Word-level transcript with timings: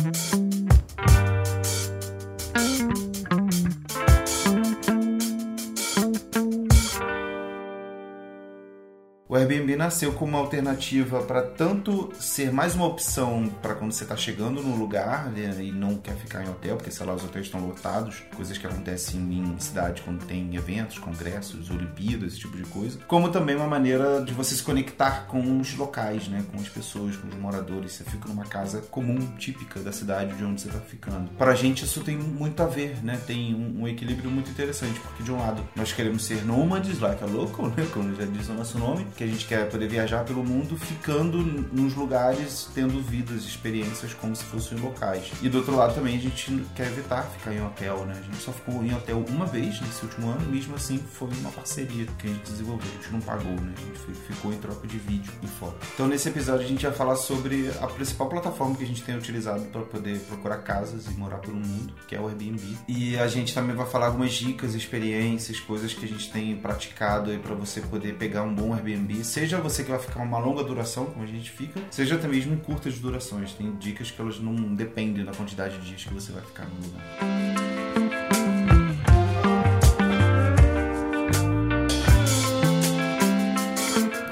O 0.00 0.49
Airbnb 9.50 9.76
nasceu 9.76 10.12
como 10.12 10.32
uma 10.32 10.38
alternativa 10.38 11.22
para 11.22 11.42
tanto 11.42 12.12
ser 12.18 12.52
mais 12.52 12.76
uma 12.76 12.86
opção 12.86 13.48
para 13.60 13.74
quando 13.74 13.92
você 13.92 14.04
está 14.04 14.16
chegando 14.16 14.62
no 14.62 14.76
lugar 14.76 15.28
né, 15.30 15.52
e 15.60 15.72
não 15.72 15.96
quer 15.96 16.14
ficar 16.16 16.44
em 16.44 16.48
hotel, 16.48 16.76
porque 16.76 16.90
sei 16.90 17.04
lá, 17.04 17.14
os 17.14 17.24
hotéis 17.24 17.46
estão 17.46 17.66
lotados, 17.66 18.22
coisas 18.36 18.56
que 18.56 18.66
acontecem 18.66 19.20
em 19.20 19.58
cidade 19.58 20.02
quando 20.02 20.24
tem 20.24 20.54
eventos, 20.54 20.98
congressos, 20.98 21.68
Olimpíadas, 21.70 22.32
esse 22.32 22.40
tipo 22.40 22.56
de 22.56 22.62
coisa, 22.64 22.98
como 23.08 23.30
também 23.30 23.56
uma 23.56 23.66
maneira 23.66 24.22
de 24.22 24.32
você 24.32 24.54
se 24.54 24.62
conectar 24.62 25.26
com 25.26 25.58
os 25.58 25.74
locais, 25.74 26.28
né, 26.28 26.44
com 26.52 26.58
as 26.60 26.68
pessoas, 26.68 27.16
com 27.16 27.26
os 27.26 27.34
moradores. 27.34 27.92
Você 27.92 28.04
fica 28.04 28.28
numa 28.28 28.44
casa 28.44 28.80
comum, 28.82 29.18
típica 29.36 29.80
da 29.80 29.90
cidade 29.90 30.36
de 30.36 30.44
onde 30.44 30.60
você 30.60 30.68
está 30.68 30.80
ficando. 30.80 31.28
Para 31.36 31.52
a 31.52 31.54
gente 31.54 31.84
isso 31.84 32.02
tem 32.02 32.16
muito 32.16 32.62
a 32.62 32.66
ver, 32.66 33.02
né? 33.02 33.20
Tem 33.26 33.54
um, 33.54 33.82
um, 33.82 33.88
equilíbrio 33.88 34.30
muito 34.30 34.50
interessante, 34.50 34.98
porque 35.00 35.22
de 35.22 35.32
um 35.32 35.38
lado 35.38 35.66
nós 35.74 35.92
queremos 35.92 36.24
ser 36.24 36.44
nômades, 36.44 37.00
like 37.00 37.22
a 37.22 37.26
local, 37.26 37.68
né, 37.68 37.86
como 37.92 38.14
já 38.14 38.24
diz 38.24 38.48
o 38.48 38.54
nosso 38.54 38.78
nome, 38.78 39.06
que 39.16 39.24
a 39.24 39.26
gente 39.26 39.39
quer 39.44 39.68
poder 39.68 39.88
viajar 39.88 40.24
pelo 40.24 40.44
mundo 40.44 40.76
ficando 40.76 41.38
nos 41.72 41.94
lugares, 41.94 42.68
tendo 42.74 43.00
vidas, 43.00 43.44
experiências 43.44 44.14
como 44.14 44.34
se 44.34 44.44
fossem 44.44 44.78
locais. 44.78 45.30
E 45.42 45.48
do 45.48 45.58
outro 45.58 45.76
lado 45.76 45.94
também 45.94 46.16
a 46.16 46.20
gente 46.20 46.64
quer 46.74 46.86
evitar 46.86 47.22
ficar 47.22 47.52
em 47.52 47.64
hotel, 47.64 48.04
né? 48.06 48.14
A 48.18 48.22
gente 48.22 48.38
só 48.38 48.52
ficou 48.52 48.82
em 48.84 48.94
hotel 48.94 49.24
uma 49.28 49.46
vez 49.46 49.80
nesse 49.80 50.04
último 50.04 50.28
ano, 50.28 50.48
mesmo 50.50 50.74
assim 50.74 50.98
foi 50.98 51.28
uma 51.40 51.50
parceria 51.50 52.06
que 52.18 52.26
a 52.26 52.30
gente 52.30 52.50
desenvolveu, 52.50 52.88
a 52.88 53.02
gente 53.02 53.12
não 53.12 53.20
pagou, 53.20 53.52
né? 53.52 53.72
A 53.76 53.80
gente 53.80 54.20
ficou 54.26 54.52
em 54.52 54.58
troca 54.58 54.86
de 54.86 54.98
vídeo 54.98 55.32
e 55.42 55.46
foto. 55.46 55.76
Então 55.94 56.06
nesse 56.06 56.28
episódio 56.28 56.64
a 56.64 56.68
gente 56.68 56.84
vai 56.84 56.94
falar 56.94 57.16
sobre 57.16 57.70
a 57.80 57.86
principal 57.86 58.28
plataforma 58.28 58.76
que 58.76 58.84
a 58.84 58.86
gente 58.86 59.02
tem 59.02 59.16
utilizado 59.16 59.64
para 59.66 59.82
poder 59.82 60.18
procurar 60.20 60.58
casas 60.58 61.06
e 61.06 61.10
morar 61.10 61.38
pelo 61.38 61.56
mundo, 61.56 61.94
que 62.06 62.14
é 62.14 62.20
o 62.20 62.28
Airbnb. 62.28 62.76
E 62.88 63.18
a 63.18 63.26
gente 63.26 63.54
também 63.54 63.74
vai 63.74 63.86
falar 63.86 64.06
algumas 64.06 64.32
dicas, 64.32 64.74
experiências, 64.74 65.60
coisas 65.60 65.92
que 65.94 66.04
a 66.04 66.08
gente 66.08 66.30
tem 66.30 66.56
praticado 66.56 67.30
aí 67.30 67.38
para 67.38 67.54
você 67.54 67.80
poder 67.80 68.14
pegar 68.14 68.42
um 68.42 68.54
bom 68.54 68.74
Airbnb 68.74 69.24
seja 69.30 69.60
você 69.60 69.84
que 69.84 69.90
vai 69.90 70.00
ficar 70.00 70.20
uma 70.20 70.38
longa 70.38 70.64
duração, 70.64 71.06
como 71.06 71.22
a 71.22 71.26
gente 71.26 71.50
fica, 71.52 71.80
seja 71.88 72.16
até 72.16 72.26
mesmo 72.26 72.52
em 72.52 72.58
curtas 72.58 72.98
durações. 72.98 73.52
Tem 73.52 73.70
dicas 73.76 74.10
que 74.10 74.20
elas 74.20 74.40
não 74.40 74.74
dependem 74.74 75.24
da 75.24 75.32
quantidade 75.32 75.78
de 75.78 75.86
dias 75.86 76.04
que 76.04 76.12
você 76.12 76.32
vai 76.32 76.42
ficar 76.42 76.66
no 76.66 76.74
lugar. 76.84 77.00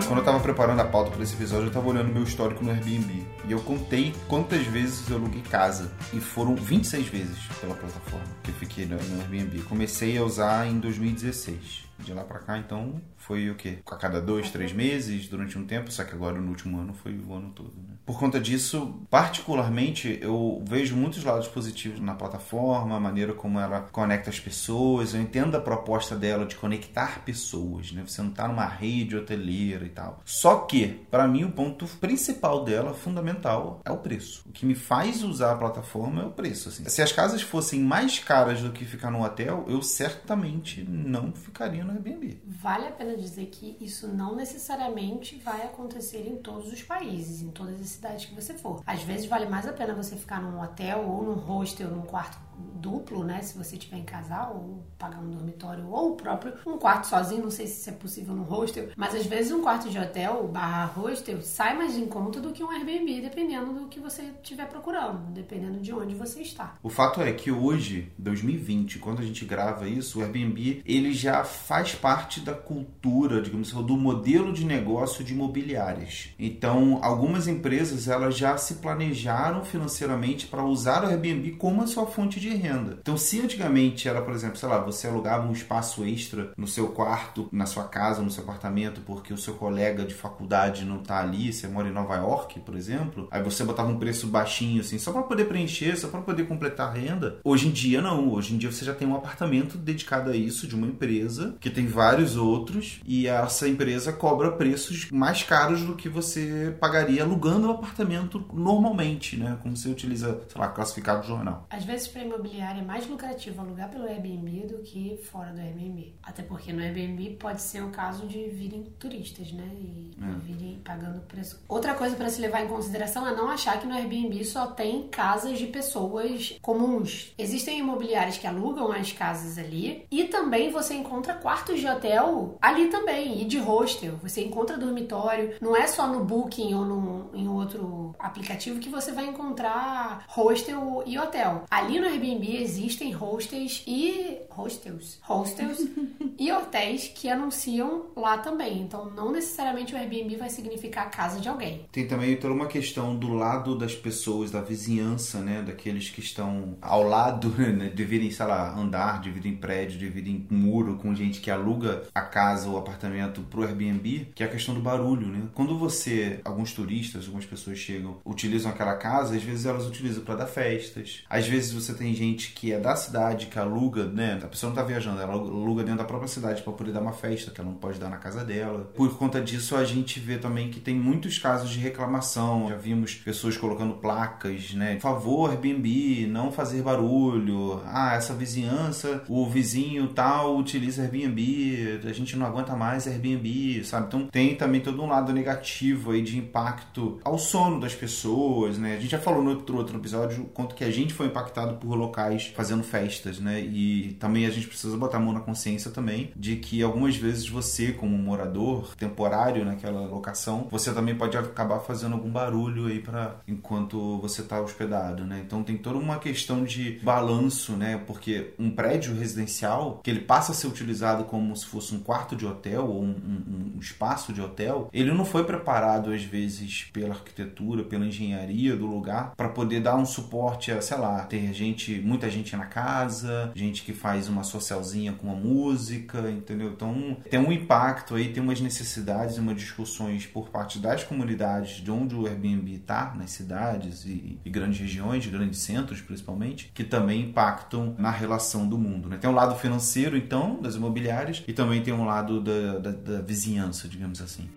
quando 0.08 0.20
eu 0.20 0.24
tava 0.24 0.40
preparando 0.40 0.80
a 0.80 0.84
pauta 0.86 1.10
para 1.10 1.22
esse 1.22 1.34
episódio, 1.34 1.66
eu 1.66 1.70
tava 1.70 1.86
olhando 1.86 2.12
meu 2.12 2.22
histórico 2.24 2.64
no 2.64 2.70
Airbnb. 2.70 3.24
E 3.46 3.52
eu 3.52 3.60
contei 3.60 4.12
quantas 4.26 4.66
vezes 4.66 5.08
eu 5.08 5.16
aluguei 5.16 5.42
casa. 5.42 5.92
E 6.12 6.18
foram 6.18 6.56
26 6.56 7.06
vezes 7.06 7.38
pela 7.60 7.74
plataforma 7.74 8.26
que 8.42 8.50
eu 8.50 8.54
fiquei 8.54 8.86
no 8.86 8.96
Airbnb. 8.96 9.62
Comecei 9.64 10.16
a 10.18 10.24
usar 10.24 10.66
em 10.66 10.80
2016. 10.80 11.87
De 12.08 12.14
lá 12.14 12.24
para 12.24 12.38
cá, 12.38 12.56
então, 12.56 13.02
foi 13.18 13.50
o 13.50 13.54
quê? 13.54 13.80
A 13.84 13.96
cada 13.96 14.18
dois, 14.18 14.50
três 14.50 14.72
meses, 14.72 15.28
durante 15.28 15.58
um 15.58 15.66
tempo, 15.66 15.92
só 15.92 16.04
que 16.04 16.14
agora 16.14 16.40
no 16.40 16.48
último 16.48 16.80
ano 16.80 16.94
foi 16.94 17.12
o 17.12 17.34
ano 17.34 17.50
todo. 17.50 17.74
Né? 17.76 17.96
Por 18.06 18.18
conta 18.18 18.40
disso, 18.40 19.02
particularmente, 19.10 20.18
eu 20.22 20.64
vejo 20.66 20.96
muitos 20.96 21.22
lados 21.22 21.46
positivos 21.46 22.00
na 22.00 22.14
plataforma, 22.14 22.96
a 22.96 23.00
maneira 23.00 23.34
como 23.34 23.60
ela 23.60 23.82
conecta 23.92 24.30
as 24.30 24.40
pessoas. 24.40 25.12
Eu 25.12 25.20
entendo 25.20 25.54
a 25.54 25.60
proposta 25.60 26.16
dela 26.16 26.46
de 26.46 26.56
conectar 26.56 27.22
pessoas, 27.26 27.92
né? 27.92 28.02
Você 28.06 28.22
não 28.22 28.30
tá 28.30 28.48
numa 28.48 28.64
rede 28.64 29.14
hoteleira 29.14 29.84
e 29.84 29.90
tal. 29.90 30.22
Só 30.24 30.60
que, 30.60 30.86
para 31.10 31.28
mim, 31.28 31.44
o 31.44 31.52
ponto 31.52 31.86
principal 31.86 32.64
dela, 32.64 32.94
fundamental, 32.94 33.82
é 33.84 33.92
o 33.92 33.98
preço. 33.98 34.44
O 34.46 34.52
que 34.52 34.64
me 34.64 34.74
faz 34.74 35.22
usar 35.22 35.52
a 35.52 35.56
plataforma 35.56 36.22
é 36.22 36.24
o 36.24 36.30
preço. 36.30 36.70
Assim. 36.70 36.88
Se 36.88 37.02
as 37.02 37.12
casas 37.12 37.42
fossem 37.42 37.80
mais 37.80 38.18
caras 38.18 38.62
do 38.62 38.72
que 38.72 38.86
ficar 38.86 39.10
no 39.10 39.22
hotel, 39.22 39.66
eu 39.68 39.82
certamente 39.82 40.82
não 40.88 41.32
ficaria 41.32 41.84
no 41.84 41.97
Airbnb. 41.98 42.40
Vale 42.46 42.86
a 42.86 42.92
pena 42.92 43.16
dizer 43.16 43.46
que 43.46 43.76
isso 43.80 44.08
não 44.08 44.34
necessariamente 44.34 45.36
vai 45.36 45.62
acontecer 45.62 46.26
em 46.26 46.36
todos 46.36 46.72
os 46.72 46.82
países, 46.82 47.42
em 47.42 47.50
todas 47.50 47.80
as 47.80 47.88
cidade 47.88 48.28
que 48.28 48.34
você 48.34 48.54
for. 48.54 48.82
Às 48.86 49.02
vezes 49.02 49.26
vale 49.26 49.46
mais 49.46 49.66
a 49.66 49.72
pena 49.72 49.92
você 49.94 50.16
ficar 50.16 50.40
num 50.40 50.62
hotel 50.62 51.04
ou 51.08 51.22
num 51.22 51.34
hostel, 51.34 51.90
num 51.90 52.02
quarto 52.02 52.47
duplo, 52.78 53.24
né? 53.24 53.42
Se 53.42 53.56
você 53.56 53.76
tiver 53.76 53.98
em 53.98 54.04
casal, 54.04 54.54
ou 54.56 54.86
pagar 54.98 55.18
um 55.18 55.30
dormitório, 55.30 55.88
ou 55.88 56.12
o 56.12 56.16
próprio 56.16 56.54
um 56.66 56.78
quarto 56.78 57.06
sozinho, 57.06 57.42
não 57.42 57.50
sei 57.50 57.66
se 57.66 57.88
é 57.88 57.92
possível 57.92 58.34
num 58.34 58.42
hostel, 58.42 58.88
mas 58.96 59.14
às 59.14 59.26
vezes 59.26 59.52
um 59.52 59.62
quarto 59.62 59.88
de 59.90 59.98
hotel 59.98 60.48
barra 60.48 60.86
hostel 60.86 61.42
sai 61.42 61.76
mais 61.76 61.96
em 61.96 62.06
conta 62.06 62.40
do 62.40 62.52
que 62.52 62.62
um 62.62 62.70
Airbnb, 62.70 63.20
dependendo 63.20 63.72
do 63.72 63.88
que 63.88 64.00
você 64.00 64.22
estiver 64.42 64.66
procurando, 64.68 65.32
dependendo 65.32 65.80
de 65.80 65.92
onde 65.92 66.14
você 66.14 66.40
está. 66.40 66.76
O 66.82 66.88
fato 66.88 67.20
é 67.20 67.32
que 67.32 67.50
hoje, 67.50 68.12
2020, 68.18 68.98
quando 68.98 69.20
a 69.20 69.24
gente 69.24 69.44
grava 69.44 69.88
isso, 69.88 70.18
o 70.18 70.22
Airbnb 70.22 70.82
ele 70.84 71.12
já 71.12 71.44
faz 71.44 71.94
parte 71.94 72.40
da 72.40 72.54
cultura, 72.54 73.40
digamos 73.40 73.72
assim, 73.72 73.82
do 73.84 73.96
modelo 73.96 74.52
de 74.52 74.64
negócio 74.64 75.24
de 75.24 75.32
imobiliárias. 75.32 76.30
Então, 76.38 76.98
algumas 77.02 77.46
empresas 77.46 78.08
elas 78.08 78.36
já 78.36 78.56
se 78.56 78.76
planejaram 78.76 79.64
financeiramente 79.64 80.46
para 80.46 80.64
usar 80.64 81.04
o 81.04 81.06
Airbnb 81.06 81.52
como 81.52 81.82
a 81.82 81.86
sua 81.86 82.06
fonte 82.06 82.40
de 82.40 82.47
de 82.48 82.56
renda. 82.56 82.98
Então, 83.00 83.16
se 83.16 83.40
antigamente 83.40 84.08
era, 84.08 84.22
por 84.22 84.34
exemplo, 84.34 84.56
sei 84.56 84.68
lá, 84.68 84.78
você 84.78 85.06
alugava 85.06 85.46
um 85.46 85.52
espaço 85.52 86.04
extra 86.04 86.52
no 86.56 86.66
seu 86.66 86.88
quarto, 86.88 87.48
na 87.52 87.66
sua 87.66 87.84
casa, 87.84 88.22
no 88.22 88.30
seu 88.30 88.44
apartamento, 88.44 89.00
porque 89.02 89.32
o 89.32 89.38
seu 89.38 89.54
colega 89.54 90.04
de 90.04 90.14
faculdade 90.14 90.84
não 90.84 91.00
está 91.00 91.20
ali, 91.20 91.52
você 91.52 91.66
mora 91.68 91.88
em 91.88 91.92
Nova 91.92 92.16
York, 92.16 92.60
por 92.60 92.76
exemplo, 92.76 93.28
aí 93.30 93.42
você 93.42 93.64
botava 93.64 93.90
um 93.90 93.98
preço 93.98 94.26
baixinho, 94.26 94.80
assim, 94.80 94.98
só 94.98 95.12
para 95.12 95.22
poder 95.22 95.46
preencher, 95.46 95.96
só 95.96 96.08
para 96.08 96.20
poder 96.20 96.46
completar 96.46 96.88
a 96.88 96.92
renda. 96.92 97.38
Hoje 97.44 97.68
em 97.68 97.70
dia, 97.70 98.00
não. 98.00 98.32
Hoje 98.32 98.54
em 98.54 98.58
dia 98.58 98.70
você 98.70 98.84
já 98.84 98.94
tem 98.94 99.06
um 99.06 99.14
apartamento 99.14 99.76
dedicado 99.76 100.30
a 100.30 100.36
isso 100.36 100.66
de 100.66 100.74
uma 100.74 100.86
empresa, 100.86 101.56
que 101.60 101.70
tem 101.70 101.86
vários 101.86 102.36
outros, 102.36 103.00
e 103.06 103.26
essa 103.26 103.68
empresa 103.68 104.12
cobra 104.12 104.52
preços 104.52 105.10
mais 105.10 105.42
caros 105.42 105.82
do 105.82 105.94
que 105.94 106.08
você 106.08 106.76
pagaria 106.80 107.22
alugando 107.22 107.68
um 107.68 107.72
apartamento 107.72 108.44
normalmente, 108.52 109.36
né? 109.36 109.58
Como 109.62 109.76
você 109.76 109.88
utiliza, 109.88 110.40
sei 110.48 110.60
lá, 110.60 110.68
classificado 110.68 111.26
jornal. 111.26 111.66
Às 111.70 111.84
vezes, 111.84 112.08
para 112.08 112.22
imobiliária 112.38 112.80
é 112.80 112.84
mais 112.84 113.06
lucrativo 113.06 113.60
alugar 113.60 113.90
pelo 113.90 114.04
Airbnb 114.04 114.66
do 114.66 114.78
que 114.78 115.18
fora 115.30 115.52
do 115.52 115.60
Airbnb. 115.60 116.14
Até 116.22 116.42
porque 116.42 116.72
no 116.72 116.82
Airbnb 116.82 117.36
pode 117.38 117.60
ser 117.60 117.82
o 117.82 117.90
caso 117.90 118.26
de 118.26 118.48
virem 118.48 118.84
turistas, 118.98 119.52
né? 119.52 119.68
E 119.74 120.10
é. 120.20 120.38
virem 120.40 120.80
pagando 120.84 121.20
preço. 121.22 121.60
Outra 121.68 121.94
coisa 121.94 122.16
para 122.16 122.30
se 122.30 122.40
levar 122.40 122.64
em 122.64 122.68
consideração 122.68 123.26
é 123.26 123.34
não 123.34 123.50
achar 123.50 123.80
que 123.80 123.86
no 123.86 123.94
Airbnb 123.94 124.44
só 124.44 124.68
tem 124.68 125.08
casas 125.08 125.58
de 125.58 125.66
pessoas 125.66 126.58
comuns. 126.62 127.34
Existem 127.36 127.80
imobiliárias 127.80 128.38
que 128.38 128.46
alugam 128.46 128.92
as 128.92 129.12
casas 129.12 129.58
ali 129.58 130.06
e 130.10 130.24
também 130.24 130.70
você 130.70 130.94
encontra 130.94 131.34
quartos 131.34 131.80
de 131.80 131.86
hotel 131.86 132.56
ali 132.60 132.86
também 132.88 133.42
e 133.42 133.44
de 133.44 133.58
hostel. 133.58 134.16
Você 134.22 134.44
encontra 134.44 134.78
dormitório. 134.78 135.54
Não 135.60 135.76
é 135.76 135.86
só 135.86 136.06
no 136.06 136.24
Booking 136.24 136.74
ou 136.74 136.84
no, 136.84 137.30
em 137.34 137.48
outro 137.48 138.14
aplicativo 138.18 138.80
que 138.80 138.88
você 138.88 139.12
vai 139.12 139.26
encontrar 139.26 140.24
hostel 140.28 141.02
e 141.06 141.18
hotel. 141.18 141.64
Ali 141.70 141.98
no 141.98 142.06
Airbnb 142.06 142.27
Airbnb 142.28 142.56
existem 142.62 143.12
hostels 143.12 143.82
e 143.86 144.38
hostels, 144.50 145.18
hostels 145.22 145.78
e 146.38 146.52
hotéis 146.52 147.08
que 147.14 147.28
anunciam 147.28 148.06
lá 148.14 148.38
também. 148.38 148.80
Então, 148.80 149.10
não 149.10 149.32
necessariamente 149.32 149.94
o 149.94 149.96
Airbnb 149.96 150.36
vai 150.36 150.50
significar 150.50 151.06
a 151.06 151.10
casa 151.10 151.40
de 151.40 151.48
alguém. 151.48 151.86
Tem 151.90 152.06
também 152.06 152.36
toda 152.36 152.52
uma 152.52 152.66
questão 152.66 153.16
do 153.16 153.32
lado 153.32 153.76
das 153.76 153.94
pessoas, 153.94 154.50
da 154.50 154.60
vizinhança, 154.60 155.40
né, 155.40 155.62
daqueles 155.62 156.10
que 156.10 156.20
estão 156.20 156.76
ao 156.80 157.02
lado, 157.02 157.48
né, 157.72 157.90
dividem, 157.94 158.30
sei 158.30 158.46
lá, 158.46 158.76
andar, 158.76 159.20
dividem 159.20 159.56
prédio, 159.56 159.98
dividem 159.98 160.46
muro 160.50 160.96
com 160.96 161.14
gente 161.14 161.40
que 161.40 161.50
aluga 161.50 162.02
a 162.14 162.20
casa 162.20 162.68
ou 162.68 162.76
apartamento 162.76 163.42
pro 163.42 163.62
Airbnb, 163.62 164.28
que 164.34 164.42
é 164.42 164.46
a 164.46 164.50
questão 164.50 164.74
do 164.74 164.80
barulho, 164.80 165.28
né? 165.28 165.48
Quando 165.54 165.78
você, 165.78 166.40
alguns 166.44 166.72
turistas, 166.72 167.24
algumas 167.24 167.46
pessoas 167.46 167.78
chegam, 167.78 168.18
utilizam 168.24 168.70
aquela 168.70 168.96
casa, 168.96 169.36
às 169.36 169.42
vezes 169.42 169.66
elas 169.66 169.86
utilizam 169.86 170.24
para 170.24 170.36
dar 170.36 170.46
festas. 170.46 171.24
Às 171.28 171.46
vezes 171.46 171.72
você 171.72 171.94
tem 171.94 172.07
gente 172.14 172.52
que 172.52 172.72
é 172.72 172.78
da 172.78 172.96
cidade, 172.96 173.46
que 173.46 173.58
aluga, 173.58 174.04
né? 174.04 174.38
A 174.42 174.46
pessoa 174.46 174.70
não 174.70 174.76
tá 174.76 174.82
viajando, 174.82 175.20
ela 175.20 175.32
aluga 175.32 175.82
dentro 175.82 175.98
da 175.98 176.04
própria 176.04 176.28
cidade 176.28 176.62
para 176.62 176.72
poder 176.72 176.92
dar 176.92 177.00
uma 177.00 177.12
festa, 177.12 177.50
que 177.50 177.60
ela 177.60 177.70
não 177.70 177.76
pode 177.76 177.98
dar 177.98 178.08
na 178.08 178.16
casa 178.16 178.44
dela. 178.44 178.90
Por 178.94 179.16
conta 179.16 179.40
disso, 179.40 179.76
a 179.76 179.84
gente 179.84 180.20
vê 180.20 180.38
também 180.38 180.70
que 180.70 180.80
tem 180.80 180.94
muitos 180.94 181.38
casos 181.38 181.70
de 181.70 181.78
reclamação. 181.78 182.68
Já 182.68 182.76
vimos 182.76 183.14
pessoas 183.14 183.56
colocando 183.56 183.94
placas, 183.94 184.74
né? 184.74 184.98
Favor, 185.00 185.50
Airbnb, 185.50 186.26
não 186.26 186.52
fazer 186.52 186.82
barulho. 186.82 187.80
Ah, 187.86 188.14
essa 188.14 188.34
vizinhança, 188.34 189.22
o 189.28 189.46
vizinho 189.48 190.08
tal 190.08 190.56
utiliza 190.56 191.02
Airbnb, 191.02 192.00
a 192.04 192.12
gente 192.12 192.36
não 192.36 192.46
aguenta 192.46 192.74
mais 192.76 193.06
Airbnb, 193.06 193.84
sabe? 193.84 194.06
Então 194.06 194.26
tem 194.26 194.54
também 194.54 194.80
todo 194.80 195.02
um 195.02 195.08
lado 195.08 195.32
negativo 195.32 196.12
aí 196.12 196.22
de 196.22 196.38
impacto 196.38 197.20
ao 197.24 197.38
sono 197.38 197.80
das 197.80 197.94
pessoas, 197.94 198.78
né? 198.78 198.96
A 198.96 199.00
gente 199.00 199.10
já 199.10 199.18
falou 199.18 199.42
no 199.42 199.50
outro, 199.50 199.76
outro 199.76 199.96
episódio 199.98 200.44
quanto 200.54 200.74
que 200.74 200.84
a 200.84 200.90
gente 200.90 201.14
foi 201.14 201.26
impactado 201.26 201.76
por 201.76 201.96
locais 201.98 202.52
fazendo 202.54 202.82
festas, 202.82 203.38
né? 203.38 203.60
E 203.60 204.16
também 204.18 204.46
a 204.46 204.50
gente 204.50 204.66
precisa 204.66 204.96
botar 204.96 205.18
a 205.18 205.20
mão 205.20 205.32
na 205.32 205.40
consciência 205.40 205.90
também 205.90 206.30
de 206.36 206.56
que 206.56 206.82
algumas 206.82 207.16
vezes 207.16 207.48
você, 207.48 207.92
como 207.92 208.16
morador 208.16 208.94
temporário 208.96 209.64
naquela 209.64 210.06
locação, 210.06 210.68
você 210.70 210.92
também 210.92 211.14
pode 211.14 211.36
acabar 211.36 211.80
fazendo 211.80 212.14
algum 212.14 212.30
barulho 212.30 212.86
aí 212.86 213.00
para 213.00 213.36
enquanto 213.46 214.18
você 214.18 214.42
está 214.42 214.60
hospedado, 214.60 215.24
né? 215.24 215.42
Então 215.44 215.62
tem 215.62 215.76
toda 215.76 215.98
uma 215.98 216.18
questão 216.18 216.64
de 216.64 216.98
balanço, 217.02 217.72
né? 217.72 218.00
Porque 218.06 218.54
um 218.58 218.70
prédio 218.70 219.14
residencial 219.14 220.00
que 220.02 220.10
ele 220.10 220.20
passa 220.20 220.52
a 220.52 220.54
ser 220.54 220.66
utilizado 220.66 221.24
como 221.24 221.54
se 221.56 221.66
fosse 221.66 221.94
um 221.94 222.00
quarto 222.00 222.36
de 222.36 222.46
hotel 222.46 222.86
ou 222.86 223.02
um, 223.02 223.08
um, 223.08 223.72
um 223.76 223.78
espaço 223.80 224.32
de 224.32 224.40
hotel, 224.40 224.88
ele 224.92 225.12
não 225.12 225.24
foi 225.24 225.44
preparado 225.44 226.12
às 226.12 226.22
vezes 226.22 226.88
pela 226.92 227.14
arquitetura, 227.14 227.82
pela 227.82 228.06
engenharia 228.06 228.76
do 228.76 228.86
lugar 228.86 229.32
para 229.36 229.48
poder 229.48 229.80
dar 229.80 229.96
um 229.96 230.06
suporte 230.06 230.70
a, 230.70 230.80
sei 230.80 230.96
lá, 230.98 231.22
ter 231.24 231.52
gente, 231.52 231.87
muita 231.96 232.30
gente 232.30 232.56
na 232.56 232.66
casa, 232.66 233.50
gente 233.54 233.82
que 233.82 233.92
faz 233.92 234.28
uma 234.28 234.42
socialzinha 234.42 235.12
com 235.12 235.30
a 235.30 235.34
música, 235.34 236.30
entendeu? 236.30 236.70
Então 236.72 237.16
tem 237.30 237.38
um 237.38 237.52
impacto 237.52 238.14
aí, 238.14 238.32
tem 238.32 238.42
umas 238.42 238.60
necessidades 238.60 239.36
e 239.36 239.40
umas 239.40 239.56
discussões 239.56 240.26
por 240.26 240.48
parte 240.48 240.78
das 240.78 241.04
comunidades 241.04 241.76
de 241.76 241.90
onde 241.90 242.14
o 242.14 242.26
Airbnb 242.26 242.74
está, 242.74 243.14
nas 243.16 243.30
cidades 243.30 244.04
e, 244.04 244.38
e 244.44 244.50
grandes 244.50 244.80
regiões, 244.80 245.26
grandes 245.26 245.60
centros 245.60 246.00
principalmente, 246.00 246.70
que 246.74 246.84
também 246.84 247.22
impactam 247.22 247.94
na 247.98 248.10
relação 248.10 248.68
do 248.68 248.78
mundo. 248.78 249.08
Né? 249.08 249.16
Tem 249.16 249.28
um 249.28 249.34
lado 249.34 249.54
financeiro, 249.56 250.16
então, 250.16 250.60
das 250.60 250.74
imobiliárias, 250.74 251.42
e 251.46 251.52
também 251.52 251.82
tem 251.82 251.92
um 251.92 252.04
lado 252.04 252.40
da, 252.40 252.78
da, 252.78 252.90
da 252.90 253.20
vizinhança, 253.20 253.88
digamos 253.88 254.20
assim. 254.20 254.48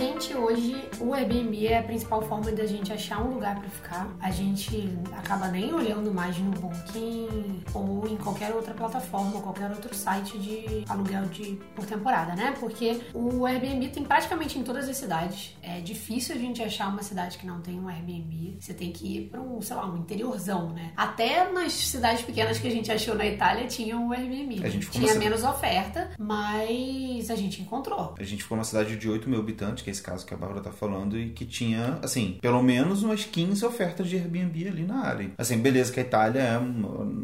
Gente, 0.00 0.34
hoje, 0.34 0.74
o 0.98 1.12
Airbnb 1.12 1.66
é 1.66 1.78
a 1.78 1.82
principal 1.82 2.22
forma 2.22 2.50
da 2.52 2.64
gente 2.64 2.90
achar 2.90 3.22
um 3.22 3.34
lugar 3.34 3.60
para 3.60 3.68
ficar. 3.68 4.16
A 4.18 4.30
gente 4.30 4.88
acaba 5.12 5.48
nem 5.48 5.72
olhando 5.74 6.12
mais 6.12 6.38
no 6.38 6.50
Booking 6.52 7.62
ou 7.74 8.08
em 8.08 8.16
qualquer 8.16 8.52
outra 8.54 8.72
plataforma, 8.72 9.36
ou 9.36 9.42
qualquer 9.42 9.70
outro 9.70 9.94
site 9.94 10.38
de 10.38 10.84
aluguel 10.88 11.26
de, 11.26 11.58
por 11.74 11.84
temporada, 11.84 12.34
né? 12.34 12.54
Porque 12.58 12.98
o 13.12 13.44
Airbnb 13.44 13.88
tem 13.88 14.02
praticamente 14.02 14.58
em 14.58 14.62
todas 14.62 14.88
as 14.88 14.96
cidades. 14.96 15.54
É 15.62 15.80
difícil 15.80 16.34
a 16.34 16.38
gente 16.38 16.62
achar 16.62 16.88
uma 16.88 17.02
cidade 17.02 17.36
que 17.36 17.46
não 17.46 17.60
tem 17.60 17.78
um 17.78 17.88
Airbnb. 17.88 18.56
Você 18.58 18.72
tem 18.72 18.90
que 18.92 19.18
ir 19.18 19.28
para 19.28 19.40
um, 19.40 19.60
sei 19.60 19.76
lá, 19.76 19.86
um 19.86 19.98
interiorzão, 19.98 20.70
né? 20.72 20.92
Até 20.96 21.50
nas 21.52 21.72
cidades 21.72 22.22
pequenas 22.22 22.58
que 22.58 22.66
a 22.66 22.70
gente 22.70 22.90
achou 22.90 23.14
na 23.14 23.26
Itália 23.26 23.66
tinha 23.66 23.98
um 23.98 24.12
Airbnb. 24.12 24.60
tinha 24.90 25.14
menos 25.16 25.44
oferta, 25.44 26.10
mas 26.18 27.30
a 27.30 27.36
gente 27.36 27.60
encontrou. 27.60 28.14
A 28.18 28.24
gente 28.24 28.42
ficou 28.42 28.56
numa 28.56 28.64
cidade 28.64 28.96
de 28.96 29.08
8 29.08 29.28
mil 29.28 29.40
habitantes, 29.40 29.84
que 29.84 29.89
esse 29.90 30.02
caso 30.02 30.24
que 30.24 30.34
a 30.34 30.36
Bárbara 30.36 30.60
tá 30.60 30.72
falando, 30.72 31.18
e 31.18 31.30
que 31.30 31.44
tinha, 31.44 31.98
assim, 32.02 32.38
pelo 32.40 32.62
menos 32.62 33.02
umas 33.02 33.24
15 33.24 33.64
ofertas 33.64 34.08
de 34.08 34.16
Airbnb 34.16 34.68
ali 34.68 34.82
na 34.82 35.04
área. 35.04 35.30
Assim, 35.36 35.58
beleza 35.58 35.92
que 35.92 36.00
a 36.00 36.02
Itália 36.02 36.40
é 36.40 36.60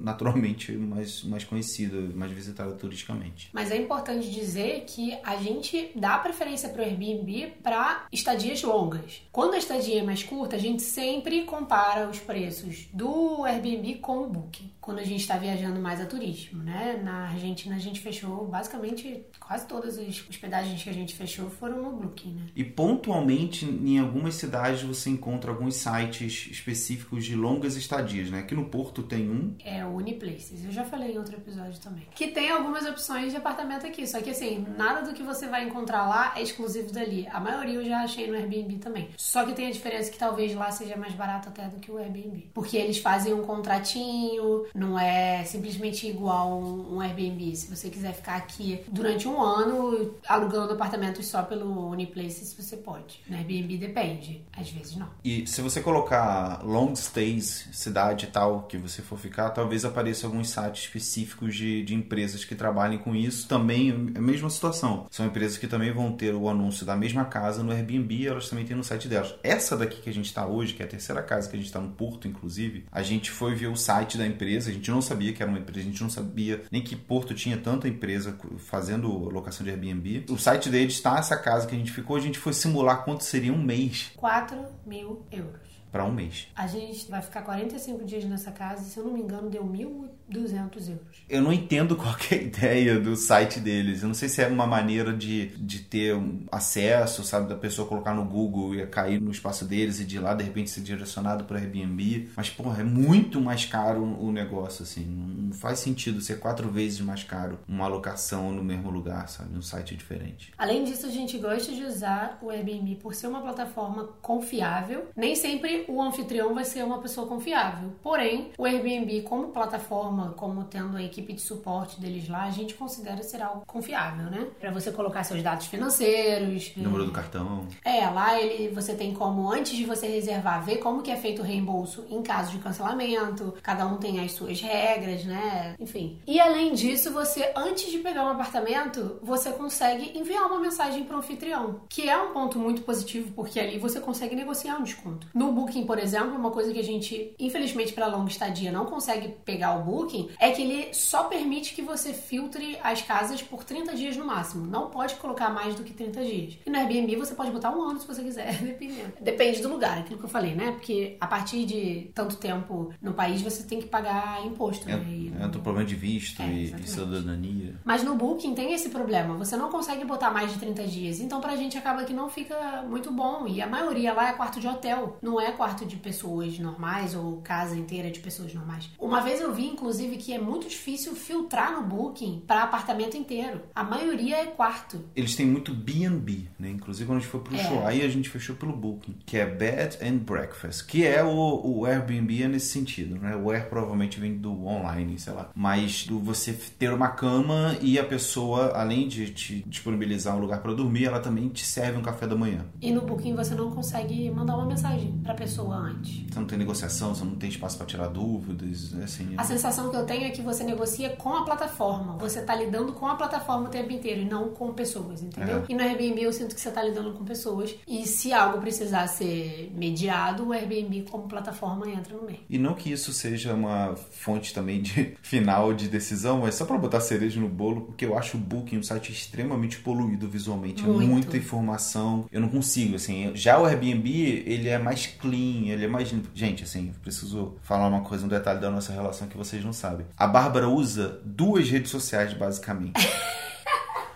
naturalmente 0.02 0.72
mais, 0.72 1.22
mais 1.24 1.44
conhecida, 1.44 1.96
mais 2.14 2.32
visitada 2.32 2.72
turisticamente. 2.72 3.50
Mas 3.52 3.70
é 3.70 3.76
importante 3.76 4.30
dizer 4.30 4.84
que 4.86 5.16
a 5.22 5.36
gente 5.36 5.90
dá 5.94 6.18
preferência 6.18 6.68
pro 6.68 6.82
Airbnb 6.82 7.54
para 7.62 8.06
estadias 8.12 8.62
longas. 8.62 9.22
Quando 9.32 9.54
a 9.54 9.58
estadia 9.58 10.00
é 10.00 10.02
mais 10.02 10.22
curta, 10.22 10.56
a 10.56 10.58
gente 10.58 10.82
sempre 10.82 11.44
compara 11.44 12.08
os 12.08 12.18
preços 12.18 12.86
do 12.92 13.44
Airbnb 13.44 13.96
com 13.96 14.18
o 14.18 14.28
Booking. 14.28 14.70
Quando 14.80 14.98
a 14.98 15.04
gente 15.04 15.20
está 15.20 15.36
viajando 15.36 15.80
mais 15.80 16.00
a 16.00 16.06
turismo, 16.06 16.62
né? 16.62 17.00
Na 17.02 17.28
Argentina 17.30 17.74
a 17.74 17.78
gente 17.78 18.00
fechou 18.00 18.46
basicamente 18.46 19.24
quase 19.40 19.66
todas 19.66 19.98
as 19.98 20.24
hospedagens 20.28 20.82
que 20.82 20.90
a 20.90 20.92
gente 20.92 21.14
fechou 21.14 21.50
foram 21.50 21.82
no 21.82 21.90
Booking, 21.90 22.34
né? 22.34 22.46
E 22.56 22.64
pontualmente 22.64 23.66
em 23.66 23.98
algumas 23.98 24.36
cidades 24.36 24.82
você 24.82 25.10
encontra 25.10 25.50
alguns 25.50 25.76
sites 25.76 26.48
específicos 26.50 27.22
de 27.26 27.36
longas 27.36 27.76
estadias, 27.76 28.30
né? 28.30 28.38
Aqui 28.38 28.54
no 28.54 28.64
Porto 28.64 29.02
tem 29.02 29.28
um. 29.28 29.54
É 29.62 29.84
o 29.84 29.90
Uniplaces. 29.90 30.64
Eu 30.64 30.72
já 30.72 30.82
falei 30.82 31.12
em 31.12 31.18
outro 31.18 31.36
episódio 31.36 31.78
também. 31.78 32.06
Que 32.14 32.28
tem 32.28 32.50
algumas 32.50 32.86
opções 32.86 33.30
de 33.30 33.36
apartamento 33.36 33.86
aqui. 33.86 34.06
Só 34.06 34.22
que 34.22 34.30
assim, 34.30 34.66
nada 34.78 35.02
do 35.02 35.12
que 35.12 35.22
você 35.22 35.46
vai 35.46 35.64
encontrar 35.64 36.08
lá 36.08 36.32
é 36.34 36.42
exclusivo 36.42 36.90
dali. 36.90 37.28
A 37.30 37.38
maioria 37.38 37.74
eu 37.74 37.84
já 37.84 37.98
achei 37.98 38.26
no 38.26 38.34
Airbnb 38.34 38.78
também. 38.78 39.10
Só 39.18 39.44
que 39.44 39.52
tem 39.52 39.66
a 39.66 39.70
diferença 39.70 40.10
que 40.10 40.18
talvez 40.18 40.54
lá 40.54 40.70
seja 40.70 40.96
mais 40.96 41.12
barato 41.12 41.50
até 41.50 41.68
do 41.68 41.78
que 41.78 41.90
o 41.90 41.98
Airbnb. 41.98 42.48
Porque 42.54 42.78
eles 42.78 42.96
fazem 42.96 43.34
um 43.34 43.42
contratinho, 43.42 44.64
não 44.74 44.98
é 44.98 45.44
simplesmente 45.44 46.06
igual 46.06 46.58
um 46.58 47.02
Airbnb. 47.02 47.54
Se 47.54 47.68
você 47.68 47.90
quiser 47.90 48.14
ficar 48.14 48.36
aqui 48.36 48.80
durante 48.88 49.28
um 49.28 49.42
ano 49.42 50.14
alugando 50.26 50.72
apartamentos 50.72 51.26
só 51.26 51.42
pelo 51.42 51.90
Uniplaces 51.90 52.45
se 52.46 52.62
você 52.62 52.76
pode. 52.76 53.20
No 53.28 53.36
Airbnb 53.36 53.76
depende, 53.76 54.42
às 54.52 54.70
vezes 54.70 54.96
não. 54.96 55.08
E 55.24 55.46
se 55.46 55.60
você 55.60 55.80
colocar 55.80 56.62
long 56.64 56.92
stays, 56.94 57.68
cidade 57.72 58.26
e 58.26 58.28
tal, 58.28 58.62
que 58.62 58.78
você 58.78 59.02
for 59.02 59.18
ficar, 59.18 59.50
talvez 59.50 59.84
apareça 59.84 60.26
alguns 60.26 60.50
sites 60.50 60.84
específicos 60.84 61.54
de, 61.54 61.82
de 61.84 61.94
empresas 61.94 62.44
que 62.44 62.54
trabalhem 62.54 62.98
com 62.98 63.14
isso. 63.14 63.48
Também 63.48 63.90
é 64.14 64.18
a 64.18 64.22
mesma 64.22 64.50
situação. 64.50 65.06
São 65.10 65.26
empresas 65.26 65.58
que 65.58 65.66
também 65.66 65.92
vão 65.92 66.12
ter 66.12 66.34
o 66.34 66.48
anúncio 66.48 66.86
da 66.86 66.96
mesma 66.96 67.24
casa 67.24 67.62
no 67.62 67.72
Airbnb, 67.72 68.26
elas 68.26 68.48
também 68.48 68.64
têm 68.64 68.76
no 68.76 68.84
site 68.84 69.08
delas. 69.08 69.34
Essa 69.42 69.76
daqui 69.76 70.00
que 70.00 70.10
a 70.10 70.14
gente 70.14 70.26
está 70.26 70.46
hoje, 70.46 70.74
que 70.74 70.82
é 70.82 70.86
a 70.86 70.88
terceira 70.88 71.22
casa 71.22 71.48
que 71.48 71.56
a 71.56 71.58
gente 71.58 71.66
está 71.66 71.80
no 71.80 71.90
Porto, 71.90 72.28
inclusive, 72.28 72.84
a 72.90 73.02
gente 73.02 73.30
foi 73.30 73.54
ver 73.54 73.68
o 73.68 73.76
site 73.76 74.16
da 74.16 74.26
empresa, 74.26 74.70
a 74.70 74.72
gente 74.72 74.90
não 74.90 75.02
sabia 75.02 75.32
que 75.32 75.42
era 75.42 75.50
uma 75.50 75.58
empresa, 75.58 75.80
a 75.80 75.90
gente 75.90 76.02
não 76.02 76.10
sabia 76.10 76.62
nem 76.70 76.82
que 76.82 76.96
Porto 76.96 77.34
tinha 77.34 77.56
tanta 77.56 77.88
empresa 77.88 78.36
fazendo 78.58 79.08
locação 79.08 79.64
de 79.64 79.70
Airbnb. 79.70 80.26
O 80.30 80.38
site 80.38 80.68
deles 80.68 80.94
está 80.94 81.18
essa 81.18 81.36
casa 81.36 81.66
que 81.66 81.74
a 81.74 81.78
gente 81.78 81.92
ficou, 81.92 82.16
gente 82.26 82.36
gente 82.36 82.38
foi 82.38 82.52
simular 82.52 83.04
quanto 83.04 83.24
seria 83.24 83.52
um 83.52 83.62
mês. 83.62 84.12
4 84.16 84.66
mil 84.84 85.24
euros. 85.30 85.60
Para 85.90 86.04
um 86.04 86.12
mês. 86.12 86.48
A 86.54 86.66
gente 86.66 87.08
vai 87.10 87.22
ficar 87.22 87.42
45 87.42 88.04
dias 88.04 88.24
nessa 88.24 88.50
casa 88.50 88.82
e, 88.82 88.90
se 88.90 88.98
eu 88.98 89.04
não 89.04 89.12
me 89.12 89.20
engano, 89.20 89.48
deu 89.48 89.64
mil 89.64 90.10
200 90.28 90.88
euros. 90.88 91.24
Eu 91.28 91.42
não 91.42 91.52
entendo 91.52 91.96
qual 91.96 92.14
é 92.30 92.34
a 92.34 92.38
ideia 92.38 93.00
do 93.00 93.16
site 93.16 93.60
deles. 93.60 94.02
Eu 94.02 94.08
não 94.08 94.14
sei 94.14 94.28
se 94.28 94.42
é 94.42 94.48
uma 94.48 94.66
maneira 94.66 95.12
de, 95.12 95.48
de 95.56 95.80
ter 95.80 96.16
acesso, 96.50 97.22
sabe, 97.24 97.48
da 97.48 97.54
pessoa 97.54 97.88
colocar 97.88 98.14
no 98.14 98.24
Google 98.24 98.74
e 98.74 98.86
cair 98.86 99.20
no 99.20 99.30
espaço 99.30 99.64
deles 99.64 100.00
e 100.00 100.04
de 100.04 100.18
lá 100.18 100.34
de 100.34 100.44
repente 100.44 100.70
ser 100.70 100.80
direcionado 100.80 101.44
para 101.44 101.58
Airbnb. 101.58 102.30
Mas, 102.36 102.50
porra, 102.50 102.80
é 102.80 102.84
muito 102.84 103.40
mais 103.40 103.64
caro 103.64 104.02
o 104.02 104.32
negócio, 104.32 104.82
assim. 104.82 105.04
Não 105.04 105.52
faz 105.52 105.78
sentido 105.78 106.20
ser 106.20 106.38
quatro 106.40 106.68
vezes 106.68 107.00
mais 107.00 107.22
caro 107.22 107.58
uma 107.68 107.84
alocação 107.84 108.52
no 108.52 108.62
mesmo 108.62 108.90
lugar, 108.90 109.28
sabe, 109.28 109.52
num 109.54 109.62
site 109.62 109.94
diferente. 109.94 110.52
Além 110.58 110.84
disso, 110.84 111.06
a 111.06 111.10
gente 111.10 111.38
gosta 111.38 111.72
de 111.72 111.84
usar 111.84 112.38
o 112.42 112.50
Airbnb 112.50 112.96
por 112.96 113.14
ser 113.14 113.26
uma 113.26 113.40
plataforma 113.40 114.08
confiável. 114.20 115.08
Nem 115.16 115.34
sempre 115.34 115.84
o 115.88 116.02
anfitrião 116.02 116.54
vai 116.54 116.64
ser 116.64 116.84
uma 116.84 117.00
pessoa 117.00 117.26
confiável. 117.26 117.92
Porém, 118.02 118.50
o 118.58 118.64
Airbnb, 118.64 119.22
como 119.22 119.48
plataforma, 119.48 120.15
como 120.36 120.64
tendo 120.64 120.96
a 120.96 121.02
equipe 121.02 121.32
de 121.32 121.40
suporte 121.40 122.00
deles 122.00 122.28
lá, 122.28 122.44
a 122.44 122.50
gente 122.50 122.74
considera 122.74 123.22
ser 123.22 123.42
algo 123.42 123.64
confiável, 123.66 124.30
né? 124.30 124.48
Para 124.60 124.70
você 124.70 124.90
colocar 124.90 125.24
seus 125.24 125.42
dados 125.42 125.66
financeiros, 125.66 126.72
número 126.76 127.04
do 127.04 127.12
cartão. 127.12 127.66
É, 127.84 128.06
lá 128.08 128.40
ele 128.40 128.68
você 128.68 128.94
tem 128.94 129.14
como 129.14 129.50
antes 129.50 129.76
de 129.76 129.84
você 129.84 130.06
reservar 130.06 130.64
ver 130.64 130.78
como 130.78 131.02
que 131.02 131.10
é 131.10 131.16
feito 131.16 131.42
o 131.42 131.44
reembolso 131.44 132.04
em 132.10 132.22
caso 132.22 132.52
de 132.52 132.58
cancelamento. 132.58 133.54
Cada 133.62 133.86
um 133.86 133.96
tem 133.96 134.20
as 134.20 134.32
suas 134.32 134.60
regras, 134.60 135.24
né? 135.24 135.74
Enfim. 135.78 136.18
E 136.26 136.40
além 136.40 136.74
disso, 136.74 137.12
você 137.12 137.52
antes 137.56 137.90
de 137.90 137.98
pegar 137.98 138.24
um 138.24 138.30
apartamento, 138.30 139.18
você 139.22 139.50
consegue 139.50 140.18
enviar 140.18 140.46
uma 140.46 140.60
mensagem 140.60 141.04
para 141.04 141.16
o 141.16 141.18
anfitrião, 141.18 141.80
que 141.88 142.08
é 142.08 142.16
um 142.16 142.32
ponto 142.32 142.58
muito 142.58 142.82
positivo 142.82 143.32
porque 143.34 143.60
ali 143.60 143.78
você 143.78 144.00
consegue 144.00 144.34
negociar 144.34 144.76
um 144.76 144.82
desconto. 144.82 145.26
No 145.34 145.52
Booking, 145.52 145.86
por 145.86 145.98
exemplo, 145.98 146.36
uma 146.36 146.50
coisa 146.50 146.72
que 146.72 146.80
a 146.80 146.84
gente, 146.84 147.34
infelizmente 147.38 147.92
para 147.92 148.06
longa 148.06 148.30
estadia, 148.30 148.72
não 148.72 148.86
consegue 148.86 149.28
pegar 149.44 149.76
o 149.76 149.84
Booking 149.84 150.05
Booking 150.06 150.30
é 150.38 150.50
que 150.52 150.62
ele 150.62 150.94
só 150.94 151.24
permite 151.24 151.74
que 151.74 151.82
você 151.82 152.12
filtre 152.12 152.78
as 152.82 153.02
casas 153.02 153.42
por 153.42 153.64
30 153.64 153.94
dias 153.94 154.16
no 154.16 154.24
máximo. 154.24 154.64
Não 154.66 154.88
pode 154.88 155.16
colocar 155.16 155.50
mais 155.50 155.74
do 155.74 155.82
que 155.82 155.92
30 155.92 156.24
dias. 156.24 156.58
E 156.64 156.70
no 156.70 156.78
Airbnb 156.78 157.16
você 157.16 157.34
pode 157.34 157.50
botar 157.50 157.70
um 157.70 157.82
ano 157.82 158.00
se 158.00 158.06
você 158.06 158.22
quiser, 158.22 158.56
dependendo. 158.62 159.12
Depende 159.20 159.60
do 159.60 159.68
lugar, 159.68 159.98
aquilo 159.98 160.18
que 160.18 160.24
eu 160.24 160.28
falei, 160.28 160.54
né? 160.54 160.72
Porque 160.72 161.16
a 161.20 161.26
partir 161.26 161.64
de 161.66 162.10
tanto 162.14 162.36
tempo 162.36 162.92
no 163.02 163.12
país 163.12 163.42
você 163.42 163.64
tem 163.64 163.80
que 163.80 163.88
pagar 163.88 164.44
imposto. 164.46 164.88
É, 164.88 164.96
né? 164.96 165.32
é 165.40 165.46
o 165.46 165.60
problema 165.60 165.84
de 165.84 165.96
visto 165.96 166.40
é, 166.40 166.46
e, 166.46 166.74
e 166.74 166.88
cidadania. 166.88 167.74
Mas 167.84 168.02
no 168.02 168.14
Booking 168.14 168.54
tem 168.54 168.72
esse 168.72 168.88
problema. 168.88 169.34
Você 169.34 169.56
não 169.56 169.70
consegue 169.70 170.04
botar 170.04 170.30
mais 170.30 170.52
de 170.52 170.58
30 170.58 170.86
dias. 170.86 171.20
Então 171.20 171.40
pra 171.40 171.56
gente 171.56 171.76
acaba 171.76 172.04
que 172.04 172.12
não 172.12 172.28
fica 172.28 172.84
muito 172.88 173.10
bom. 173.10 173.46
E 173.48 173.60
a 173.60 173.66
maioria 173.66 174.12
lá 174.12 174.28
é 174.28 174.32
quarto 174.32 174.60
de 174.60 174.68
hotel. 174.68 175.18
Não 175.20 175.40
é 175.40 175.50
quarto 175.50 175.84
de 175.84 175.96
pessoas 175.96 176.58
normais 176.58 177.14
ou 177.14 177.38
casa 177.42 177.76
inteira 177.76 178.10
de 178.10 178.20
pessoas 178.20 178.54
normais. 178.54 178.90
Uma 178.98 179.20
vez 179.20 179.40
eu 179.40 179.52
vi, 179.52 179.66
inclusive, 179.66 179.95
que 180.04 180.32
é 180.32 180.38
muito 180.38 180.68
difícil 180.68 181.14
filtrar 181.14 181.72
no 181.72 181.82
Booking 181.82 182.42
para 182.46 182.62
apartamento 182.62 183.16
inteiro. 183.16 183.62
A 183.74 183.82
maioria 183.82 184.36
é 184.36 184.46
quarto. 184.46 185.00
Eles 185.14 185.34
têm 185.34 185.46
muito 185.46 185.72
B&B, 185.74 186.42
né? 186.58 186.70
Inclusive 186.70 187.06
quando 187.06 187.18
a 187.18 187.20
gente 187.20 187.30
foi 187.30 187.40
pro 187.40 187.54
É. 187.56 187.58
show, 187.64 187.86
aí 187.86 188.02
a 188.02 188.08
gente 188.08 188.28
fechou 188.28 188.54
pelo 188.56 188.72
Booking, 188.74 189.16
que 189.24 189.36
é 189.36 189.46
Bed 189.46 189.98
and 190.02 190.18
Breakfast, 190.18 190.86
que 190.86 191.04
é 191.06 191.22
o, 191.24 191.60
o 191.64 191.86
Airbnb 191.86 192.42
é 192.42 192.48
nesse 192.48 192.66
sentido, 192.66 193.18
né? 193.18 193.34
O 193.36 193.50
Air 193.50 193.68
provavelmente 193.68 194.20
vem 194.20 194.36
do 194.36 194.66
online, 194.66 195.18
sei 195.18 195.32
lá. 195.32 195.50
Mas 195.54 196.06
do 196.06 196.18
você 196.18 196.52
ter 196.52 196.92
uma 196.92 197.08
cama 197.08 197.76
e 197.80 197.98
a 197.98 198.04
pessoa, 198.04 198.72
além 198.74 199.08
de 199.08 199.30
te 199.30 199.64
disponibilizar 199.66 200.36
um 200.36 200.40
lugar 200.40 200.60
para 200.60 200.74
dormir, 200.74 201.04
ela 201.06 201.20
também 201.20 201.48
te 201.48 201.64
serve 201.64 201.98
um 201.98 202.02
café 202.02 202.26
da 202.26 202.36
manhã. 202.36 202.66
E 202.80 202.90
no 202.92 203.02
Booking 203.02 203.34
você 203.34 203.54
não 203.54 203.70
consegue 203.70 204.30
mandar 204.30 204.56
uma 204.56 204.66
mensagem 204.66 205.12
pra 205.22 205.34
pessoa 205.34 205.74
antes. 205.76 206.24
Você 206.32 206.38
não 206.40 206.46
tem 206.46 206.58
negociação, 206.58 207.14
você 207.14 207.24
não 207.24 207.36
tem 207.36 207.48
espaço 207.48 207.76
para 207.76 207.86
tirar 207.86 208.08
dúvidas, 208.08 208.94
assim. 209.02 209.34
A 209.36 209.44
sensação 209.44 209.85
que 209.90 209.96
eu 209.96 210.04
tenho 210.04 210.24
é 210.24 210.30
que 210.30 210.42
você 210.42 210.64
negocia 210.64 211.10
com 211.10 211.34
a 211.34 211.44
plataforma. 211.44 212.16
Você 212.18 212.42
tá 212.42 212.54
lidando 212.54 212.92
com 212.92 213.06
a 213.06 213.14
plataforma 213.14 213.68
o 213.68 213.70
tempo 213.70 213.92
inteiro 213.92 214.22
e 214.22 214.24
não 214.24 214.50
com 214.50 214.72
pessoas, 214.72 215.22
entendeu? 215.22 215.58
É. 215.58 215.64
E 215.68 215.74
no 215.74 215.82
Airbnb 215.82 216.22
eu 216.22 216.32
sinto 216.32 216.54
que 216.54 216.60
você 216.60 216.70
tá 216.70 216.82
lidando 216.82 217.12
com 217.12 217.24
pessoas. 217.24 217.74
E 217.86 218.06
se 218.06 218.32
algo 218.32 218.58
precisar 218.60 219.06
ser 219.06 219.72
mediado, 219.74 220.48
o 220.48 220.52
Airbnb 220.52 221.06
como 221.10 221.28
plataforma 221.28 221.88
entra 221.88 222.16
no 222.16 222.24
meio. 222.24 222.40
E 222.48 222.58
não 222.58 222.74
que 222.74 222.90
isso 222.90 223.12
seja 223.12 223.54
uma 223.54 223.94
fonte 223.96 224.52
também 224.54 224.82
de 224.82 225.16
final 225.22 225.72
de 225.72 225.88
decisão, 225.88 226.40
mas 226.40 226.54
só 226.54 226.64
pra 226.64 226.78
botar 226.78 227.00
cereja 227.00 227.40
no 227.40 227.48
bolo, 227.48 227.82
porque 227.82 228.04
eu 228.04 228.16
acho 228.16 228.36
o 228.36 228.40
Booking 228.40 228.78
um 228.78 228.82
site 228.82 229.12
extremamente 229.12 229.78
poluído 229.78 230.28
visualmente. 230.28 230.82
É 230.82 230.86
Muito. 230.86 231.08
muita 231.08 231.36
informação. 231.36 232.26
Eu 232.30 232.40
não 232.40 232.48
consigo, 232.48 232.96
assim. 232.96 233.32
Já 233.34 233.58
o 233.58 233.64
Airbnb, 233.64 234.08
ele 234.46 234.68
é 234.68 234.78
mais 234.78 235.06
clean, 235.06 235.68
ele 235.68 235.84
é 235.84 235.88
mais 235.88 236.10
limpo. 236.10 236.28
Gente, 236.34 236.64
assim, 236.64 236.92
preciso 237.02 237.54
falar 237.62 237.88
uma 237.88 238.02
coisa, 238.02 238.24
um 238.24 238.28
detalhe 238.28 238.60
da 238.60 238.70
nossa 238.70 238.92
relação 238.92 239.28
que 239.28 239.36
vocês 239.36 239.64
não 239.64 239.72
sabem. 239.76 240.06
A 240.16 240.26
Bárbara 240.26 240.68
usa 240.68 241.20
duas 241.24 241.68
redes 241.70 241.90
sociais, 241.90 242.32
basicamente. 242.32 242.94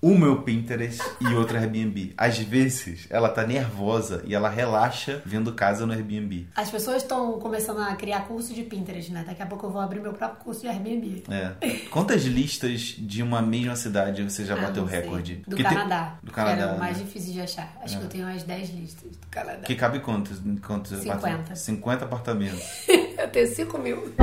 Uma 0.03 0.29
é 0.29 0.31
o 0.31 0.41
Pinterest 0.41 1.03
e 1.21 1.27
outra 1.35 1.59
é 1.59 1.61
Airbnb. 1.61 2.15
Às 2.17 2.39
vezes, 2.39 3.07
ela 3.11 3.29
tá 3.29 3.47
nervosa 3.47 4.23
e 4.25 4.35
ela 4.35 4.49
relaxa 4.49 5.21
vendo 5.27 5.53
casa 5.53 5.85
no 5.85 5.93
Airbnb. 5.93 6.49
As 6.57 6.71
pessoas 6.71 7.03
estão 7.03 7.39
começando 7.39 7.81
a 7.83 7.95
criar 7.97 8.21
curso 8.21 8.55
de 8.55 8.63
Pinterest, 8.63 9.13
né? 9.13 9.25
Daqui 9.27 9.43
a 9.43 9.47
pouco 9.47 9.67
eu 9.67 9.71
vou 9.71 9.79
abrir 9.79 10.01
meu 10.01 10.15
próprio 10.15 10.43
curso 10.43 10.63
de 10.63 10.69
Airbnb. 10.69 11.25
É. 11.29 11.53
Quantas 11.91 12.23
listas 12.25 12.81
de 12.99 13.23
uma 13.23 13.43
mesma 13.43 13.77
cidade 13.77 14.23
você 14.23 14.43
já 14.47 14.55
Ah, 14.55 14.63
bateu 14.63 14.87
recorde? 14.87 15.35
Do 15.47 15.51
Porque 15.51 15.63
tem- 15.65 15.73
Canadá. 15.75 16.15
Do 16.23 16.31
Que 16.31 16.35
Canadá. 16.35 16.63
era 16.63 16.75
o 16.77 16.79
mais 16.79 16.97
né? 16.97 17.05
difícil 17.05 17.35
de 17.35 17.43
achar. 17.43 17.71
Acho 17.85 17.99
que 17.99 18.05
eu 18.05 18.09
tenho 18.09 18.27
umas 18.27 18.43
10 18.43 18.71
listas 18.71 19.11
do 19.11 19.27
Canadá. 19.31 19.61
Que 19.67 19.75
cabe 19.75 20.01
quantos? 20.01 20.41
quantos 20.67 20.93
50. 20.93 21.13
apartamentos? 21.13 21.59
50 21.61 22.05
apartamentos. 22.07 22.63
Eu 23.21 23.29
tenho 23.29 23.47
5 23.55 23.77
mil. 23.77 24.15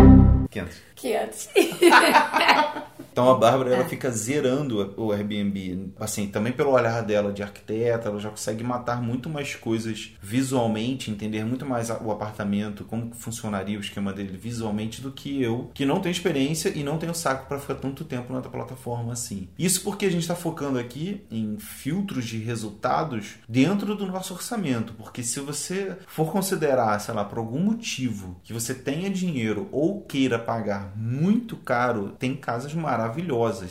Kianci. 0.57 0.79
Kianci. 0.95 1.49
Então 3.17 3.31
a 3.31 3.33
Bárbara 3.33 3.71
É. 3.71 3.73
ela 3.73 3.85
fica 3.85 4.11
zerando 4.11 4.93
o 4.95 5.11
Airbnb. 5.11 5.91
Assim, 5.99 6.27
também 6.27 6.53
pelo 6.53 6.69
olhar 6.69 7.01
dela 7.01 7.33
de 7.33 7.41
arquiteta, 7.41 8.09
ela 8.09 8.19
já 8.19 8.29
consegue 8.29 8.63
matar 8.63 9.01
muito 9.01 9.27
mais 9.27 9.55
coisas 9.55 10.15
visualmente, 10.21 11.09
entender 11.09 11.43
muito 11.43 11.65
mais 11.65 11.89
o 11.89 12.11
apartamento, 12.11 12.83
como 12.83 13.11
funcionaria 13.15 13.75
o 13.75 13.81
esquema 13.81 14.13
dele 14.13 14.37
visualmente 14.37 15.01
do 15.01 15.11
que 15.11 15.41
eu, 15.41 15.71
que 15.73 15.83
não 15.83 15.99
tenho 15.99 16.11
experiência 16.11 16.69
e 16.69 16.83
não 16.83 16.99
tenho 16.99 17.15
saco 17.15 17.47
para 17.47 17.57
ficar 17.57 17.73
tanto 17.73 18.05
tempo 18.05 18.31
na 18.31 18.39
plataforma 18.39 19.13
assim. 19.13 19.49
Isso 19.57 19.81
porque 19.81 20.05
a 20.05 20.11
gente 20.11 20.21
está 20.21 20.35
focando 20.35 20.77
aqui 20.77 21.25
em 21.31 21.57
filtros 21.57 22.23
de 22.23 22.37
resultados 22.37 23.37
dentro 23.49 23.95
do 23.95 24.05
nosso 24.05 24.35
orçamento, 24.35 24.93
porque 24.93 25.23
se 25.23 25.39
você 25.39 25.97
for 26.05 26.31
considerar, 26.31 26.99
sei 26.99 27.15
lá, 27.15 27.25
por 27.25 27.39
algum 27.39 27.61
motivo 27.61 28.39
que 28.43 28.53
você 28.53 28.75
tenha 28.75 29.09
dinheiro 29.09 29.67
ou 29.71 30.01
queira 30.01 30.37
pagar 30.37 30.93
muito 30.95 31.55
caro, 31.57 32.09
tem 32.19 32.35
casas 32.35 32.75
maravilhosas, 32.75 33.06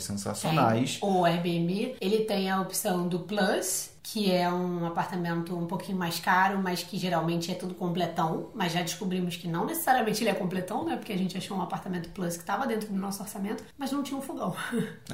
sensacionais. 0.03 0.99
Tem. 0.99 1.09
O 1.09 1.25
Airbnb, 1.25 1.95
ele 1.99 2.19
tem 2.25 2.49
a 2.49 2.61
opção 2.61 3.07
do 3.07 3.19
Plus, 3.19 3.89
que 4.03 4.31
é 4.31 4.49
um 4.49 4.85
apartamento 4.85 5.57
um 5.57 5.67
pouquinho 5.67 5.97
mais 5.97 6.19
caro, 6.19 6.59
mas 6.63 6.81
que 6.83 6.97
geralmente 6.97 7.51
é 7.51 7.55
tudo 7.55 7.73
completão. 7.73 8.49
Mas 8.55 8.71
já 8.71 8.81
descobrimos 8.81 9.35
que 9.35 9.47
não 9.47 9.65
necessariamente 9.65 10.23
ele 10.23 10.29
é 10.29 10.33
completão, 10.33 10.85
né? 10.85 10.95
Porque 10.95 11.11
a 11.11 11.17
gente 11.17 11.37
achou 11.37 11.57
um 11.57 11.61
apartamento 11.61 12.09
Plus 12.09 12.35
que 12.35 12.43
estava 12.43 12.65
dentro 12.65 12.89
do 12.89 12.97
nosso 12.97 13.21
orçamento, 13.21 13.63
mas 13.77 13.91
não 13.91 14.03
tinha 14.03 14.17
um 14.17 14.21
fogão. 14.21 14.55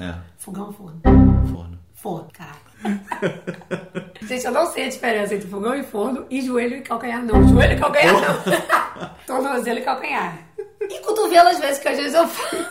É, 0.00 0.14
fogão, 0.38 0.72
forno. 0.72 1.00
forno. 1.50 1.78
Forno, 1.94 2.28
caraca. 2.32 2.60
Gente, 4.22 4.44
eu 4.44 4.52
não 4.52 4.66
sei 4.66 4.86
a 4.86 4.90
diferença 4.90 5.34
entre 5.34 5.48
fogão 5.48 5.74
e 5.74 5.82
forno 5.82 6.26
e 6.28 6.42
joelho 6.42 6.76
e 6.76 6.82
calcanhar, 6.82 7.24
não. 7.24 7.48
Joelho 7.48 7.72
e 7.72 7.80
calcanhar, 7.80 8.14
não. 8.14 9.10
Tornozelo 9.26 9.78
e 9.78 9.82
calcanhar. 9.82 10.38
E 10.82 10.98
cotovelo, 11.00 11.48
às 11.48 11.58
vezes, 11.58 11.78
que 11.78 11.88
às 11.88 11.96
vezes 11.96 12.14
eu 12.14 12.28
falo. 12.28 12.64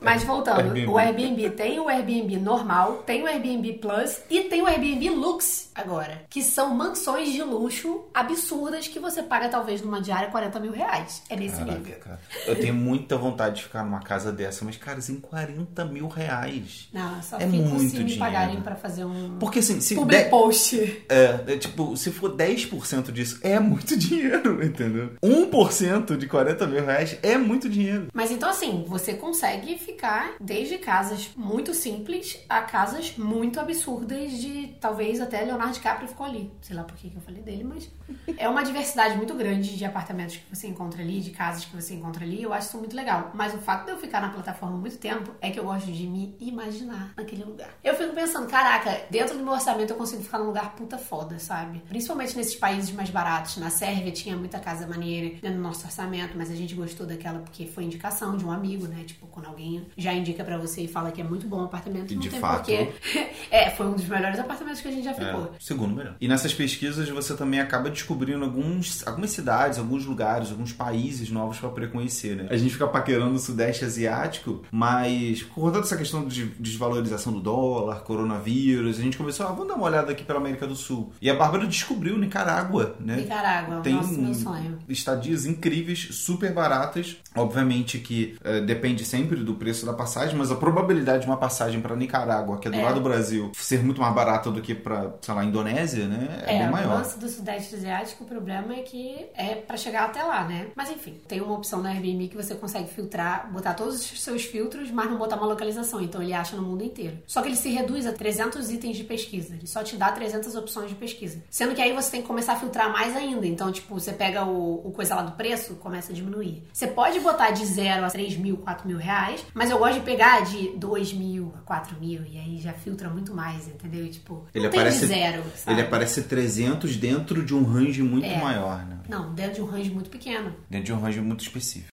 Mas 0.00 0.22
voltando, 0.24 0.60
Airbnb. 0.60 0.86
o 0.88 0.98
Airbnb 0.98 1.50
tem 1.50 1.80
o 1.80 1.88
Airbnb 1.88 2.36
normal, 2.38 3.02
tem 3.06 3.22
o 3.22 3.26
Airbnb 3.26 3.72
Plus 3.74 4.18
e 4.30 4.42
tem 4.42 4.62
o 4.62 4.66
Airbnb 4.66 5.10
Lux 5.10 5.70
agora, 5.74 6.22
que 6.30 6.42
são 6.42 6.74
mansões 6.74 7.32
de 7.32 7.42
luxo 7.42 8.04
absurdas 8.12 8.86
que 8.88 8.98
você 8.98 9.22
paga 9.22 9.48
talvez 9.48 9.82
numa 9.82 10.00
diária 10.00 10.30
40 10.30 10.60
mil 10.60 10.72
reais. 10.72 11.22
É 11.28 11.36
nesse 11.36 11.56
Caraca, 11.56 11.78
nível. 11.78 11.96
cara. 12.00 12.20
Eu 12.46 12.56
tenho 12.56 12.74
muita 12.74 13.16
vontade 13.16 13.56
de 13.56 13.62
ficar 13.64 13.84
numa 13.84 14.00
casa 14.00 14.30
dessa, 14.32 14.64
mas, 14.64 14.76
cara, 14.76 15.00
em 15.08 15.16
40 15.20 15.84
mil 15.84 16.08
reais. 16.08 16.88
Não, 16.92 17.22
só 17.22 17.38
É 17.38 17.46
muito 17.46 17.78
se 17.78 17.84
me 17.98 18.04
dinheiro. 18.04 18.18
pagarem 18.18 18.60
pra 18.60 18.76
fazer 18.76 19.04
um 19.04 19.36
Porque 19.38 19.58
assim, 19.58 19.80
se 19.80 19.94
public 19.94 20.24
de- 20.24 20.30
post. 20.30 21.04
É, 21.08 21.40
é, 21.46 21.56
tipo, 21.56 21.96
se 21.96 22.10
for 22.10 22.30
10% 22.30 23.10
disso, 23.12 23.38
é 23.42 23.58
muito 23.58 23.96
dinheiro, 23.98 24.64
entendeu? 24.64 25.10
1% 25.22 26.16
de 26.16 26.26
40 26.26 26.66
mil 26.66 26.84
reais 26.84 27.16
é 27.22 27.36
muito 27.36 27.68
dinheiro. 27.68 28.08
Mas 28.12 28.30
então, 28.30 28.48
assim, 28.48 28.84
você 28.86 29.14
consegue 29.14 29.73
ficar 29.78 30.34
desde 30.40 30.78
casas 30.78 31.30
muito 31.36 31.74
simples 31.74 32.38
a 32.48 32.62
casas 32.62 33.16
muito 33.16 33.60
absurdas 33.60 34.32
de 34.32 34.74
talvez 34.80 35.20
até 35.20 35.42
Leonardo 35.42 35.74
DiCaprio 35.74 36.08
ficou 36.08 36.26
ali. 36.26 36.50
Sei 36.60 36.74
lá 36.74 36.84
por 36.84 36.96
que 36.96 37.12
eu 37.14 37.20
falei 37.20 37.42
dele, 37.42 37.64
mas 37.64 37.90
é 38.36 38.48
uma 38.48 38.62
diversidade 38.62 39.16
muito 39.16 39.34
grande 39.34 39.76
de 39.76 39.84
apartamentos 39.84 40.36
que 40.36 40.54
você 40.54 40.66
encontra 40.66 41.02
ali, 41.02 41.20
de 41.20 41.30
casas 41.30 41.64
que 41.64 41.74
você 41.74 41.94
encontra 41.94 42.24
ali. 42.24 42.42
Eu 42.42 42.52
acho 42.52 42.68
isso 42.68 42.78
muito 42.78 42.94
legal. 42.94 43.30
Mas 43.34 43.54
o 43.54 43.58
fato 43.58 43.84
de 43.86 43.92
eu 43.92 43.98
ficar 43.98 44.20
na 44.20 44.30
plataforma 44.30 44.76
muito 44.76 44.98
tempo 44.98 45.32
é 45.40 45.50
que 45.50 45.58
eu 45.58 45.64
gosto 45.64 45.90
de 45.90 46.06
me 46.06 46.36
imaginar 46.40 47.12
naquele 47.16 47.44
lugar. 47.44 47.70
Eu 47.82 47.94
fico 47.94 48.14
pensando, 48.14 48.48
caraca, 48.48 49.02
dentro 49.10 49.36
do 49.36 49.44
meu 49.44 49.52
orçamento 49.52 49.90
eu 49.90 49.96
consigo 49.96 50.22
ficar 50.22 50.38
num 50.38 50.46
lugar 50.46 50.74
puta 50.74 50.98
foda, 50.98 51.38
sabe? 51.38 51.82
Principalmente 51.88 52.36
nesses 52.36 52.56
países 52.56 52.90
mais 52.92 53.10
baratos. 53.10 53.56
Na 53.56 53.70
Sérvia 53.70 54.12
tinha 54.12 54.36
muita 54.36 54.58
casa 54.58 54.86
maneira 54.86 55.36
dentro 55.40 55.58
do 55.58 55.62
nosso 55.62 55.84
orçamento, 55.84 56.36
mas 56.36 56.50
a 56.50 56.54
gente 56.54 56.74
gostou 56.74 57.06
daquela 57.06 57.38
porque 57.38 57.66
foi 57.66 57.84
indicação 57.84 58.36
de 58.36 58.44
um 58.44 58.50
amigo, 58.50 58.86
né? 58.86 59.04
Tipo, 59.04 59.26
quando 59.26 59.46
alguém 59.46 59.63
já 59.96 60.12
indica 60.12 60.42
pra 60.44 60.56
você 60.58 60.82
e 60.82 60.88
fala 60.88 61.10
que 61.10 61.20
é 61.20 61.24
muito 61.24 61.46
bom 61.46 61.62
o 61.62 61.64
apartamento, 61.64 62.12
E 62.12 62.14
não 62.14 62.22
de 62.22 62.30
tem 62.30 62.40
fato- 62.40 62.56
porquê. 62.66 62.88
é, 63.50 63.70
foi 63.70 63.86
um 63.86 63.92
dos 63.94 64.06
melhores 64.06 64.38
apartamentos 64.38 64.80
que 64.80 64.88
a 64.88 64.90
gente 64.90 65.04
já 65.04 65.14
ficou. 65.14 65.44
É, 65.44 65.48
segundo 65.60 65.94
melhor. 65.94 66.14
E 66.20 66.28
nessas 66.28 66.52
pesquisas 66.52 67.08
você 67.08 67.34
também 67.34 67.60
acaba 67.60 67.90
descobrindo 67.90 68.44
alguns, 68.44 69.06
algumas 69.06 69.30
cidades, 69.30 69.78
alguns 69.78 70.04
lugares, 70.04 70.50
alguns 70.50 70.72
países 70.72 71.30
novos 71.30 71.58
pra 71.58 71.68
poder 71.68 71.90
conhecer, 71.90 72.36
né? 72.36 72.46
A 72.50 72.56
gente 72.56 72.72
fica 72.72 72.86
paquerando 72.86 73.34
o 73.34 73.38
Sudeste 73.38 73.84
Asiático, 73.84 74.62
mas 74.70 75.42
por 75.42 75.54
conta 75.62 75.80
dessa 75.80 75.96
questão 75.96 76.26
de 76.26 76.46
desvalorização 76.58 77.32
do 77.32 77.40
dólar, 77.40 78.00
coronavírus, 78.02 78.98
a 78.98 79.02
gente 79.02 79.16
começou, 79.16 79.46
ah, 79.46 79.50
vamos 79.50 79.68
dar 79.68 79.74
uma 79.74 79.84
olhada 79.86 80.12
aqui 80.12 80.24
pela 80.24 80.38
América 80.38 80.66
do 80.66 80.74
Sul. 80.76 81.12
E 81.20 81.30
a 81.30 81.34
Bárbara 81.34 81.66
descobriu 81.66 82.16
Nicarágua, 82.18 82.96
né? 83.00 83.16
Nicarágua, 83.16 83.80
Tem 83.80 83.94
nosso 83.94 84.20
meu 84.20 84.34
sonho. 84.34 84.78
estadias 84.88 85.46
incríveis, 85.46 86.08
super 86.12 86.52
baratas. 86.52 87.16
Obviamente 87.34 87.98
que 87.98 88.36
eh, 88.44 88.60
depende 88.60 89.04
sempre 89.04 89.36
do 89.42 89.53
preço 89.54 89.84
da 89.86 89.92
passagem, 89.92 90.36
mas 90.36 90.50
a 90.50 90.54
probabilidade 90.56 91.22
de 91.22 91.26
uma 91.26 91.36
passagem 91.36 91.80
para 91.80 91.94
Nicarágua, 91.96 92.58
que 92.58 92.68
é 92.68 92.70
do 92.70 92.76
É. 92.78 92.82
lado 92.82 92.94
do 92.96 93.00
Brasil, 93.00 93.50
ser 93.54 93.82
muito 93.82 94.00
mais 94.00 94.14
barata 94.14 94.50
do 94.50 94.60
que 94.60 94.74
para, 94.74 95.14
sei 95.20 95.34
lá, 95.34 95.44
Indonésia, 95.44 96.06
né? 96.06 96.42
É, 96.46 96.54
É, 96.54 96.58
bem 96.60 96.68
o 96.68 96.72
maior. 96.72 96.94
lance 96.98 97.18
do 97.18 97.28
Sudeste 97.28 97.74
Asiático, 97.74 98.24
o 98.24 98.26
problema 98.26 98.74
é 98.74 98.82
que 98.82 99.26
é 99.34 99.54
pra 99.54 99.76
chegar 99.76 100.04
até 100.06 100.22
lá, 100.22 100.44
né? 100.44 100.68
Mas 100.74 100.90
enfim, 100.90 101.20
tem 101.26 101.40
uma 101.40 101.54
opção 101.54 101.82
na 101.82 101.90
Airbnb 101.90 102.28
que 102.28 102.36
você 102.36 102.54
consegue 102.54 102.88
filtrar, 102.88 103.50
botar 103.52 103.74
todos 103.74 103.96
os 103.96 104.22
seus 104.22 104.44
filtros, 104.44 104.90
mas 104.90 105.10
não 105.10 105.18
botar 105.18 105.36
uma 105.36 105.46
localização. 105.46 106.00
Então 106.00 106.22
ele 106.22 106.32
acha 106.32 106.56
no 106.56 106.62
mundo 106.62 106.82
inteiro. 106.84 107.18
Só 107.26 107.42
que 107.42 107.48
ele 107.48 107.56
se 107.56 107.68
reduz 107.70 108.06
a 108.06 108.12
300 108.12 108.70
itens 108.70 108.96
de 108.96 109.04
pesquisa. 109.04 109.54
Ele 109.54 109.66
só 109.66 109.82
te 109.82 109.96
dá 109.96 110.10
300 110.12 110.54
opções 110.54 110.88
de 110.88 110.94
pesquisa. 110.94 111.42
Sendo 111.50 111.74
que 111.74 111.82
aí 111.82 111.92
você 111.92 112.10
tem 112.10 112.20
que 112.22 112.26
começar 112.26 112.54
a 112.54 112.56
filtrar 112.56 112.90
mais 112.92 113.16
ainda. 113.16 113.46
Então, 113.46 113.70
tipo, 113.72 113.94
você 113.98 114.12
pega 114.12 114.44
o, 114.44 114.86
o 114.86 114.92
coisa 114.92 115.14
lá 115.14 115.22
do 115.22 115.32
preço, 115.32 115.74
começa 115.76 116.12
a 116.12 116.14
diminuir. 116.14 116.64
Você 116.72 116.86
pode 116.86 117.20
botar 117.20 117.50
de 117.50 117.64
0 117.64 118.04
a 118.04 118.10
3 118.10 118.36
mil, 118.36 118.56
4 118.58 118.86
mil 118.86 118.98
reais, 118.98 119.43
mas 119.52 119.70
eu 119.70 119.78
gosto 119.78 119.94
de 119.94 120.00
pegar 120.00 120.40
de 120.44 120.68
2 120.76 121.12
mil 121.12 121.52
a 121.56 121.60
4 121.62 121.98
mil. 122.00 122.22
E 122.24 122.38
aí 122.38 122.58
já 122.60 122.72
filtra 122.72 123.08
muito 123.10 123.34
mais, 123.34 123.66
entendeu? 123.68 124.08
Tipo, 124.08 124.46
Ele 124.54 124.66
aparece, 124.66 125.00
de 125.00 125.06
zero. 125.06 125.42
sabe? 125.56 125.76
ele 125.78 125.86
aparece 125.86 126.22
300 126.22 126.96
dentro 126.96 127.44
de 127.44 127.54
um 127.54 127.64
range 127.64 128.02
muito 128.02 128.26
É. 128.26 128.40
maior, 128.40 128.84
né? 128.86 128.98
Não, 129.08 129.34
dentro 129.34 129.54
de 129.54 129.62
um 129.62 129.66
range 129.66 129.90
muito 129.90 130.08
pequeno. 130.10 130.54
Dentro 130.70 130.86
de 130.86 130.92
um 130.92 131.00
range 131.00 131.20
muito 131.20 131.40
específico. 131.42 131.88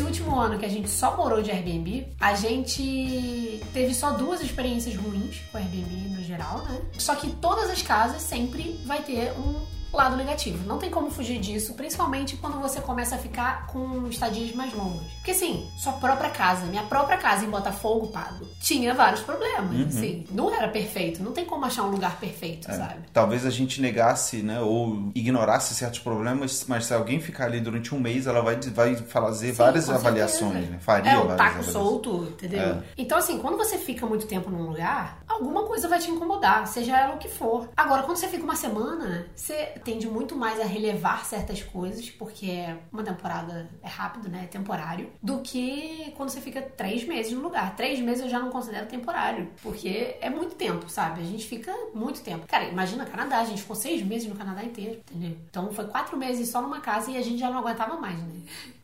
Último 0.00 0.22
último 0.32 0.40
ano 0.40 0.58
que 0.58 0.64
a 0.64 0.68
gente 0.68 0.88
só 0.88 1.16
morou 1.16 1.42
de 1.42 1.50
Airbnb, 1.50 2.06
a 2.18 2.34
gente 2.34 3.60
teve 3.72 3.92
só 3.94 4.12
duas 4.12 4.40
experiências 4.40 4.96
ruins 4.96 5.40
com 5.50 5.58
Airbnb 5.58 6.16
no 6.16 6.24
geral, 6.24 6.62
né? 6.64 6.80
Só 6.98 7.14
que 7.14 7.28
todas 7.36 7.68
as 7.68 7.82
casas 7.82 8.22
sempre 8.22 8.80
vai 8.86 9.02
ter 9.02 9.32
um 9.32 9.81
lado 9.96 10.16
negativo. 10.16 10.66
Não 10.66 10.78
tem 10.78 10.90
como 10.90 11.10
fugir 11.10 11.38
disso, 11.38 11.74
principalmente 11.74 12.36
quando 12.36 12.60
você 12.60 12.80
começa 12.80 13.16
a 13.16 13.18
ficar 13.18 13.66
com 13.66 14.06
estadias 14.08 14.54
mais 14.54 14.72
longas. 14.72 15.02
Porque 15.14 15.32
assim, 15.32 15.68
sua 15.76 15.92
própria 15.94 16.30
casa, 16.30 16.66
minha 16.66 16.82
própria 16.82 17.16
casa 17.18 17.44
em 17.44 17.50
Botafogo, 17.50 18.08
Pago, 18.08 18.46
tinha 18.60 18.94
vários 18.94 19.20
problemas. 19.20 19.76
Uhum. 19.76 19.86
Assim, 19.86 20.24
não 20.30 20.54
era 20.54 20.68
perfeito, 20.68 21.22
não 21.22 21.32
tem 21.32 21.44
como 21.44 21.64
achar 21.64 21.82
um 21.84 21.90
lugar 21.90 22.18
perfeito, 22.18 22.70
é. 22.70 22.74
sabe? 22.74 23.00
Talvez 23.12 23.46
a 23.46 23.50
gente 23.50 23.80
negasse, 23.80 24.38
né, 24.38 24.60
ou 24.60 25.10
ignorasse 25.14 25.74
certos 25.74 26.00
problemas, 26.00 26.64
mas 26.68 26.86
se 26.86 26.94
alguém 26.94 27.20
ficar 27.20 27.46
ali 27.46 27.60
durante 27.60 27.94
um 27.94 28.00
mês, 28.00 28.26
ela 28.26 28.42
vai, 28.42 28.56
vai 28.56 28.96
fazer 28.96 29.48
Sim, 29.48 29.52
várias 29.52 29.90
avaliações, 29.90 30.68
né? 30.68 30.78
Faria 30.80 31.12
é, 31.12 31.18
o 31.18 31.36
taco 31.36 31.62
solto, 31.64 32.24
entendeu? 32.30 32.60
É. 32.60 32.82
Então, 32.96 33.18
assim, 33.18 33.38
quando 33.38 33.56
você 33.56 33.78
fica 33.78 34.06
muito 34.06 34.26
tempo 34.26 34.50
num 34.50 34.62
lugar, 34.62 35.22
alguma 35.28 35.64
coisa 35.64 35.88
vai 35.88 35.98
te 35.98 36.10
incomodar, 36.10 36.66
seja 36.66 36.96
ela 36.98 37.14
o 37.14 37.18
que 37.18 37.28
for. 37.28 37.68
Agora, 37.76 38.02
quando 38.02 38.16
você 38.16 38.28
fica 38.28 38.44
uma 38.44 38.56
semana, 38.56 39.26
você 39.34 39.72
tende 39.82 40.06
muito 40.06 40.36
mais 40.36 40.60
a 40.60 40.64
relevar 40.64 41.24
certas 41.24 41.62
coisas, 41.62 42.10
porque 42.10 42.64
uma 42.92 43.02
temporada 43.02 43.68
é 43.82 43.88
rápido, 43.88 44.28
né? 44.28 44.44
É 44.44 44.46
temporário, 44.46 45.10
do 45.22 45.40
que 45.40 46.12
quando 46.16 46.30
você 46.30 46.40
fica 46.40 46.62
três 46.62 47.04
meses 47.04 47.32
no 47.32 47.40
lugar. 47.40 47.76
Três 47.76 48.00
meses 48.00 48.22
eu 48.24 48.30
já 48.30 48.38
não 48.38 48.50
considero 48.50 48.86
temporário, 48.86 49.50
porque 49.62 50.16
é 50.20 50.30
muito 50.30 50.54
tempo, 50.54 50.88
sabe? 50.88 51.20
A 51.20 51.24
gente 51.24 51.46
fica 51.46 51.72
muito 51.94 52.20
tempo. 52.22 52.46
Cara, 52.46 52.64
imagina 52.64 53.04
Canadá, 53.04 53.40
a 53.40 53.44
gente 53.44 53.62
ficou 53.62 53.76
seis 53.76 54.02
meses 54.02 54.28
no 54.28 54.34
Canadá 54.34 54.64
inteiro, 54.64 55.00
entendeu? 55.10 55.36
Então 55.50 55.72
foi 55.72 55.86
quatro 55.86 56.16
meses 56.16 56.48
só 56.48 56.62
numa 56.62 56.80
casa 56.80 57.10
e 57.10 57.16
a 57.16 57.22
gente 57.22 57.38
já 57.38 57.50
não 57.50 57.58
aguentava 57.58 57.96
mais, 57.96 58.18
né? 58.18 58.42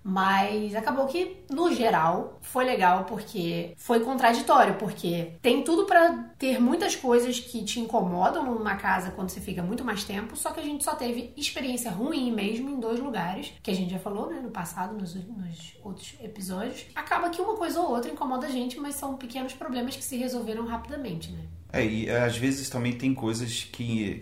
Mas 0.09 0.75
acabou 0.75 1.07
que, 1.07 1.45
no 1.51 1.71
geral, 1.71 2.39
foi 2.41 2.65
legal 2.65 3.05
porque 3.05 3.75
foi 3.77 4.01
contraditório, 4.01 4.77
porque 4.77 5.35
tem 5.43 5.63
tudo 5.63 5.85
para 5.85 6.31
ter 6.39 6.59
muitas 6.59 6.97
coisas 6.97 7.39
que 7.39 7.63
te 7.63 7.79
incomodam 7.79 8.43
numa 8.43 8.77
casa 8.77 9.11
quando 9.11 9.29
você 9.29 9.39
fica 9.39 9.63
muito 9.63 9.85
mais 9.85 10.05
tempo, 10.05 10.35
só 10.35 10.51
que 10.51 10.61
a 10.61 10.63
gente 10.63 10.83
só 10.83 10.95
teve 10.95 11.35
experiência 11.37 11.91
ruim 11.91 12.33
mesmo 12.33 12.71
em 12.71 12.81
dois 12.81 12.99
lugares, 12.99 13.53
que 13.63 13.71
a 13.71 13.75
gente 13.75 13.91
já 13.91 13.99
falou, 13.99 14.31
né, 14.31 14.41
no 14.41 14.51
passado, 14.51 14.95
nos, 14.99 15.15
nos 15.15 15.77
outros 15.85 16.15
episódios. 16.23 16.87
Acaba 16.95 17.29
que 17.29 17.43
uma 17.43 17.55
coisa 17.55 17.79
ou 17.79 17.91
outra 17.91 18.11
incomoda 18.11 18.47
a 18.47 18.51
gente, 18.51 18.81
mas 18.81 18.95
são 18.95 19.15
pequenos 19.15 19.53
problemas 19.53 19.95
que 19.95 20.03
se 20.03 20.17
resolveram 20.17 20.65
rapidamente, 20.65 21.31
né? 21.33 21.45
É, 21.73 21.85
e 21.85 22.09
é, 22.09 22.25
às 22.25 22.37
vezes 22.37 22.69
também 22.69 22.93
tem 22.93 23.15
coisas 23.15 23.69
que 23.71 24.21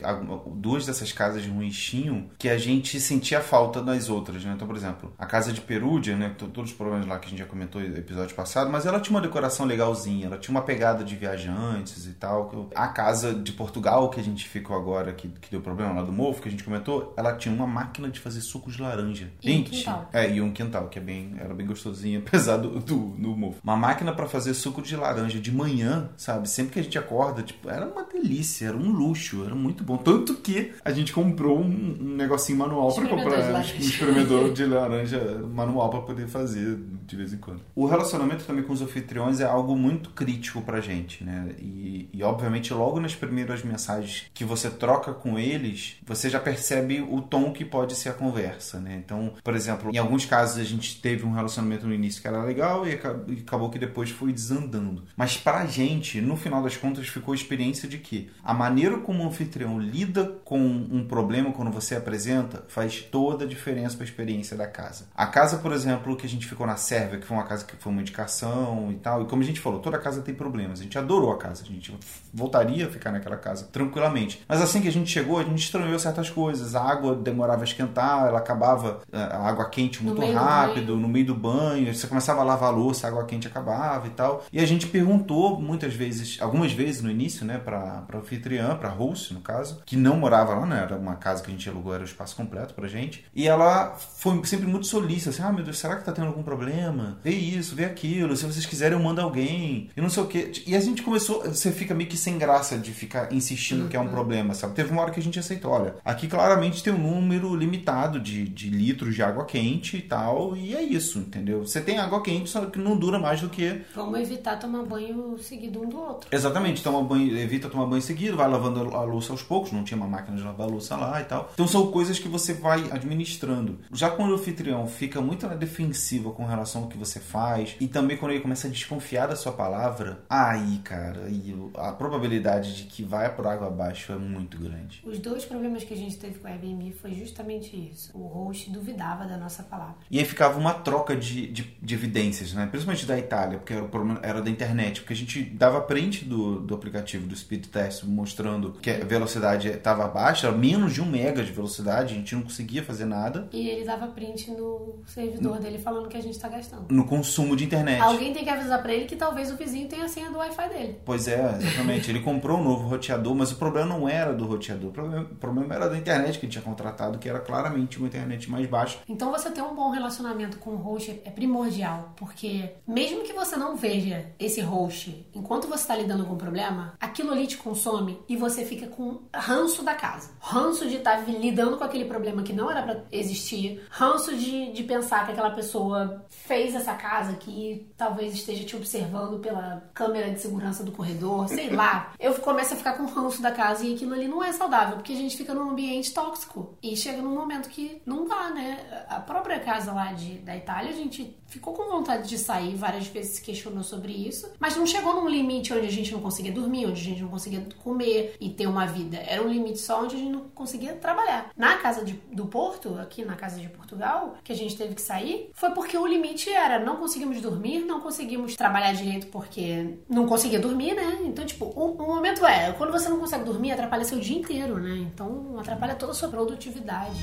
duas 0.54 0.84
dessas 0.86 1.12
casas 1.12 1.46
ruins 1.46 1.76
tinham 1.76 2.26
que 2.38 2.48
a 2.48 2.58
gente 2.58 3.00
sentia 3.00 3.40
falta 3.40 3.82
das 3.82 4.08
outras, 4.08 4.44
né? 4.44 4.52
Então, 4.54 4.66
por 4.66 4.76
exemplo, 4.76 5.12
a 5.18 5.26
casa 5.26 5.52
de 5.52 5.60
Perúdia, 5.60 6.16
né? 6.16 6.34
Todos 6.36 6.70
os 6.70 6.76
problemas 6.76 7.06
lá 7.06 7.18
que 7.18 7.26
a 7.26 7.30
gente 7.30 7.38
já 7.38 7.46
comentou 7.46 7.80
no 7.80 7.96
episódio 7.96 8.34
passado, 8.34 8.70
mas 8.70 8.86
ela 8.86 9.00
tinha 9.00 9.16
uma 9.16 9.20
decoração 9.20 9.66
legalzinha, 9.66 10.26
ela 10.26 10.38
tinha 10.38 10.52
uma 10.52 10.62
pegada 10.62 11.04
de 11.04 11.14
viajantes 11.14 12.06
e 12.06 12.12
tal. 12.12 12.70
A 12.74 12.88
casa 12.88 13.34
de 13.34 13.52
Portugal 13.52 14.10
que 14.10 14.20
a 14.20 14.22
gente 14.22 14.48
ficou 14.48 14.76
agora, 14.76 15.12
que, 15.12 15.28
que 15.28 15.50
deu 15.50 15.60
problema 15.60 15.92
lá 15.92 16.02
do 16.02 16.12
Mofo, 16.12 16.42
que 16.42 16.48
a 16.48 16.50
gente 16.50 16.64
comentou, 16.64 17.14
ela 17.16 17.34
tinha 17.34 17.54
uma 17.54 17.66
máquina 17.66 18.08
de 18.08 18.20
fazer 18.20 18.40
suco 18.40 18.70
de 18.70 18.80
laranja. 18.80 19.30
E 19.42 19.52
gente, 19.52 19.70
um 19.70 19.76
quintal. 19.76 20.10
É, 20.12 20.30
e 20.30 20.40
um 20.40 20.52
quintal, 20.52 20.88
que 20.88 20.98
é 20.98 21.02
bem, 21.02 21.34
era 21.38 21.54
bem 21.54 21.66
gostosinho, 21.66 22.22
apesar 22.26 22.56
do, 22.56 22.80
do, 22.80 22.96
do 23.10 23.36
Mofo. 23.36 23.60
Uma 23.62 23.76
máquina 23.76 24.12
para 24.12 24.26
fazer 24.26 24.54
suco 24.54 24.82
de 24.82 24.96
laranja 24.96 25.38
de 25.38 25.52
manhã, 25.52 26.10
sabe? 26.16 26.48
Sempre 26.48 26.72
que 26.74 26.80
a 26.80 26.82
gente 26.82 26.98
acorda 26.98 27.35
tipo, 27.42 27.68
era 27.68 27.86
uma 27.86 28.04
delícia, 28.04 28.68
era 28.68 28.76
um 28.76 28.90
luxo, 28.90 29.44
era 29.44 29.54
muito 29.54 29.84
bom. 29.84 29.96
Tanto 29.96 30.34
que 30.34 30.72
a 30.84 30.92
gente 30.92 31.12
comprou 31.12 31.58
um, 31.60 31.96
um 32.00 32.16
negocinho 32.16 32.58
manual 32.58 32.94
para 32.94 33.08
comprar 33.08 33.54
um 33.54 33.60
espremedor 33.60 34.52
de 34.52 34.64
laranja 34.66 35.20
manual 35.52 35.90
para 35.90 36.00
poder 36.00 36.26
fazer 36.28 36.78
de 37.06 37.16
vez 37.16 37.32
em 37.32 37.38
quando. 37.38 37.62
O 37.74 37.86
relacionamento 37.86 38.44
também 38.44 38.64
com 38.64 38.72
os 38.72 38.82
anfitriões 38.82 39.40
é 39.40 39.44
algo 39.44 39.76
muito 39.76 40.10
crítico 40.10 40.60
pra 40.60 40.80
gente, 40.80 41.22
né? 41.22 41.54
E, 41.58 42.08
e 42.12 42.22
obviamente 42.22 42.74
logo 42.74 43.00
nas 43.00 43.14
primeiras 43.14 43.62
mensagens 43.62 44.26
que 44.34 44.44
você 44.44 44.68
troca 44.68 45.12
com 45.12 45.38
eles, 45.38 45.96
você 46.04 46.28
já 46.28 46.40
percebe 46.40 47.00
o 47.00 47.22
tom 47.22 47.52
que 47.52 47.64
pode 47.64 47.94
ser 47.94 48.08
a 48.08 48.12
conversa, 48.12 48.80
né? 48.80 49.00
Então, 49.04 49.34
por 49.42 49.54
exemplo, 49.54 49.90
em 49.94 49.98
alguns 49.98 50.24
casos 50.24 50.58
a 50.58 50.64
gente 50.64 51.00
teve 51.00 51.24
um 51.24 51.32
relacionamento 51.32 51.86
no 51.86 51.94
início 51.94 52.20
que 52.20 52.28
era 52.28 52.42
legal 52.42 52.86
e 52.86 52.92
acabou 52.92 53.70
que 53.70 53.78
depois 53.78 54.10
foi 54.10 54.32
desandando. 54.32 55.04
Mas 55.16 55.36
pra 55.36 55.64
gente, 55.66 56.20
no 56.20 56.36
final 56.36 56.62
das 56.62 56.76
contas, 56.76 57.08
ficou 57.08 57.32
a 57.32 57.36
experiência 57.36 57.88
de 57.88 57.98
que 57.98 58.30
a 58.42 58.52
maneira 58.52 58.98
como 58.98 59.22
o 59.22 59.28
anfitrião 59.28 59.78
lida 59.78 60.24
com 60.44 60.58
um 60.58 61.06
problema 61.06 61.52
quando 61.52 61.70
você 61.70 61.94
apresenta 61.94 62.64
faz 62.68 63.00
toda 63.00 63.44
a 63.44 63.48
diferença 63.48 63.96
para 63.96 64.04
a 64.04 64.08
experiência 64.08 64.56
da 64.56 64.66
casa. 64.66 65.06
A 65.14 65.26
casa, 65.26 65.58
por 65.58 65.72
exemplo, 65.72 66.16
que 66.16 66.26
a 66.26 66.28
gente 66.28 66.46
ficou 66.46 66.66
na 66.66 66.76
Sérvia, 66.96 67.18
que 67.18 67.26
foi 67.26 67.36
uma 67.36 67.44
casa 67.44 67.64
que 67.64 67.76
foi 67.76 67.92
uma 67.92 68.00
indicação 68.00 68.88
e 68.90 68.94
tal, 68.94 69.22
e 69.22 69.26
como 69.26 69.42
a 69.42 69.44
gente 69.44 69.60
falou, 69.60 69.80
toda 69.80 69.98
casa 69.98 70.22
tem 70.22 70.34
problemas. 70.34 70.80
A 70.80 70.82
gente 70.82 70.98
adorou 70.98 71.30
a 71.30 71.36
casa, 71.36 71.62
a 71.62 71.66
gente 71.66 71.94
voltaria 72.32 72.86
a 72.86 72.88
ficar 72.88 73.12
naquela 73.12 73.36
casa 73.36 73.68
tranquilamente. 73.70 74.42
Mas 74.48 74.62
assim 74.62 74.80
que 74.80 74.88
a 74.88 74.92
gente 74.92 75.10
chegou, 75.10 75.38
a 75.38 75.42
gente 75.42 75.58
estranhou 75.58 75.98
certas 75.98 76.30
coisas. 76.30 76.74
A 76.74 76.82
água 76.82 77.14
demorava 77.14 77.62
a 77.62 77.64
esquentar, 77.64 78.26
ela 78.26 78.38
acabava 78.38 79.00
eh, 79.12 79.18
a 79.18 79.46
água 79.46 79.68
quente 79.68 80.02
muito 80.02 80.20
no 80.20 80.32
rápido, 80.32 80.96
no 80.96 81.08
meio 81.08 81.26
do 81.26 81.34
banho. 81.34 81.94
Você 81.94 82.06
começava 82.06 82.40
a 82.40 82.44
lavar 82.44 82.70
a 82.70 82.72
louça, 82.72 83.06
a 83.06 83.10
água 83.10 83.24
quente 83.24 83.46
acabava 83.46 84.06
e 84.06 84.10
tal. 84.10 84.44
E 84.50 84.58
a 84.58 84.66
gente 84.66 84.86
perguntou 84.86 85.60
muitas 85.60 85.94
vezes, 85.94 86.38
algumas 86.40 86.72
vezes 86.72 87.02
no 87.02 87.10
início, 87.10 87.44
né, 87.44 87.58
para 87.58 88.06
para 88.06 88.18
anfitriã, 88.18 88.76
para 88.76 88.88
host 88.88 89.34
no 89.34 89.40
caso, 89.40 89.82
que 89.84 89.96
não 89.96 90.16
morava 90.16 90.54
lá, 90.54 90.66
né, 90.66 90.82
era 90.82 90.96
uma 90.96 91.16
casa 91.16 91.42
que 91.42 91.50
a 91.50 91.52
gente 91.52 91.68
alugou, 91.68 91.92
era 91.92 92.02
o 92.02 92.06
espaço 92.06 92.36
completo 92.36 92.72
pra 92.74 92.88
gente. 92.88 93.24
E 93.34 93.46
ela 93.46 93.94
foi 93.96 94.40
sempre 94.44 94.66
muito 94.66 94.86
solícita, 94.86 95.30
assim: 95.30 95.42
"Ah, 95.42 95.52
meu 95.52 95.64
Deus, 95.64 95.78
será 95.78 95.96
que 95.96 96.04
tá 96.04 96.12
tendo 96.12 96.28
algum 96.28 96.42
problema? 96.42 96.85
Vê 97.22 97.30
isso, 97.30 97.74
vê 97.74 97.84
aquilo, 97.84 98.36
se 98.36 98.44
vocês 98.44 98.66
quiserem 98.66 98.96
eu 98.96 99.02
mando 99.02 99.20
alguém". 99.20 99.90
E 99.96 100.00
não 100.00 100.10
sei 100.10 100.22
o 100.22 100.26
quê. 100.26 100.52
E 100.66 100.74
a 100.74 100.80
gente 100.80 101.02
começou, 101.02 101.42
você 101.42 101.72
fica 101.72 101.94
meio 101.94 102.08
que 102.08 102.16
sem 102.16 102.38
graça 102.38 102.78
de 102.78 102.92
ficar 102.92 103.32
insistindo 103.32 103.82
uhum. 103.82 103.88
que 103.88 103.96
é 103.96 104.00
um 104.00 104.04
uhum. 104.04 104.10
problema, 104.10 104.54
sabe? 104.54 104.74
Teve 104.74 104.90
uma 104.90 105.02
hora 105.02 105.10
que 105.10 105.20
a 105.20 105.22
gente 105.22 105.38
aceitou, 105.38 105.70
olha, 105.70 105.96
aqui 106.04 106.26
claramente 106.26 106.82
tem 106.82 106.92
um 106.92 106.98
número 106.98 107.54
limitado 107.54 108.20
de, 108.20 108.48
de 108.48 108.70
litros 108.70 109.14
de 109.14 109.22
água 109.22 109.44
quente 109.44 109.96
e 109.96 110.02
tal, 110.02 110.56
e 110.56 110.74
é 110.74 110.82
isso, 110.82 111.18
entendeu? 111.18 111.66
Você 111.66 111.80
tem 111.80 111.98
água 111.98 112.22
quente, 112.22 112.50
só 112.50 112.66
que 112.66 112.78
não 112.78 112.96
dura 112.96 113.18
mais 113.18 113.40
do 113.40 113.48
que 113.48 113.82
Vamos 113.94 114.20
evitar 114.20 114.58
tomar 114.58 114.84
banho 114.84 115.36
seguido 115.38 115.82
um 115.82 115.88
do 115.88 115.98
outro. 115.98 116.28
Exatamente, 116.30 116.82
toma 116.82 117.02
banho, 117.02 117.36
evita 117.36 117.68
tomar 117.68 117.86
banho 117.86 118.02
seguido, 118.02 118.36
vai 118.36 118.48
lavando 118.48 118.94
a 118.94 119.02
louça 119.02 119.32
aos 119.32 119.42
poucos, 119.42 119.72
não 119.72 119.84
tinha 119.84 119.96
uma 119.96 120.08
máquina 120.08 120.36
de 120.36 120.42
lavar 120.42 120.66
a 120.66 120.70
louça 120.70 120.96
lá 120.96 121.20
e 121.20 121.24
tal. 121.24 121.50
Então 121.54 121.66
são 121.66 121.90
coisas 121.90 122.18
que 122.18 122.28
você 122.28 122.52
vai 122.52 122.84
administrando. 122.90 123.78
Já 123.92 124.10
quando 124.10 124.30
o 124.30 124.34
anfitrião 124.34 124.86
fica 124.86 125.20
muito 125.20 125.46
na 125.46 125.54
defensiva 125.54 126.30
com 126.30 126.44
relação 126.44 126.75
que 126.84 126.96
você 126.96 127.18
faz, 127.18 127.76
e 127.80 127.88
também 127.88 128.16
quando 128.16 128.32
ele 128.32 128.40
começa 128.40 128.68
a 128.68 128.70
desconfiar 128.70 129.28
da 129.28 129.36
sua 129.36 129.52
palavra, 129.52 130.20
aí, 130.28 130.78
cara, 130.78 131.24
aí 131.26 131.54
a 131.76 131.92
probabilidade 131.92 132.76
de 132.76 132.84
que 132.84 133.02
vai 133.02 133.34
por 133.34 133.46
água 133.46 133.68
abaixo 133.68 134.12
é 134.12 134.16
muito 134.16 134.58
grande. 134.58 135.02
Os 135.04 135.18
dois 135.18 135.44
problemas 135.44 135.84
que 135.84 135.94
a 135.94 135.96
gente 135.96 136.16
teve 136.18 136.38
com 136.38 136.46
o 136.46 136.50
Airbnb 136.50 136.92
foi 136.92 137.14
justamente 137.14 137.76
isso. 137.76 138.10
O 138.16 138.26
host 138.26 138.70
duvidava 138.70 139.24
da 139.24 139.36
nossa 139.36 139.62
palavra. 139.62 139.96
E 140.10 140.18
aí 140.18 140.24
ficava 140.24 140.58
uma 140.58 140.74
troca 140.74 141.16
de, 141.16 141.46
de, 141.46 141.62
de 141.80 141.94
evidências, 141.94 142.52
né? 142.52 142.66
Principalmente 142.66 143.06
da 143.06 143.18
Itália, 143.18 143.58
porque 143.58 143.72
era, 143.72 143.84
o 143.84 143.88
problema, 143.88 144.20
era 144.22 144.42
da 144.42 144.50
internet, 144.50 145.00
porque 145.00 145.12
a 145.12 145.16
gente 145.16 145.42
dava 145.42 145.80
print 145.80 146.24
do, 146.24 146.60
do 146.60 146.74
aplicativo 146.74 147.26
do 147.26 147.36
Speed 147.36 147.66
Test 147.66 148.04
mostrando 148.04 148.72
que 148.72 148.90
a 148.90 149.04
velocidade 149.04 149.68
estava 149.68 150.06
baixa, 150.08 150.50
menos 150.52 150.94
de 150.94 151.00
um 151.00 151.06
mega 151.06 151.42
de 151.42 151.52
velocidade, 151.52 152.14
a 152.14 152.16
gente 152.16 152.34
não 152.34 152.42
conseguia 152.42 152.82
fazer 152.82 153.04
nada. 153.04 153.48
E 153.52 153.68
ele 153.68 153.84
dava 153.84 154.08
print 154.08 154.50
no 154.50 155.00
servidor 155.06 155.56
no, 155.56 155.62
dele 155.62 155.78
falando 155.78 156.08
que 156.08 156.16
a 156.16 156.20
gente 156.20 156.34
está 156.34 156.48
gastando. 156.48 156.65
No 156.88 157.04
consumo 157.04 157.56
de 157.56 157.64
internet. 157.64 158.00
Alguém 158.00 158.32
tem 158.32 158.44
que 158.44 158.50
avisar 158.50 158.82
para 158.82 158.92
ele 158.92 159.06
que 159.06 159.16
talvez 159.16 159.50
o 159.50 159.56
vizinho 159.56 159.88
tenha 159.88 160.04
a 160.04 160.08
senha 160.08 160.30
do 160.30 160.38
Wi-Fi 160.38 160.68
dele. 160.68 161.00
Pois 161.04 161.28
é, 161.28 161.56
exatamente. 161.60 162.10
ele 162.10 162.20
comprou 162.20 162.58
um 162.58 162.64
novo 162.64 162.88
roteador, 162.88 163.34
mas 163.34 163.52
o 163.52 163.56
problema 163.56 163.86
não 163.86 164.08
era 164.08 164.32
do 164.32 164.46
roteador, 164.46 164.90
o 164.90 164.92
problema, 164.92 165.22
o 165.22 165.34
problema 165.36 165.74
era 165.74 165.88
da 165.88 165.96
internet 165.96 166.38
que 166.38 166.46
ele 166.46 166.52
tinha 166.52 166.62
contratado, 166.62 167.18
que 167.18 167.28
era 167.28 167.40
claramente 167.40 167.98
uma 167.98 168.06
internet 168.06 168.50
mais 168.50 168.66
baixa. 168.66 168.98
Então 169.08 169.30
você 169.30 169.50
ter 169.50 169.62
um 169.62 169.74
bom 169.74 169.90
relacionamento 169.90 170.58
com 170.58 170.70
o 170.70 170.76
host 170.76 171.20
é 171.24 171.30
primordial, 171.30 172.12
porque 172.16 172.70
mesmo 172.86 173.22
que 173.22 173.32
você 173.32 173.56
não 173.56 173.76
veja 173.76 174.26
esse 174.38 174.60
host 174.60 175.26
enquanto 175.34 175.68
você 175.68 175.82
está 175.82 175.96
lidando 175.96 176.24
com 176.24 176.34
o 176.34 176.36
problema, 176.36 176.94
aquilo 177.00 177.32
ali 177.32 177.46
te 177.46 177.56
consome 177.56 178.18
e 178.28 178.36
você 178.36 178.64
fica 178.64 178.86
com 178.86 179.20
ranço 179.34 179.82
da 179.82 179.94
casa. 179.94 180.30
Ranço 180.40 180.88
de 180.88 180.96
estar 180.96 181.24
tá 181.24 181.30
lidando 181.30 181.76
com 181.76 181.84
aquele 181.84 182.04
problema 182.04 182.42
que 182.42 182.52
não 182.52 182.70
era 182.70 182.82
para 182.82 183.04
existir. 183.12 183.82
Ranço 183.90 184.36
de, 184.36 184.72
de 184.72 184.82
pensar 184.82 185.24
que 185.26 185.32
aquela 185.32 185.50
pessoa 185.50 186.24
fez 186.28 186.55
essa 186.64 186.94
casa 186.94 187.34
que 187.34 187.92
talvez 187.96 188.34
esteja 188.34 188.64
te 188.64 188.76
observando 188.76 189.40
pela 189.40 189.88
câmera 189.94 190.30
de 190.30 190.40
segurança 190.40 190.82
do 190.82 190.92
corredor, 190.92 191.48
sei 191.48 191.70
lá. 191.70 192.12
Eu 192.18 192.34
começo 192.34 192.74
a 192.74 192.76
ficar 192.76 192.94
com 192.94 193.06
ranço 193.06 193.42
da 193.42 193.50
casa 193.50 193.84
e 193.84 193.94
aquilo 193.94 194.14
ali 194.14 194.28
não 194.28 194.42
é 194.42 194.52
saudável, 194.52 194.96
porque 194.96 195.12
a 195.12 195.16
gente 195.16 195.36
fica 195.36 195.54
num 195.54 195.70
ambiente 195.70 196.12
tóxico. 196.12 196.76
E 196.82 196.96
chega 196.96 197.20
num 197.22 197.34
momento 197.34 197.68
que 197.68 198.00
não 198.06 198.26
dá, 198.26 198.50
né? 198.50 199.06
A 199.08 199.20
própria 199.20 199.60
casa 199.60 199.92
lá 199.92 200.12
de, 200.12 200.38
da 200.38 200.56
Itália, 200.56 200.90
a 200.90 200.96
gente 200.96 201.36
ficou 201.46 201.74
com 201.74 201.88
vontade 201.88 202.28
de 202.28 202.38
sair, 202.38 202.74
várias 202.74 203.06
vezes 203.06 203.36
se 203.36 203.42
questionou 203.42 203.82
sobre 203.82 204.12
isso, 204.12 204.50
mas 204.58 204.76
não 204.76 204.86
chegou 204.86 205.14
num 205.14 205.28
limite 205.28 205.72
onde 205.72 205.86
a 205.86 205.90
gente 205.90 206.12
não 206.12 206.20
conseguia 206.20 206.52
dormir, 206.52 206.86
onde 206.86 207.00
a 207.00 207.04
gente 207.04 207.22
não 207.22 207.28
conseguia 207.28 207.66
comer 207.82 208.36
e 208.40 208.50
ter 208.50 208.66
uma 208.66 208.86
vida. 208.86 209.18
Era 209.18 209.42
um 209.42 209.48
limite 209.48 209.78
só 209.78 210.02
onde 210.02 210.16
a 210.16 210.18
gente 210.18 210.30
não 210.30 210.48
conseguia 210.48 210.94
trabalhar. 210.94 211.50
Na 211.56 211.76
casa 211.78 212.04
de, 212.04 212.14
do 212.32 212.46
Porto, 212.46 212.98
aqui 212.98 213.24
na 213.24 213.36
casa 213.36 213.60
de 213.60 213.68
Portugal, 213.68 214.36
que 214.42 214.52
a 214.52 214.56
gente 214.56 214.76
teve 214.76 214.94
que 214.94 215.02
sair, 215.02 215.50
foi 215.54 215.70
porque 215.70 215.96
o 215.96 216.06
limite 216.06 216.45
era, 216.50 216.78
não 216.78 216.96
conseguimos 216.96 217.40
dormir, 217.40 217.80
não 217.80 218.00
conseguimos 218.00 218.54
trabalhar 218.56 218.92
direito 218.92 219.26
porque 219.28 219.98
não 220.08 220.26
conseguia 220.26 220.58
dormir, 220.58 220.94
né? 220.94 221.18
Então, 221.24 221.44
tipo, 221.44 221.66
o, 221.66 221.92
o 221.92 222.06
momento 222.06 222.44
é, 222.46 222.72
quando 222.72 222.92
você 222.92 223.08
não 223.08 223.18
consegue 223.18 223.44
dormir, 223.44 223.72
atrapalha 223.72 224.04
seu 224.04 224.18
dia 224.18 224.38
inteiro, 224.38 224.78
né? 224.78 224.96
Então, 224.96 225.58
atrapalha 225.58 225.94
toda 225.94 226.12
a 226.12 226.14
sua 226.14 226.28
produtividade. 226.28 227.16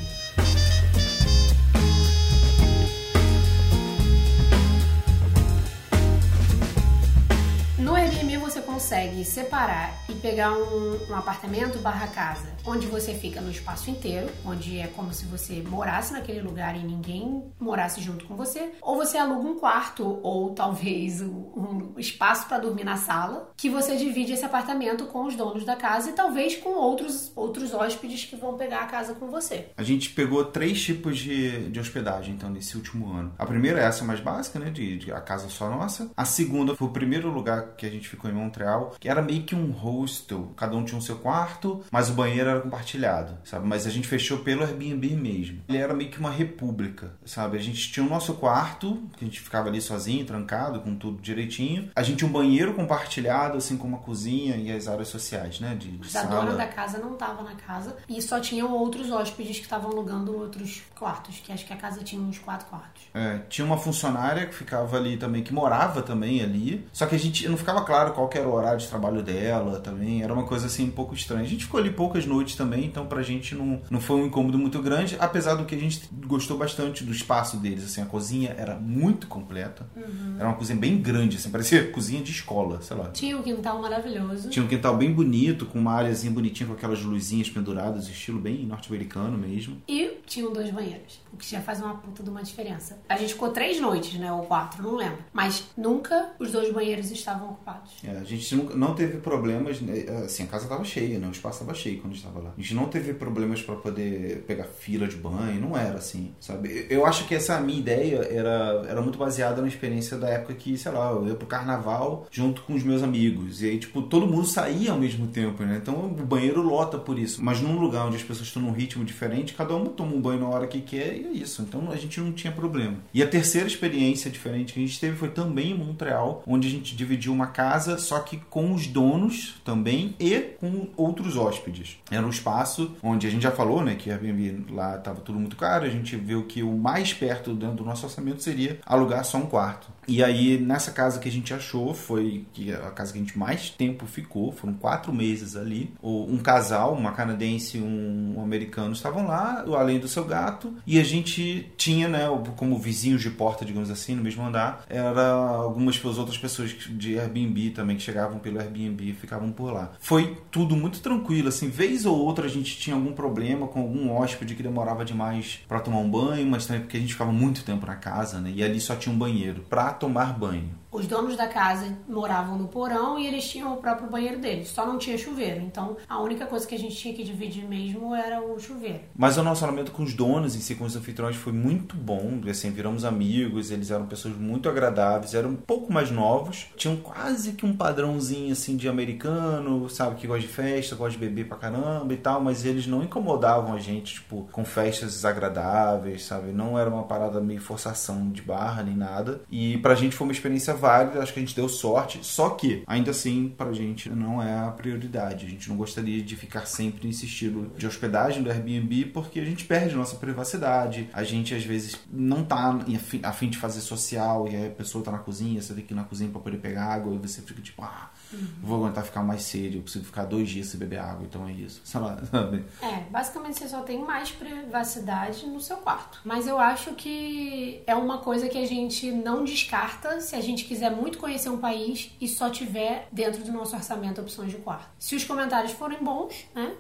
No 7.84 7.96
Airbnb 7.96 8.38
você 8.38 8.62
consegue 8.84 9.24
separar 9.24 9.98
e 10.10 10.14
pegar 10.16 10.52
um, 10.52 11.00
um, 11.10 11.16
apartamento 11.16 11.80
barra 11.80 12.06
casa, 12.08 12.52
onde 12.66 12.86
você 12.86 13.14
fica 13.14 13.40
no 13.40 13.50
espaço 13.50 13.90
inteiro, 13.90 14.30
onde 14.46 14.78
é 14.78 14.88
como 14.88 15.14
se 15.14 15.26
você 15.26 15.62
morasse 15.62 16.12
naquele 16.12 16.42
lugar 16.42 16.76
e 16.76 16.84
ninguém 16.84 17.46
morasse 17.58 18.02
junto 18.02 18.26
com 18.26 18.36
você, 18.36 18.74
ou 18.82 18.98
você 18.98 19.18
aluga 19.18 19.48
um 19.48 19.58
quarto 19.58 20.20
ou 20.22 20.50
talvez 20.54 21.22
um, 21.22 21.94
espaço 21.98 22.46
para 22.50 22.60
dormir 22.60 22.84
na 22.84 22.98
sala, 22.98 23.54
que 23.56 23.70
você 23.70 23.96
divide 23.96 24.34
esse 24.34 24.44
apartamento 24.44 25.06
com 25.06 25.28
os 25.28 25.36
donos 25.36 25.64
da 25.64 25.78
casa 25.78 26.10
e 26.10 26.14
talvez 26.14 26.58
com 26.58 26.72
outros 26.72 27.32
outros 27.38 27.74
hóspedes 27.74 28.26
que 28.26 28.36
vão 28.36 28.58
pegar 28.58 28.82
a 28.82 28.88
casa 28.88 29.14
com 29.14 29.30
você. 29.30 29.70
A 29.78 29.84
gente 29.84 30.10
pegou 30.10 30.44
três 30.44 30.82
tipos 30.82 31.18
de, 31.18 31.70
de 31.70 31.80
hospedagem 31.80 32.36
então 32.36 32.50
nesse 32.50 32.76
último 32.76 33.14
ano. 33.14 33.34
A 33.38 33.46
primeira 33.46 33.80
é 33.80 33.86
essa 33.86 34.04
mais 34.04 34.20
básica, 34.20 34.60
né, 34.60 34.70
de, 34.70 34.98
de 34.98 35.12
a 35.14 35.22
casa 35.22 35.48
só 35.48 35.70
nossa. 35.70 36.12
A 36.18 36.26
segunda 36.26 36.76
foi 36.76 36.88
o 36.88 36.92
primeiro 36.92 37.30
lugar 37.30 37.76
que 37.78 37.86
a 37.86 37.90
gente 37.90 38.10
ficou 38.10 38.30
em 38.30 38.34
Montreal, 38.34 38.73
que 39.00 39.10
era 39.10 39.22
meio 39.22 39.44
que 39.44 39.56
um 39.56 39.72
hostel. 39.72 40.54
Cada 40.56 40.76
um 40.76 40.84
tinha 40.84 40.98
o 40.98 41.02
seu 41.02 41.18
quarto, 41.18 41.84
mas 41.92 42.10
o 42.10 42.14
banheiro 42.14 42.50
era 42.50 42.62
compartilhado, 42.62 43.38
sabe? 43.44 43.68
Mas 43.68 43.86
a 43.88 43.90
gente 43.90 44.08
fechou 44.08 44.40
pelo 44.40 44.64
Airbnb 44.64 45.16
mesmo. 45.16 45.62
Ele 45.68 45.78
era 45.78 45.94
meio 45.94 46.10
que 46.10 46.20
uma 46.20 46.32
república, 46.32 47.14
sabe? 47.26 47.58
A 47.58 47.62
gente 47.62 47.92
tinha 47.92 48.06
o 48.06 48.10
nosso 48.10 48.34
quarto, 48.36 49.02
que 49.18 49.26
a 49.26 49.28
gente 49.28 49.40
ficava 49.40 49.70
ali 49.70 49.82
sozinho, 49.82 50.26
trancado, 50.26 50.82
com 50.82 50.96
tudo 50.96 51.22
direitinho. 51.22 51.90
A 51.96 52.04
gente 52.04 52.18
tinha 52.18 52.30
um 52.30 52.34
banheiro 52.34 52.74
compartilhado, 52.74 53.58
assim 53.58 53.78
como 53.78 53.96
a 53.96 54.00
cozinha 54.00 54.56
e 54.56 54.72
as 54.72 54.88
áreas 54.88 55.08
sociais, 55.08 55.60
né? 55.60 55.76
De, 55.76 55.98
de 55.98 56.18
a 56.18 56.24
dona 56.24 56.54
da 56.54 56.68
casa 56.68 56.98
não 57.00 57.14
estava 57.14 57.44
na 57.44 57.56
casa 57.56 57.98
e 58.08 58.22
só 58.22 58.40
tinham 58.40 58.72
outros 58.72 59.12
hóspedes 59.12 59.58
que 59.58 59.64
estavam 59.64 59.92
alugando 59.92 60.36
outros 60.36 60.82
quartos, 60.98 61.40
que 61.44 61.52
acho 61.52 61.66
que 61.66 61.74
a 61.74 61.78
casa 61.78 62.04
tinha 62.04 62.22
uns 62.22 62.40
quatro 62.40 62.68
quartos. 62.68 63.04
É, 63.14 63.40
tinha 63.50 63.66
uma 63.66 63.78
funcionária 63.78 64.46
que 64.46 64.56
ficava 64.56 64.98
ali 64.98 65.18
também, 65.18 65.44
que 65.44 65.54
morava 65.54 66.02
também 66.02 66.42
ali. 66.42 66.88
Só 66.92 67.06
que 67.06 67.16
a 67.16 67.20
gente 67.20 67.48
não 67.48 67.58
ficava 67.58 67.84
claro 67.84 68.14
qual 68.14 68.30
era 68.34 68.48
o 68.48 68.53
horário 68.54 68.80
de 68.80 68.88
trabalho 68.88 69.22
dela 69.22 69.80
também. 69.80 70.24
Era 70.24 70.34
uma 70.34 70.46
coisa 70.46 70.68
assim 70.68 70.86
um 70.86 70.92
pouco 70.92 71.14
estranha. 71.14 71.44
A 71.44 71.48
gente 71.48 71.66
ficou 71.66 71.80
ali 71.80 71.92
poucas 71.92 72.26
noites 72.26 72.56
também, 72.56 72.86
então 72.86 73.06
pra 73.06 73.22
gente 73.22 73.56
não, 73.56 73.82
não 73.90 74.00
foi 74.00 74.18
um 74.18 74.26
incômodo 74.26 74.58
muito 74.58 74.82
grande, 74.82 75.16
apesar 75.20 75.56
do 75.56 75.66
que 75.66 75.76
a 75.76 75.80
gente 75.80 76.10
gostou 76.26 76.58
bastante 76.58 77.04
do 77.04 77.12
espaço 77.12 77.58
deles. 77.58 77.84
Assim, 77.86 78.02
a 78.02 78.06
cozinha 78.06 78.56
era 78.58 78.76
muito 78.76 79.28
completa. 79.28 79.86
Uhum. 79.96 80.36
Era 80.38 80.48
uma 80.48 80.56
cozinha 80.56 80.78
bem 80.78 80.98
grande, 80.98 81.38
assim, 81.38 81.50
parecia 81.50 81.92
cozinha 81.92 82.22
de 82.22 82.32
escola, 82.32 82.82
sei 82.82 82.98
lá. 82.98 83.10
Tinha 83.12 83.38
um 83.38 83.42
quintal 83.42 83.82
maravilhoso. 83.82 84.50
Tinha 84.50 84.64
um 84.64 84.68
quintal 84.68 84.96
bem 84.98 85.14
bonito, 85.14 85.66
com 85.66 85.80
uma 85.80 85.94
áreazinha 85.94 86.32
bonitinha 86.32 86.68
com 86.68 86.74
aquelas 86.74 87.02
luzinhas 87.02 87.50
penduradas, 87.50 88.08
estilo 88.08 88.40
bem 88.40 88.66
norte-americano 88.66 89.38
mesmo. 89.38 89.82
E 89.88 90.20
tinham 90.26 90.52
dois 90.52 90.70
banheiros, 90.72 91.22
o 91.32 91.38
que 91.38 91.50
já 91.50 91.62
faz 91.62 91.80
uma 91.82 91.96
puta 91.96 92.24
de 92.24 92.30
uma 92.30 92.44
diferença. 92.44 93.00
A 93.08 93.18
gente 93.18 93.34
ficou 93.34 93.50
três 93.50 93.80
noites, 93.80 94.14
né? 94.20 94.32
Ou 94.32 94.44
quatro, 94.44 94.82
não 94.84 94.96
lembro. 94.96 95.20
Mas 95.32 95.66
nunca 95.78 96.32
os 96.40 96.52
dois 96.52 96.74
banheiros 96.74 97.12
estavam 97.12 97.52
ocupados. 97.52 97.92
É, 98.04 98.12
a 98.12 98.24
gente 98.24 98.43
nunca, 98.52 98.76
não 98.76 98.94
teve 98.94 99.18
problemas, 99.18 99.82
né, 99.82 100.06
assim, 100.26 100.44
a 100.44 100.48
casa 100.48 100.64
estava 100.64 100.84
cheia, 100.84 101.20
né? 101.20 101.28
O 101.28 101.32
espaço 101.32 101.62
estava 101.62 101.78
cheio 101.78 101.98
quando 101.98 102.14
a 102.14 102.16
gente 102.16 102.26
estava 102.26 102.40
lá. 102.40 102.54
A 102.58 102.62
gente 102.62 102.74
não 102.74 102.86
teve 102.86 103.14
problemas 103.14 103.62
para 103.62 103.76
poder 103.76 104.44
pegar 104.48 104.66
fila 104.66 105.08
de 105.08 105.16
banho, 105.16 105.62
não 105.62 105.78
era 105.78 105.98
assim, 105.98 106.34
sabe? 106.40 106.86
Eu 106.90 107.06
acho 107.06 107.26
que 107.28 107.36
essa 107.36 107.60
minha 107.60 107.80
ideia 107.80 108.18
era, 108.30 108.86
era 108.88 109.02
muito 109.02 109.18
baseada 109.18 109.62
na 109.62 109.68
experiência 109.68 110.18
da 110.18 110.30
época 110.30 110.54
que, 110.54 110.78
sei 110.78 110.92
lá, 110.92 111.12
eu 111.12 111.28
ia 111.28 111.36
pro 111.36 111.48
carnaval 111.48 112.28
junto 112.32 112.62
com 112.64 112.74
os 112.74 112.84
meus 112.84 113.04
amigos. 113.04 113.62
E 113.62 113.70
aí, 113.70 113.80
tipo, 113.80 114.02
todo 114.02 114.28
mundo 114.28 114.46
saía 114.46 114.92
ao 114.92 115.00
mesmo 115.00 115.28
tempo, 115.28 115.64
né? 115.64 115.80
Então 115.82 116.06
o 116.06 116.26
banheiro 116.26 116.62
lota 116.62 116.98
por 116.98 117.18
isso. 117.18 117.44
Mas 117.44 117.62
num 117.62 117.80
lugar 117.80 118.08
onde 118.08 118.18
as 118.18 118.24
pessoas 118.24 118.48
estão 118.48 118.62
num 118.62 118.72
ritmo 118.72 119.04
diferente, 119.04 119.54
cada 119.54 119.76
um 119.76 119.86
toma 119.86 120.16
um 120.16 120.22
banho 120.22 120.40
na 120.40 120.48
hora 120.48 120.68
que 120.68 120.82
quer 120.82 121.16
e 121.16 121.26
é 121.26 121.32
isso. 121.32 121.62
Então 121.62 121.92
a 121.92 121.96
gente 121.96 122.20
não 122.20 122.32
tinha 122.32 122.52
problema. 122.52 122.98
E 123.14 123.22
a 123.22 123.28
terceira 123.28 123.68
experiência 123.68 124.30
diferente 124.30 124.74
que 124.74 124.80
a 124.80 124.86
gente 124.86 125.00
teve 125.00 125.16
foi 125.18 125.30
também 125.30 125.72
em 125.72 125.78
Montreal, 125.78 126.44
onde 126.46 126.68
a 126.68 126.72
gente 126.72 126.96
dividiu 126.96 127.34
uma 127.34 127.48
casa, 127.48 127.98
só 127.98 128.20
que 128.20 128.33
com 128.50 128.74
os 128.74 128.88
donos 128.88 129.62
também 129.64 130.16
e 130.20 130.40
com 130.60 130.88
outros 130.96 131.38
hóspedes. 131.38 131.98
Era 132.10 132.26
um 132.26 132.30
espaço 132.30 132.96
onde 133.02 133.28
a 133.28 133.30
gente 133.30 133.44
já 133.44 133.52
falou, 133.52 133.84
né, 133.84 133.96
que 133.96 134.12
Airbnb 134.12 134.72
lá 134.72 134.98
estava 134.98 135.22
tudo 135.22 135.40
muito 135.40 135.56
caro, 135.56 135.86
a 135.86 135.90
gente 135.90 136.16
viu 136.16 136.44
que 136.46 136.64
o 136.64 136.78
mais 136.78 137.14
perto 137.14 137.54
dentro 137.54 137.78
do 137.78 137.86
nosso 137.86 138.06
orçamento 138.06 138.42
seria 138.42 138.80
alugar 138.86 139.24
só 139.24 139.38
um 139.38 139.46
quarto. 139.46 139.88
E 140.08 140.22
aí, 140.22 140.58
nessa 140.58 140.92
casa 140.92 141.20
que 141.20 141.30
a 141.30 141.32
gente 141.32 141.54
achou, 141.54 141.94
foi 141.94 142.46
que 142.54 142.74
a 142.74 142.92
casa 142.92 143.14
que 143.14 143.20
a 143.20 143.22
gente 143.22 143.38
mais 143.38 143.70
tempo 143.70 144.06
ficou, 144.06 144.52
foram 144.52 144.74
quatro 144.74 145.14
meses 145.14 145.56
ali. 145.56 145.94
Um 146.04 146.38
casal, 146.38 146.94
uma 146.94 147.14
canadense 147.14 147.78
e 147.78 147.82
um 147.82 148.42
americano, 148.44 148.94
estavam 148.94 149.26
lá, 149.26 149.64
além 149.78 150.00
do 150.00 150.08
seu 150.08 150.26
gato, 150.26 150.74
e 150.86 151.00
a 151.00 151.04
gente 151.04 151.72
tinha, 151.78 152.08
né, 152.10 152.28
como 152.58 152.78
vizinhos 152.78 153.22
de 153.22 153.30
porta, 153.30 153.64
digamos 153.64 153.90
assim, 153.90 154.16
no 154.16 154.24
mesmo 154.24 154.44
andar, 154.44 154.86
era 154.90 155.32
algumas 155.32 156.04
outras 156.04 156.38
pessoas 156.38 156.72
de 156.72 157.18
Airbnb 157.18 157.70
também 157.70 157.96
que 157.96 158.04
chegavam 158.24 158.40
pelo 158.40 158.60
Airbnb 158.60 159.10
e 159.10 159.14
ficavam 159.14 159.52
por 159.52 159.72
lá. 159.74 159.92
Foi 160.00 160.38
tudo 160.50 160.76
muito 160.76 161.02
tranquilo, 161.02 161.50
assim, 161.50 161.70
vez 161.70 162.06
ou 162.06 162.18
outra 162.18 162.46
a 162.46 162.50
gente 162.50 162.78
tinha 162.78 162.96
algum 162.96 163.12
problema 163.12 163.68
com 163.68 163.82
algum 163.82 164.12
hóspede 164.12 164.56
que 164.56 164.64
demorava 164.64 165.04
demais 165.04 165.60
para 165.68 165.80
tomar 165.80 165.98
um 165.98 166.10
banho, 166.10 166.48
mas 166.50 166.66
também 166.66 166.82
porque 166.82 166.98
a 166.98 167.00
gente 167.00 167.14
ficava 167.14 167.32
muito 167.32 167.64
tempo 167.64 167.86
na 167.86 167.96
casa, 167.96 168.40
né, 168.40 168.52
e 168.56 168.64
ali 168.64 168.80
só 168.80 168.96
tinha 168.96 169.14
um 169.14 169.18
banheiro. 169.18 169.66
Pra 169.70 169.92
tomar 169.92 170.38
banho. 170.38 170.83
Os 170.94 171.08
donos 171.08 171.36
da 171.36 171.48
casa 171.48 171.98
moravam 172.08 172.56
no 172.56 172.68
porão 172.68 173.18
e 173.18 173.26
eles 173.26 173.50
tinham 173.50 173.74
o 173.74 173.78
próprio 173.78 174.08
banheiro 174.08 174.38
deles, 174.38 174.68
só 174.68 174.86
não 174.86 175.00
tinha 175.00 175.18
chuveiro. 175.18 175.60
Então 175.60 175.98
a 176.08 176.22
única 176.22 176.46
coisa 176.46 176.68
que 176.68 176.76
a 176.76 176.80
gente 176.80 176.96
tinha 176.96 177.16
que 177.16 177.24
dividir 177.24 177.68
mesmo 177.68 178.14
era 178.14 178.40
o 178.40 178.60
chuveiro. 178.60 179.00
Mas 179.16 179.36
o 179.36 179.44
nosso 179.44 179.62
relacionamento 179.62 179.92
com 179.92 180.04
os 180.04 180.14
donos 180.14 180.56
em 180.56 180.60
si, 180.60 180.76
com 180.76 180.86
os 180.86 180.96
anfitriões, 180.96 181.36
foi 181.36 181.52
muito 181.52 181.96
bom. 181.96 182.40
Assim, 182.48 182.70
viramos 182.70 183.04
amigos, 183.06 183.72
eles 183.72 183.90
eram 183.90 184.06
pessoas 184.06 184.36
muito 184.38 184.70
agradáveis, 184.70 185.34
eram 185.34 185.50
um 185.50 185.56
pouco 185.56 185.92
mais 185.92 186.12
novos, 186.12 186.68
tinham 186.76 186.98
quase 186.98 187.54
que 187.54 187.66
um 187.66 187.76
padrãozinho 187.76 188.52
assim 188.52 188.78
de 188.78 188.88
americano, 188.88 189.90
sabe, 189.90 190.16
que 190.16 190.28
gosta 190.28 190.42
de 190.42 190.48
festa, 190.48 190.96
gosta 190.96 191.18
de 191.18 191.26
beber 191.26 191.48
pra 191.48 191.58
caramba 191.58 192.14
e 192.14 192.18
tal, 192.18 192.40
mas 192.40 192.66
eles 192.66 192.86
não 192.86 193.02
incomodavam 193.02 193.74
a 193.74 193.80
gente, 193.80 194.16
tipo, 194.16 194.48
com 194.52 194.64
festas 194.64 195.14
desagradáveis, 195.14 196.24
sabe? 196.26 196.52
Não 196.52 196.78
era 196.78 196.88
uma 196.88 197.04
parada 197.04 197.42
meio 197.42 197.60
forçação 197.60 198.30
de 198.30 198.44
barra 198.44 198.84
nem 198.84 198.96
nada. 198.96 199.42
E 199.50 199.80
pra 199.80 199.96
gente 199.96 200.16
foi 200.16 200.28
uma 200.28 200.34
experiência 200.34 200.83
válida, 200.84 201.24
acho 201.24 201.32
que 201.32 201.40
a 201.40 201.42
gente 201.42 201.56
deu 201.56 201.70
sorte, 201.70 202.20
só 202.22 202.50
que 202.50 202.84
ainda 202.86 203.12
assim 203.12 203.48
pra 203.58 203.72
gente 203.72 204.10
não 204.10 204.44
é 204.44 204.60
a 204.60 204.70
prioridade. 204.70 205.46
A 205.46 205.50
gente 205.50 205.70
não 205.70 205.78
gostaria 205.78 206.22
de 206.22 206.36
ficar 206.36 206.66
sempre 206.66 207.08
nesse 207.08 207.26
estilo 207.26 207.72
de 207.78 207.88
hospedagem 207.88 208.44
do 208.44 208.50
Airbnb 208.50 209.06
porque 209.06 209.40
a 209.40 209.46
gente 209.46 209.64
perde 209.64 209.96
nossa 209.96 210.18
privacidade, 210.18 211.10
a 211.14 211.24
gente 211.24 211.56
às 211.56 211.64
vezes 211.64 211.98
não 212.12 212.44
tá 212.44 212.78
a 213.24 213.32
fim 213.32 213.50
de 213.50 213.58
fazer 213.58 213.80
social 213.80 214.46
e 214.50 214.68
a 214.68 214.70
pessoa 214.72 215.02
tá 215.02 215.12
na 215.12 215.20
cozinha, 215.20 215.62
você 215.62 215.74
tem 215.74 215.86
que 215.86 215.94
ir 215.94 215.96
na 215.96 216.04
cozinha 216.04 216.30
para 216.30 216.42
poder 216.42 216.58
pegar 216.58 216.86
água 216.86 217.16
e 217.16 217.18
você 217.18 217.42
fica 217.42 217.62
tipo, 217.62 217.82
ah, 217.82 218.12
uhum. 218.34 218.48
vou 218.62 218.84
aguentar 218.84 219.04
ficar 219.04 219.24
mais 219.24 219.44
cedo, 219.44 219.78
eu 219.78 219.82
preciso 219.82 220.06
ficar 220.06 220.26
dois 220.26 220.50
dias 220.50 220.68
sem 220.68 220.80
beber 220.80 221.00
água, 221.00 221.26
então 221.26 221.48
é 221.48 221.52
isso. 221.52 221.82
Sei 221.84 222.00
lá, 222.00 222.18
sabe? 222.32 222.64
É, 222.82 223.02
basicamente 223.10 223.60
você 223.60 223.68
só 223.68 223.82
tem 223.82 224.04
mais 224.04 224.32
privacidade 224.32 225.46
no 225.48 225.60
seu 225.60 225.78
quarto. 225.78 226.20
Mas 226.26 226.48
eu 226.48 226.60
acho 226.60 226.94
que 226.94 227.82
é 227.86 227.96
uma 227.96 228.18
coisa 228.20 228.48
que 228.50 228.58
a 228.58 228.68
gente 228.68 229.12
não 229.12 229.44
descarta 229.44 230.20
se 230.22 230.36
a 230.36 230.42
gente 230.42 230.66
quiser 230.66 230.92
muito 230.92 231.18
conhecer 231.18 231.50
um 231.50 231.58
país 231.58 232.12
e 232.20 232.28
só 232.28 232.50
tiver 232.50 233.08
dentro 233.12 233.44
do 233.44 233.52
nosso 233.52 233.76
orçamento 233.76 234.22
opções 234.22 234.52
de 234.52 234.58
quarto. 234.58 234.90
Se 235.00 235.16
os 235.16 235.24
comentários 235.24 235.72
forem 235.72 236.04
bons, 236.04 236.46
né? 236.54 236.74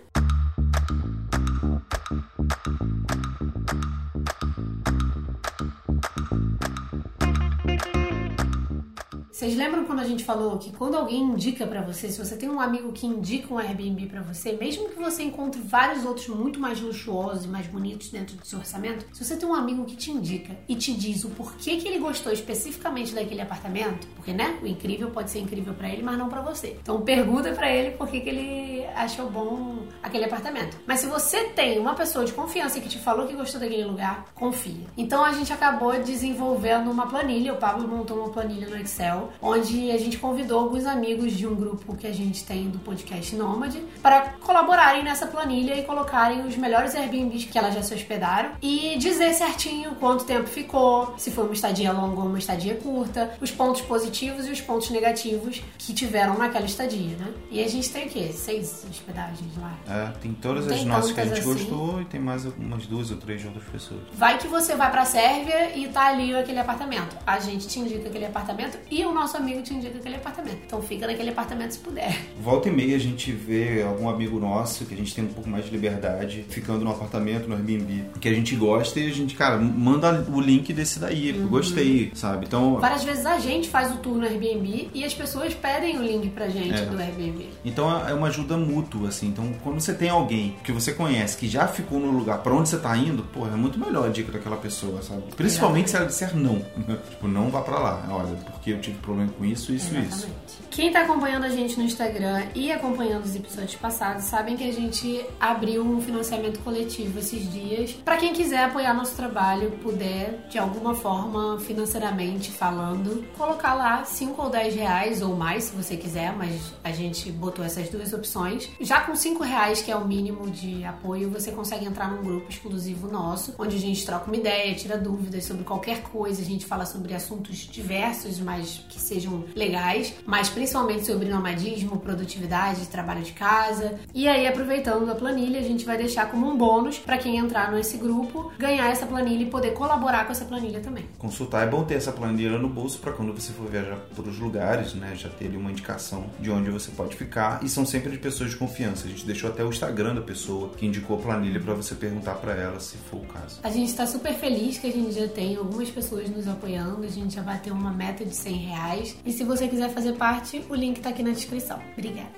Vocês 9.43 9.57
lembram 9.57 9.83
quando 9.83 9.99
a 9.99 10.05
gente 10.05 10.23
falou 10.23 10.57
que 10.57 10.71
quando 10.71 10.95
alguém 10.95 11.21
indica 11.21 11.67
para 11.67 11.81
você, 11.81 12.07
se 12.07 12.17
você 12.17 12.37
tem 12.37 12.49
um 12.49 12.61
amigo 12.61 12.93
que 12.93 13.05
indica 13.05 13.53
um 13.53 13.57
Airbnb 13.57 14.05
para 14.05 14.21
você, 14.21 14.53
mesmo 14.53 14.87
que 14.87 14.95
você 14.95 15.21
encontre 15.21 15.59
vários 15.59 16.05
outros 16.05 16.29
muito 16.29 16.61
mais 16.61 16.79
luxuosos 16.79 17.43
e 17.43 17.49
mais 17.49 17.67
bonitos 17.67 18.07
dentro 18.07 18.37
do 18.37 18.47
seu 18.47 18.59
orçamento, 18.59 19.05
se 19.11 19.25
você 19.25 19.35
tem 19.35 19.45
um 19.45 19.53
amigo 19.53 19.83
que 19.83 19.97
te 19.97 20.11
indica 20.11 20.55
e 20.65 20.77
te 20.77 20.93
diz 20.93 21.25
o 21.25 21.29
porquê 21.31 21.75
que 21.75 21.85
ele 21.89 21.99
gostou 21.99 22.31
especificamente 22.31 23.13
daquele 23.13 23.41
apartamento, 23.41 24.07
porque 24.15 24.31
né, 24.31 24.57
o 24.63 24.65
incrível 24.65 25.11
pode 25.11 25.29
ser 25.29 25.39
incrível 25.39 25.73
para 25.73 25.89
ele, 25.89 26.03
mas 26.03 26.17
não 26.17 26.29
para 26.29 26.39
você. 26.39 26.77
Então 26.81 27.01
pergunta 27.01 27.51
para 27.51 27.69
ele 27.69 27.97
por 27.97 28.07
que 28.07 28.19
ele 28.19 28.85
achou 28.95 29.29
bom 29.29 29.79
aquele 30.01 30.23
apartamento. 30.23 30.77
Mas 30.87 31.01
se 31.01 31.07
você 31.07 31.49
tem 31.49 31.79
uma 31.79 31.95
pessoa 31.95 32.23
de 32.23 32.31
confiança 32.31 32.79
que 32.79 32.87
te 32.87 32.97
falou 32.97 33.27
que 33.27 33.35
gostou 33.35 33.59
daquele 33.59 33.83
lugar, 33.83 34.23
confia. 34.33 34.87
Então 34.95 35.21
a 35.21 35.33
gente 35.33 35.51
acabou 35.51 36.01
desenvolvendo 36.01 36.89
uma 36.89 37.07
planilha, 37.07 37.51
o 37.51 37.57
Pablo 37.57 37.85
montou 37.85 38.19
uma 38.19 38.29
planilha 38.29 38.69
no 38.69 38.77
Excel 38.77 39.32
onde 39.41 39.91
a 39.91 39.97
gente 39.97 40.17
convidou 40.17 40.59
alguns 40.59 40.85
amigos 40.85 41.33
de 41.33 41.47
um 41.47 41.55
grupo 41.55 41.95
que 41.95 42.07
a 42.07 42.13
gente 42.13 42.43
tem 42.43 42.69
do 42.69 42.79
podcast 42.79 43.35
Nômade 43.35 43.83
para 44.01 44.33
colaborarem 44.41 45.03
nessa 45.03 45.27
planilha 45.27 45.77
e 45.77 45.83
colocarem 45.83 46.45
os 46.45 46.55
melhores 46.55 46.95
Airbnbs 46.95 47.45
que 47.45 47.57
elas 47.57 47.73
já 47.73 47.83
se 47.83 47.93
hospedaram 47.93 48.51
e 48.61 48.97
dizer 48.97 49.33
certinho 49.33 49.95
quanto 49.95 50.25
tempo 50.25 50.47
ficou, 50.47 51.13
se 51.17 51.31
foi 51.31 51.45
uma 51.45 51.53
estadia 51.53 51.91
longa 51.91 52.21
ou 52.21 52.27
uma 52.27 52.39
estadia 52.39 52.75
curta, 52.75 53.35
os 53.41 53.51
pontos 53.51 53.81
positivos 53.81 54.47
e 54.47 54.51
os 54.51 54.61
pontos 54.61 54.89
negativos 54.89 55.61
que 55.77 55.93
tiveram 55.93 56.37
naquela 56.37 56.65
estadia, 56.65 57.15
né? 57.17 57.33
E 57.49 57.63
a 57.63 57.67
gente 57.67 57.89
tem 57.89 58.07
o 58.07 58.09
quê? 58.09 58.31
Seis 58.33 58.85
hospedagens 58.89 59.57
lá. 59.57 59.73
É, 59.87 60.11
tem 60.19 60.33
todas 60.33 60.67
as 60.67 60.83
nossas 60.83 61.11
que 61.11 61.21
a 61.21 61.25
gente 61.25 61.39
assim. 61.39 61.53
gostou 61.53 62.01
e 62.01 62.05
tem 62.05 62.19
mais 62.19 62.45
umas 62.45 62.85
duas 62.85 63.11
ou 63.11 63.17
três 63.17 63.41
de 63.41 63.47
outras 63.47 63.65
pessoas. 63.65 64.01
Vai 64.13 64.37
que 64.37 64.47
você 64.47 64.75
vai 64.75 64.91
pra 64.91 65.05
Sérvia 65.05 65.75
e 65.75 65.87
tá 65.87 66.07
ali 66.07 66.35
aquele 66.35 66.59
apartamento. 66.59 67.15
A 67.25 67.39
gente 67.39 67.67
te 67.67 67.79
indica 67.79 68.09
aquele 68.09 68.25
apartamento 68.25 68.77
e 68.89 69.05
o 69.05 69.13
nosso 69.13 69.22
amigo 69.37 69.61
te 69.61 69.73
indica 69.73 69.97
aquele 69.97 70.15
apartamento. 70.15 70.59
Então 70.65 70.81
fica 70.81 71.07
naquele 71.07 71.29
apartamento 71.29 71.71
se 71.71 71.79
puder. 71.79 72.17
Volta 72.39 72.69
e 72.69 72.71
meia 72.71 72.95
a 72.95 72.99
gente 72.99 73.31
vê 73.31 73.81
algum 73.81 74.09
amigo 74.09 74.39
nosso 74.39 74.85
que 74.85 74.93
a 74.93 74.97
gente 74.97 75.13
tem 75.13 75.23
um 75.23 75.27
pouco 75.27 75.49
mais 75.49 75.65
de 75.65 75.71
liberdade 75.71 76.45
ficando 76.49 76.83
no 76.83 76.91
apartamento, 76.91 77.47
no 77.47 77.55
Airbnb, 77.55 78.05
que 78.19 78.27
a 78.27 78.33
gente 78.33 78.55
gosta 78.55 78.99
e 78.99 79.07
a 79.07 79.13
gente, 79.13 79.35
cara, 79.35 79.57
manda 79.57 80.25
o 80.31 80.39
link 80.39 80.71
desse 80.73 80.99
daí, 80.99 81.31
uhum. 81.31 81.47
gostei, 81.47 82.11
sabe? 82.13 82.45
Então. 82.45 82.79
Várias 82.79 83.03
vezes 83.03 83.25
a 83.25 83.39
gente 83.39 83.69
faz 83.69 83.91
o 83.91 83.97
tour 83.97 84.17
no 84.17 84.25
Airbnb 84.25 84.89
e 84.93 85.03
as 85.03 85.13
pessoas 85.13 85.53
pedem 85.53 85.97
o 85.97 86.03
link 86.03 86.29
pra 86.29 86.47
gente 86.47 86.73
é. 86.73 86.85
do 86.85 86.97
Airbnb. 86.97 87.47
Então 87.63 88.07
é 88.07 88.13
uma 88.13 88.27
ajuda 88.27 88.57
mútua, 88.57 89.09
assim. 89.09 89.27
Então 89.27 89.53
quando 89.63 89.79
você 89.79 89.93
tem 89.93 90.09
alguém 90.09 90.55
que 90.63 90.71
você 90.71 90.91
conhece 90.91 91.37
que 91.37 91.47
já 91.47 91.67
ficou 91.67 91.99
no 91.99 92.11
lugar 92.11 92.39
pra 92.39 92.53
onde 92.53 92.69
você 92.69 92.77
tá 92.77 92.95
indo, 92.97 93.23
pô, 93.23 93.45
é 93.45 93.51
muito 93.51 93.79
melhor 93.79 94.07
a 94.07 94.09
dica 94.09 94.31
daquela 94.31 94.57
pessoa, 94.57 95.01
sabe? 95.01 95.23
Principalmente 95.35 95.89
se 95.89 95.95
ela 95.95 96.05
disser 96.05 96.35
não. 96.35 96.59
tipo, 97.09 97.27
não 97.27 97.49
vá 97.49 97.61
pra 97.61 97.79
lá. 97.79 98.07
Olha, 98.09 98.35
porque 98.51 98.71
eu 98.71 98.79
tive 98.79 98.97
problema 99.03 99.31
com 99.37 99.45
isso, 99.45 99.71
isso, 99.71 99.87
Exatamente. 99.87 100.15
isso. 100.15 100.63
Quem 100.71 100.91
tá 100.91 101.01
acompanhando 101.01 101.43
a 101.43 101.49
gente 101.49 101.77
no 101.77 101.83
Instagram 101.83 102.47
e 102.55 102.71
acompanhando 102.71 103.25
os 103.25 103.35
episódios 103.35 103.75
passados 103.75 104.23
sabem 104.23 104.57
que 104.57 104.67
a 104.67 104.73
gente 104.73 105.23
abriu 105.39 105.83
um 105.83 106.01
financiamento 106.01 106.59
coletivo 106.61 107.19
esses 107.19 107.51
dias. 107.51 107.91
para 108.03 108.17
quem 108.17 108.33
quiser 108.33 108.63
apoiar 108.63 108.93
nosso 108.93 109.15
trabalho, 109.15 109.71
puder, 109.83 110.47
de 110.49 110.57
alguma 110.57 110.95
forma, 110.95 111.59
financeiramente 111.59 112.49
falando, 112.49 113.23
colocar 113.37 113.75
lá 113.75 114.03
5 114.03 114.41
ou 114.41 114.49
10 114.49 114.75
reais 114.75 115.21
ou 115.21 115.35
mais, 115.35 115.65
se 115.65 115.75
você 115.75 115.95
quiser, 115.95 116.35
mas 116.35 116.73
a 116.83 116.91
gente 116.91 117.31
botou 117.31 117.63
essas 117.63 117.89
duas 117.89 118.11
opções. 118.13 118.69
Já 118.81 119.01
com 119.01 119.15
5 119.15 119.43
reais, 119.43 119.81
que 119.81 119.91
é 119.91 119.95
o 119.95 120.07
mínimo 120.07 120.49
de 120.49 120.83
apoio, 120.83 121.29
você 121.29 121.51
consegue 121.51 121.85
entrar 121.85 122.09
num 122.09 122.23
grupo 122.23 122.49
exclusivo 122.49 123.11
nosso, 123.11 123.53
onde 123.59 123.75
a 123.75 123.79
gente 123.79 124.03
troca 124.05 124.25
uma 124.25 124.35
ideia, 124.35 124.73
tira 124.73 124.97
dúvidas 124.97 125.45
sobre 125.45 125.63
qualquer 125.63 126.01
coisa, 126.03 126.41
a 126.41 126.45
gente 126.45 126.65
fala 126.65 126.85
sobre 126.85 127.13
assuntos 127.13 127.57
diversos, 127.57 128.39
mas 128.39 128.77
que 128.93 129.01
sejam 129.01 129.43
legais, 129.55 130.13
mas 130.25 130.49
principalmente 130.49 131.05
sobre 131.05 131.27
nomadismo, 131.27 131.99
produtividade, 131.99 132.87
trabalho 132.87 133.21
de 133.21 133.33
casa. 133.33 133.99
E 134.13 134.27
aí, 134.27 134.47
aproveitando 134.47 135.09
a 135.09 135.15
planilha, 135.15 135.59
a 135.59 135.63
gente 135.63 135.85
vai 135.85 135.97
deixar 135.97 136.29
como 136.29 136.47
um 136.47 136.57
bônus 136.57 136.99
para 136.99 137.17
quem 137.17 137.37
entrar 137.37 137.71
nesse 137.71 137.97
grupo 137.97 138.51
ganhar 138.57 138.89
essa 138.89 139.05
planilha 139.05 139.43
e 139.43 139.49
poder 139.49 139.71
colaborar 139.71 140.25
com 140.25 140.31
essa 140.31 140.45
planilha 140.45 140.79
também. 140.79 141.05
Consultar 141.17 141.67
é 141.67 141.69
bom 141.69 141.83
ter 141.83 141.95
essa 141.95 142.11
planilha 142.11 142.57
no 142.57 142.69
bolso 142.69 142.99
para 142.99 143.11
quando 143.11 143.33
você 143.33 143.51
for 143.51 143.67
viajar 143.67 143.97
por 144.15 144.27
os 144.27 144.37
lugares, 144.37 144.93
né, 144.93 145.13
já 145.15 145.29
ter 145.29 145.45
ali 145.45 145.57
uma 145.57 145.71
indicação 145.71 146.25
de 146.39 146.51
onde 146.51 146.69
você 146.69 146.91
pode 146.91 147.15
ficar 147.15 147.63
e 147.63 147.69
são 147.69 147.85
sempre 147.85 148.11
de 148.11 148.17
pessoas 148.17 148.51
de 148.51 148.57
confiança. 148.57 149.07
A 149.07 149.09
gente 149.09 149.25
deixou 149.25 149.49
até 149.49 149.63
o 149.63 149.69
Instagram 149.69 150.15
da 150.15 150.21
pessoa 150.21 150.69
que 150.69 150.85
indicou 150.85 151.17
a 151.17 151.21
planilha 151.21 151.59
para 151.59 151.73
você 151.73 151.95
perguntar 151.95 152.35
para 152.35 152.53
ela 152.53 152.79
se 152.79 152.97
for 152.97 153.17
o 153.17 153.25
caso. 153.25 153.59
A 153.63 153.69
gente 153.69 153.89
está 153.89 154.05
super 154.05 154.33
feliz 154.33 154.77
que 154.77 154.87
a 154.87 154.91
gente 154.91 155.11
já 155.13 155.27
tem 155.27 155.55
algumas 155.55 155.89
pessoas 155.89 156.29
nos 156.29 156.47
apoiando, 156.47 157.03
a 157.03 157.09
gente 157.09 157.35
já 157.35 157.41
bateu 157.41 157.73
uma 157.73 157.91
meta 157.91 158.23
de 158.23 158.35
100 158.35 158.53
reais 158.53 158.82
e 159.25 159.31
se 159.31 159.43
você 159.43 159.67
quiser 159.67 159.89
fazer 159.89 160.13
parte, 160.13 160.63
o 160.69 160.75
link 160.75 160.97
está 160.97 161.09
aqui 161.09 161.23
na 161.23 161.31
descrição. 161.31 161.79
Obrigada. 161.95 162.29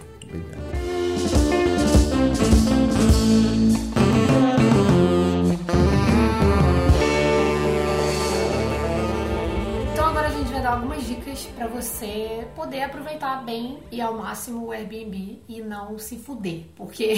Obrigado. 2.13 2.74
Dar 10.65 10.73
algumas 10.73 11.05
dicas 11.05 11.45
para 11.55 11.67
você 11.67 12.47
poder 12.55 12.81
aproveitar 12.81 13.43
bem 13.43 13.77
e 13.91 14.01
ao 14.01 14.15
máximo 14.15 14.65
o 14.65 14.71
Airbnb 14.71 15.39
e 15.47 15.61
não 15.61 15.99
se 15.99 16.17
fuder. 16.17 16.63
Porque 16.75 17.13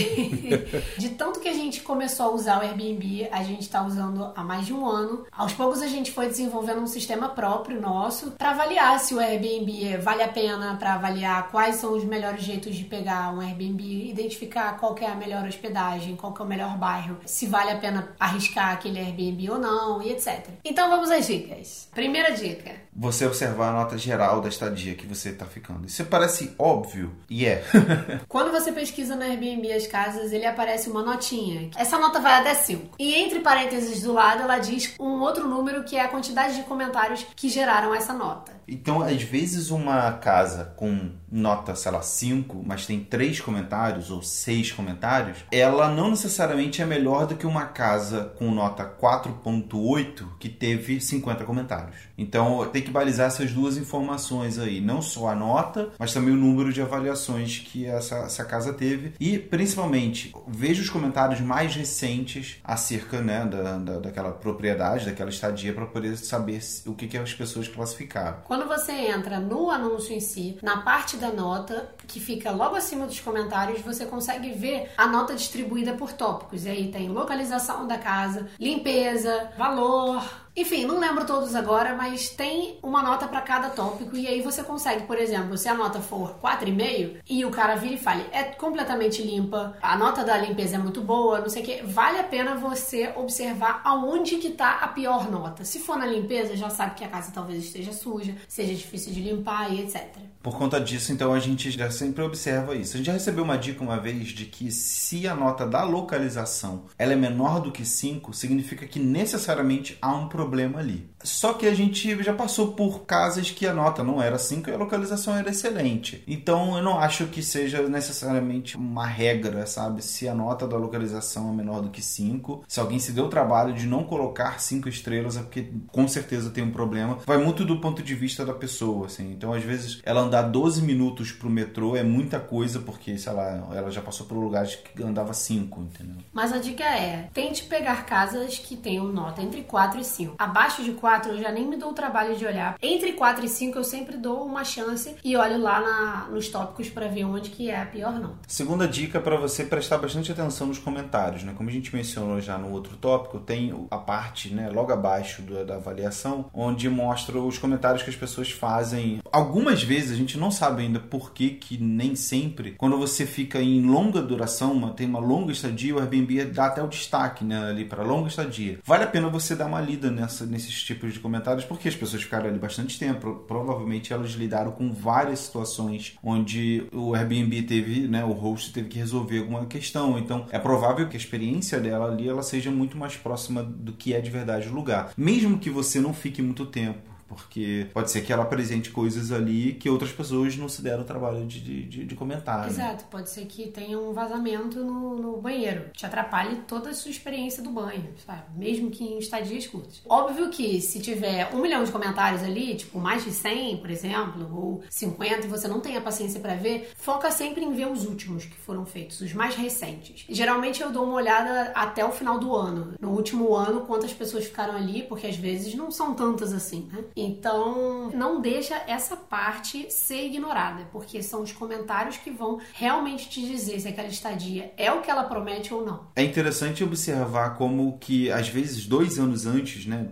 de 0.99 1.09
tanto 1.11 1.39
que 1.39 1.47
a 1.47 1.53
gente 1.53 1.81
começou 1.81 2.25
a 2.25 2.31
usar 2.31 2.57
o 2.59 2.61
Airbnb, 2.61 3.29
a 3.31 3.41
gente 3.43 3.61
está 3.61 3.81
usando 3.85 4.33
há 4.35 4.43
mais 4.43 4.65
de 4.65 4.73
um 4.73 4.85
ano. 4.85 5.25
Aos 5.31 5.53
poucos 5.53 5.81
a 5.81 5.87
gente 5.87 6.11
foi 6.11 6.27
desenvolvendo 6.27 6.81
um 6.81 6.87
sistema 6.87 7.29
próprio 7.29 7.79
nosso 7.79 8.31
para 8.31 8.49
avaliar 8.49 8.99
se 8.99 9.13
o 9.13 9.19
Airbnb 9.19 9.95
vale 9.99 10.23
a 10.23 10.27
pena, 10.27 10.75
para 10.75 10.95
avaliar 10.95 11.49
quais 11.49 11.77
são 11.77 11.93
os 11.93 12.03
melhores 12.03 12.43
jeitos 12.43 12.75
de 12.75 12.83
pegar 12.83 13.33
um 13.33 13.39
Airbnb, 13.39 14.09
identificar 14.09 14.77
qual 14.77 14.93
é 14.99 15.05
a 15.05 15.15
melhor 15.15 15.47
hospedagem, 15.47 16.17
qual 16.17 16.35
é 16.37 16.43
o 16.43 16.45
melhor 16.45 16.77
bairro, 16.77 17.17
se 17.25 17.47
vale 17.47 17.71
a 17.71 17.77
pena 17.77 18.13
arriscar 18.19 18.73
aquele 18.73 18.99
Airbnb 18.99 19.51
ou 19.51 19.57
não 19.57 20.01
e 20.01 20.11
etc. 20.11 20.49
Então 20.65 20.89
vamos 20.89 21.09
às 21.09 21.25
dicas. 21.25 21.87
Primeira 21.93 22.31
dica: 22.31 22.75
você 22.93 23.25
observar 23.37 23.69
a 23.69 23.73
nota 23.73 23.97
geral 23.97 24.41
da 24.41 24.49
estadia 24.49 24.95
que 24.95 25.05
você 25.05 25.29
está 25.29 25.45
ficando. 25.45 25.85
Isso 25.85 26.03
parece 26.05 26.55
óbvio 26.57 27.13
e 27.29 27.45
é. 27.45 27.63
Quando 28.27 28.51
você 28.51 28.71
pesquisa 28.71 29.15
no 29.15 29.21
Airbnb 29.21 29.71
as 29.71 29.85
casas, 29.85 30.31
ele 30.31 30.45
aparece 30.45 30.89
uma 30.89 31.03
notinha. 31.03 31.69
Essa 31.75 31.99
nota 31.99 32.19
vai 32.19 32.33
até 32.33 32.53
5. 32.55 32.95
E 32.97 33.13
entre 33.13 33.39
parênteses 33.39 34.01
do 34.01 34.13
lado, 34.13 34.41
ela 34.41 34.57
diz 34.57 34.93
um 34.99 35.21
outro 35.21 35.47
número 35.47 35.83
que 35.83 35.95
é 35.95 36.01
a 36.01 36.07
quantidade 36.07 36.55
de 36.55 36.63
comentários 36.63 37.25
que 37.35 37.49
geraram 37.49 37.93
essa 37.93 38.13
nota. 38.13 38.56
Então, 38.67 39.01
às 39.01 39.21
vezes, 39.21 39.71
uma 39.71 40.11
casa 40.13 40.73
com 40.75 41.11
nota, 41.31 41.75
sei 41.75 41.91
lá, 41.91 42.01
5, 42.01 42.63
mas 42.65 42.85
tem 42.85 42.99
3 42.99 43.39
comentários 43.39 44.11
ou 44.11 44.21
6 44.21 44.71
comentários, 44.73 45.37
ela 45.51 45.89
não 45.89 46.09
necessariamente 46.09 46.81
é 46.81 46.85
melhor 46.85 47.27
do 47.27 47.35
que 47.35 47.45
uma 47.45 47.65
casa 47.65 48.33
com 48.37 48.51
nota 48.51 48.85
4.8 48.85 50.25
que 50.39 50.49
teve 50.49 50.99
50 50.99 51.43
comentários. 51.45 51.95
Então, 52.17 52.67
tem 52.71 52.81
que 52.81 52.91
balizar 52.91 53.27
essas 53.27 53.53
duas 53.53 53.77
informações 53.77 54.59
aí. 54.59 54.81
Não 54.81 55.01
só 55.01 55.29
a 55.29 55.35
nota, 55.35 55.89
mas 55.97 56.13
também 56.13 56.33
o 56.33 56.37
número 56.37 56.73
de 56.73 56.81
avaliações 56.81 57.59
que 57.59 57.85
essa, 57.85 58.17
essa 58.17 58.43
casa 58.43 58.73
teve. 58.73 59.13
E, 59.19 59.37
principalmente, 59.37 60.33
veja 60.47 60.81
os 60.81 60.89
comentários 60.89 61.39
mais 61.39 61.75
recentes 61.75 62.59
acerca 62.63 63.21
né, 63.21 63.45
da, 63.45 63.77
da, 63.77 63.99
daquela 63.99 64.31
propriedade, 64.31 65.05
daquela 65.05 65.29
estadia, 65.29 65.73
para 65.73 65.85
poder 65.85 66.17
saber 66.17 66.59
o 66.85 66.93
que, 66.93 67.07
que 67.07 67.17
as 67.17 67.33
pessoas 67.33 67.67
classificaram. 67.67 68.39
Quando 68.57 68.69
você 68.69 68.91
entra 68.91 69.39
no 69.39 69.69
anúncio 69.69 70.15
em 70.15 70.19
si, 70.19 70.57
na 70.63 70.77
parte 70.81 71.15
da 71.15 71.29
nota, 71.29 71.91
que 72.07 72.19
fica 72.19 72.49
logo 72.49 72.75
acima 72.75 73.05
dos 73.05 73.19
comentários, 73.19 73.81
você 73.81 74.03
consegue 74.03 74.51
ver 74.51 74.89
a 74.97 75.05
nota 75.05 75.35
distribuída 75.35 75.93
por 75.93 76.11
tópicos. 76.11 76.65
E 76.65 76.69
aí 76.69 76.91
tem 76.91 77.07
localização 77.07 77.85
da 77.85 77.99
casa, 77.99 78.49
limpeza, 78.59 79.51
valor, 79.55 80.23
enfim, 80.57 80.85
não 80.85 80.99
lembro 80.99 81.23
todos 81.23 81.53
agora, 81.53 81.95
mas 81.95 82.29
tem 82.29 82.79
uma 82.81 83.03
nota 83.03 83.27
para 83.27 83.41
cada 83.41 83.69
tópico 83.69 84.17
e 84.17 84.27
aí 84.27 84.41
você 84.41 84.63
consegue, 84.63 85.03
por 85.03 85.19
exemplo, 85.19 85.55
se 85.55 85.69
a 85.69 85.75
nota 85.75 86.01
for 86.01 86.35
4,5 86.41 87.17
e 87.29 87.45
o 87.45 87.51
cara 87.51 87.75
vira 87.75 87.93
e 87.93 87.99
fale, 87.99 88.25
é 88.31 88.41
completamente 88.41 89.21
limpa, 89.21 89.77
a 89.79 89.95
nota 89.95 90.23
da 90.23 90.35
limpeza 90.35 90.77
é 90.77 90.79
muito 90.79 90.99
boa, 90.99 91.41
não 91.41 91.49
sei 91.49 91.61
o 91.61 91.65
que, 91.65 91.83
vale 91.83 92.17
a 92.17 92.23
pena 92.23 92.55
você 92.55 93.13
observar 93.15 93.81
aonde 93.83 94.37
que 94.37 94.49
tá 94.49 94.79
a 94.81 94.87
pior 94.87 95.29
nota. 95.29 95.63
Se 95.63 95.77
for 95.77 95.95
na 95.95 96.07
limpeza, 96.07 96.57
já 96.57 96.71
sabe 96.71 96.95
que 96.95 97.03
a 97.03 97.07
casa 97.07 97.31
talvez 97.31 97.63
esteja 97.63 97.93
suja, 97.93 98.33
seja 98.47 98.73
difícil 98.73 99.13
de 99.13 99.21
limpar 99.21 99.71
e 99.71 99.81
etc. 99.81 100.07
Por 100.41 100.57
conta 100.57 100.81
disso, 100.81 101.11
então, 101.11 101.33
a 101.33 101.39
gente 101.39 101.69
já 101.69 101.91
sempre 101.91 102.23
observa 102.23 102.73
isso. 102.73 102.93
A 102.93 102.97
gente 102.97 103.07
já 103.07 103.13
recebeu 103.13 103.43
uma 103.43 103.57
dica 103.57 103.83
uma 103.83 103.99
vez 103.99 104.29
de 104.29 104.45
que 104.45 104.71
se 104.71 105.27
a 105.27 105.35
nota 105.35 105.67
da 105.67 105.83
localização 105.83 106.85
ela 106.97 107.13
é 107.13 107.15
menor 107.15 107.59
do 107.59 107.71
que 107.71 107.85
5, 107.85 108.33
significa 108.33 108.87
que 108.87 108.99
necessariamente 108.99 109.97
há 110.01 110.15
um 110.15 110.27
problema 110.27 110.46
ali. 110.77 111.09
Só 111.23 111.53
que 111.53 111.65
a 111.65 111.73
gente 111.73 112.23
já 112.23 112.33
passou 112.33 112.73
por 112.73 113.05
casas 113.05 113.51
que 113.51 113.65
a 113.65 113.73
nota 113.73 114.03
não 114.03 114.21
era 114.21 114.37
5 114.37 114.69
e 114.69 114.73
a 114.73 114.77
localização 114.77 115.35
era 115.35 115.49
excelente. 115.49 116.23
Então 116.27 116.77
eu 116.77 116.83
não 116.83 116.99
acho 116.99 117.25
que 117.27 117.41
seja 117.43 117.81
necessariamente 117.87 118.77
uma 118.77 119.05
regra, 119.05 119.65
sabe? 119.65 120.03
Se 120.03 120.27
a 120.27 120.33
nota 120.33 120.67
da 120.67 120.77
localização 120.77 121.51
é 121.51 121.55
menor 121.55 121.81
do 121.81 121.89
que 121.89 122.01
5, 122.01 122.63
se 122.67 122.79
alguém 122.79 122.99
se 122.99 123.11
deu 123.11 123.25
o 123.25 123.29
trabalho 123.29 123.73
de 123.73 123.85
não 123.85 124.03
colocar 124.03 124.59
5 124.59 124.87
estrelas 124.87 125.37
é 125.37 125.41
porque 125.41 125.71
com 125.87 126.07
certeza 126.07 126.49
tem 126.49 126.63
um 126.63 126.71
problema. 126.71 127.19
Vai 127.25 127.37
muito 127.37 127.65
do 127.65 127.81
ponto 127.81 128.01
de 128.01 128.15
vista 128.15 128.45
da 128.45 128.53
pessoa, 128.53 129.07
assim. 129.07 129.31
Então 129.31 129.53
às 129.53 129.63
vezes 129.63 129.99
ela 130.03 130.21
andar 130.21 130.43
12 130.43 130.81
minutos 130.81 131.31
pro 131.31 131.49
metrô 131.49 131.95
é 131.95 132.03
muita 132.03 132.39
coisa 132.39 132.79
porque, 132.79 133.17
sei 133.17 133.33
lá, 133.33 133.67
ela 133.73 133.91
já 133.91 134.01
passou 134.01 134.25
por 134.27 134.37
lugares 134.37 134.75
que 134.75 135.03
andava 135.03 135.33
5, 135.33 135.81
entendeu? 135.81 136.17
Mas 136.31 136.53
a 136.53 136.57
dica 136.57 136.83
é, 136.83 137.29
tente 137.33 137.63
pegar 137.63 138.05
casas 138.05 138.57
que 138.57 138.77
tenham 138.77 139.07
nota 139.07 139.41
entre 139.41 139.63
4 139.63 139.99
e 139.99 140.03
5. 140.03 140.35
Abaixo 140.37 140.83
de 140.83 140.91
4 140.91 141.31
eu 141.31 141.37
já 141.41 141.51
nem 141.51 141.67
me 141.67 141.77
dou 141.77 141.91
o 141.91 141.93
trabalho 141.93 142.35
de 142.35 142.45
olhar. 142.45 142.77
Entre 142.81 143.13
4 143.13 143.45
e 143.45 143.49
5 143.49 143.77
eu 143.77 143.83
sempre 143.83 144.17
dou 144.17 144.45
uma 144.45 144.63
chance 144.63 145.15
e 145.23 145.35
olho 145.35 145.59
lá 145.59 145.79
na, 145.79 146.27
nos 146.31 146.49
tópicos 146.49 146.89
para 146.89 147.07
ver 147.07 147.25
onde 147.25 147.49
que 147.49 147.69
é 147.69 147.81
a 147.81 147.85
pior 147.85 148.19
nota. 148.19 148.37
Segunda 148.47 148.87
dica 148.87 149.19
para 149.19 149.35
você 149.35 149.63
prestar 149.63 149.97
bastante 149.97 150.31
atenção 150.31 150.67
nos 150.67 150.79
comentários, 150.79 151.43
né? 151.43 151.53
Como 151.55 151.69
a 151.69 151.73
gente 151.73 151.95
mencionou 151.95 152.39
já 152.39 152.57
no 152.57 152.71
outro 152.71 152.97
tópico, 152.97 153.39
tem 153.39 153.87
a 153.89 153.97
parte, 153.97 154.53
né, 154.53 154.69
logo 154.69 154.91
abaixo 154.91 155.41
do, 155.41 155.65
da 155.65 155.75
avaliação, 155.75 156.45
onde 156.53 156.89
mostra 156.89 157.39
os 157.39 157.57
comentários 157.57 158.03
que 158.03 158.09
as 158.09 158.15
pessoas 158.15 158.51
fazem. 158.51 159.19
Algumas 159.31 159.83
vezes 159.83 160.11
a 160.11 160.15
gente 160.15 160.37
não 160.37 160.51
sabe 160.51 160.83
ainda 160.83 160.99
por 160.99 161.31
que 161.31 161.51
que 161.51 161.77
nem 161.77 162.15
sempre, 162.15 162.73
quando 162.77 162.97
você 162.97 163.25
fica 163.25 163.59
em 163.59 163.85
longa 163.85 164.21
duração, 164.21 164.73
uma, 164.73 164.91
tem 164.91 165.07
uma 165.07 165.19
longa 165.19 165.51
estadia, 165.51 165.95
o 165.95 165.99
Airbnb 165.99 166.45
dá 166.45 166.67
até 166.67 166.83
o 166.83 166.87
destaque, 166.87 167.43
né, 167.43 167.69
ali 167.69 167.85
para 167.85 168.03
longa 168.03 168.27
estadia. 168.27 168.79
Vale 168.83 169.03
a 169.03 169.07
pena 169.07 169.29
você 169.29 169.55
dar 169.55 169.65
uma 169.65 169.81
lida 169.81 170.11
nessa, 170.11 170.26
nesses 170.41 170.83
tipos 170.83 171.13
de 171.13 171.19
comentários, 171.19 171.65
porque 171.65 171.87
as 171.87 171.95
pessoas 171.95 172.23
ficaram 172.23 172.47
ali 172.47 172.59
bastante 172.59 172.97
tempo. 172.99 173.43
Provavelmente 173.47 174.13
elas 174.13 174.31
lidaram 174.31 174.71
com 174.71 174.91
várias 174.91 175.39
situações 175.39 176.17
onde 176.23 176.87
o 176.91 177.13
Airbnb 177.13 177.61
teve, 177.63 178.07
né, 178.07 178.23
o 178.23 178.31
host 178.31 178.73
teve 178.73 178.87
que 178.89 178.97
resolver 178.97 179.39
alguma 179.39 179.65
questão. 179.65 180.17
Então, 180.17 180.45
é 180.51 180.59
provável 180.59 181.07
que 181.07 181.15
a 181.15 181.19
experiência 181.19 181.79
dela 181.79 182.11
ali 182.11 182.27
ela 182.27 182.43
seja 182.43 182.71
muito 182.71 182.97
mais 182.97 183.15
próxima 183.15 183.63
do 183.63 183.93
que 183.93 184.13
é 184.13 184.21
de 184.21 184.29
verdade 184.29 184.67
o 184.67 184.73
lugar. 184.73 185.11
Mesmo 185.17 185.57
que 185.57 185.69
você 185.69 185.99
não 185.99 186.13
fique 186.13 186.41
muito 186.41 186.65
tempo 186.65 187.16
porque 187.27 187.87
pode 187.93 188.09
ser 188.11 188.21
que 188.21 188.31
ela 188.31 188.43
apresente 188.43 188.89
coisas 188.89 189.31
ali 189.31 189.73
que 189.73 189.89
outras 189.89 190.11
pessoas 190.11 190.55
não 190.57 190.69
se 190.69 190.81
deram 190.81 191.01
o 191.01 191.05
trabalho 191.05 191.45
de, 191.45 191.59
de, 191.59 192.05
de 192.05 192.15
comentar. 192.15 192.61
Né? 192.61 192.67
Exato, 192.67 193.03
né? 193.03 193.07
pode 193.09 193.29
ser 193.29 193.45
que 193.45 193.67
tenha 193.67 193.99
um 193.99 194.13
vazamento 194.13 194.83
no, 194.83 195.15
no, 195.17 195.37
banheiro, 195.37 195.89
te 195.93 196.05
atrapalhe 196.05 196.61
toda 196.67 196.89
a 196.89 196.93
sua 196.93 197.11
experiência 197.11 197.61
do 197.61 197.69
banho, 197.69 198.09
sabe? 198.25 198.43
Mesmo 198.55 198.89
que 198.89 199.03
em 199.03 199.19
estadias 199.19 199.67
curtas. 199.67 200.01
Óbvio 200.07 200.49
que 200.49 200.81
se 200.81 200.99
tiver 200.99 201.53
um 201.53 201.61
milhão 201.61 201.83
de 201.83 201.91
comentários 201.91 202.41
ali, 202.43 202.75
tipo 202.75 202.99
mais 202.99 203.23
de 203.23 203.31
100, 203.31 203.77
por 203.77 203.89
exemplo, 203.89 204.49
ou 204.55 204.83
50, 204.89 205.45
e 205.45 205.49
você 205.49 205.67
não 205.67 205.79
tem 205.79 205.97
a 205.97 206.01
paciência 206.01 206.39
para 206.39 206.55
ver, 206.55 206.91
foca 206.95 207.29
sempre 207.31 207.63
em 207.63 207.73
ver 207.73 207.87
os 207.87 208.05
últimos 208.05 208.45
que 208.45 208.55
foram 208.57 208.85
feitos, 208.85 209.21
os 209.21 209.33
mais 209.33 209.55
recentes. 209.55 210.25
Geralmente 210.29 210.81
eu 210.81 210.91
dou 210.91 211.03
uma 211.03 211.15
olhada 211.15 211.71
até 211.75 212.05
o 212.05 212.11
final 212.11 212.39
do 212.39 212.55
ano. 212.55 212.93
No 212.99 213.11
último 213.11 213.53
ano, 213.55 213.81
quantas 213.81 214.13
pessoas 214.13 214.45
ficaram 214.45 214.75
ali, 214.75 215.03
porque 215.03 215.27
às 215.27 215.35
vezes 215.35 215.75
não 215.75 215.91
são 215.91 216.13
tantas 216.13 216.53
assim, 216.53 216.89
né? 216.91 217.03
Então, 217.17 218.11
não 218.13 218.39
deixa 218.39 218.75
essa 218.87 219.17
parte 219.17 219.91
ser 219.91 220.25
ignorada, 220.25 220.87
porque 220.91 221.23
são 221.23 221.41
os 221.41 221.51
comentários 221.51 222.17
que 222.17 222.29
vão 222.29 222.59
realmente 222.73 223.27
te 223.29 223.41
dizer 223.41 223.79
se 223.79 223.87
aquela 223.87 224.07
estadia 224.07 224.71
é 224.77 224.91
o 224.91 225.01
que 225.01 225.09
ela 225.09 225.23
promete 225.23 225.73
ou 225.73 225.83
não. 225.85 226.07
É 226.15 226.23
interessante 226.23 226.83
observar 226.83 227.55
como 227.55 227.97
que, 227.97 228.31
às 228.31 228.47
vezes, 228.47 228.85
dois 228.85 229.17
anos 229.17 229.45
antes, 229.45 229.85
né, 229.87 230.07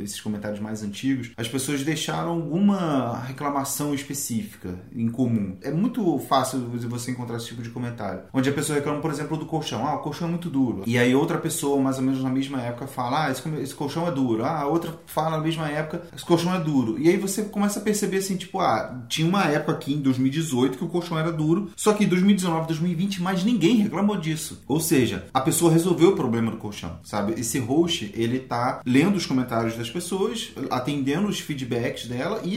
esses 0.00 0.20
comentários 0.20 0.58
mais 0.58 0.82
antigos, 0.82 1.30
as 1.36 1.46
pessoas 1.46 1.84
deixaram 1.84 2.30
alguma 2.30 3.18
reclamação 3.20 3.94
específica 3.94 4.78
em 4.92 5.08
comum. 5.08 5.56
É 5.62 5.70
muito 5.70 6.18
fácil 6.18 6.68
você 6.88 7.12
encontrar 7.12 7.36
esse 7.36 7.46
tipo 7.46 7.62
de 7.62 7.70
comentário, 7.70 8.24
onde 8.32 8.50
a 8.50 8.52
pessoa 8.52 8.76
reclama, 8.76 9.00
por 9.00 9.10
exemplo, 9.10 9.36
do 9.36 9.46
colchão. 9.46 9.86
Ah, 9.86 9.94
o 9.94 9.98
colchão 10.00 10.26
é 10.26 10.30
muito 10.30 10.50
duro. 10.50 10.82
E 10.86 10.98
aí 10.98 11.14
outra 11.14 11.38
pessoa, 11.38 11.80
mais 11.80 11.98
ou 11.98 12.02
menos 12.02 12.22
na 12.22 12.30
mesma 12.30 12.60
época, 12.60 12.86
fala, 12.86 13.26
ah, 13.26 13.30
esse 13.30 13.74
colchão 13.74 14.08
é 14.08 14.10
duro. 14.10 14.44
Ah, 14.44 14.62
a 14.62 14.66
outra 14.66 14.98
fala 15.06 15.30
na 15.30 15.38
mesma 15.38 15.68
época, 15.68 16.02
esse 16.14 16.24
colchão 16.24 16.39
colchão 16.40 16.54
é 16.54 16.60
duro. 16.60 16.98
E 16.98 17.08
aí 17.08 17.16
você 17.16 17.44
começa 17.44 17.78
a 17.78 17.82
perceber 17.82 18.18
assim, 18.18 18.36
tipo, 18.36 18.58
ah, 18.60 19.04
tinha 19.08 19.28
uma 19.28 19.44
época 19.44 19.72
aqui 19.72 19.94
em 19.94 20.00
2018 20.00 20.78
que 20.78 20.84
o 20.84 20.88
colchão 20.88 21.18
era 21.18 21.30
duro, 21.30 21.70
só 21.76 21.92
que 21.92 22.04
em 22.04 22.08
2019, 22.08 22.66
2020, 22.68 23.22
mais 23.22 23.44
ninguém 23.44 23.76
reclamou 23.76 24.16
disso. 24.16 24.62
Ou 24.66 24.80
seja, 24.80 25.26
a 25.32 25.40
pessoa 25.40 25.72
resolveu 25.72 26.10
o 26.10 26.16
problema 26.16 26.50
do 26.50 26.56
colchão, 26.56 26.98
sabe? 27.02 27.38
Esse 27.38 27.58
host, 27.58 28.12
ele 28.14 28.38
tá 28.38 28.80
lendo 28.84 29.16
os 29.16 29.26
comentários 29.26 29.76
das 29.76 29.90
pessoas, 29.90 30.52
atendendo 30.70 31.28
os 31.28 31.40
feedbacks 31.40 32.06
dela 32.06 32.40
e 32.44 32.56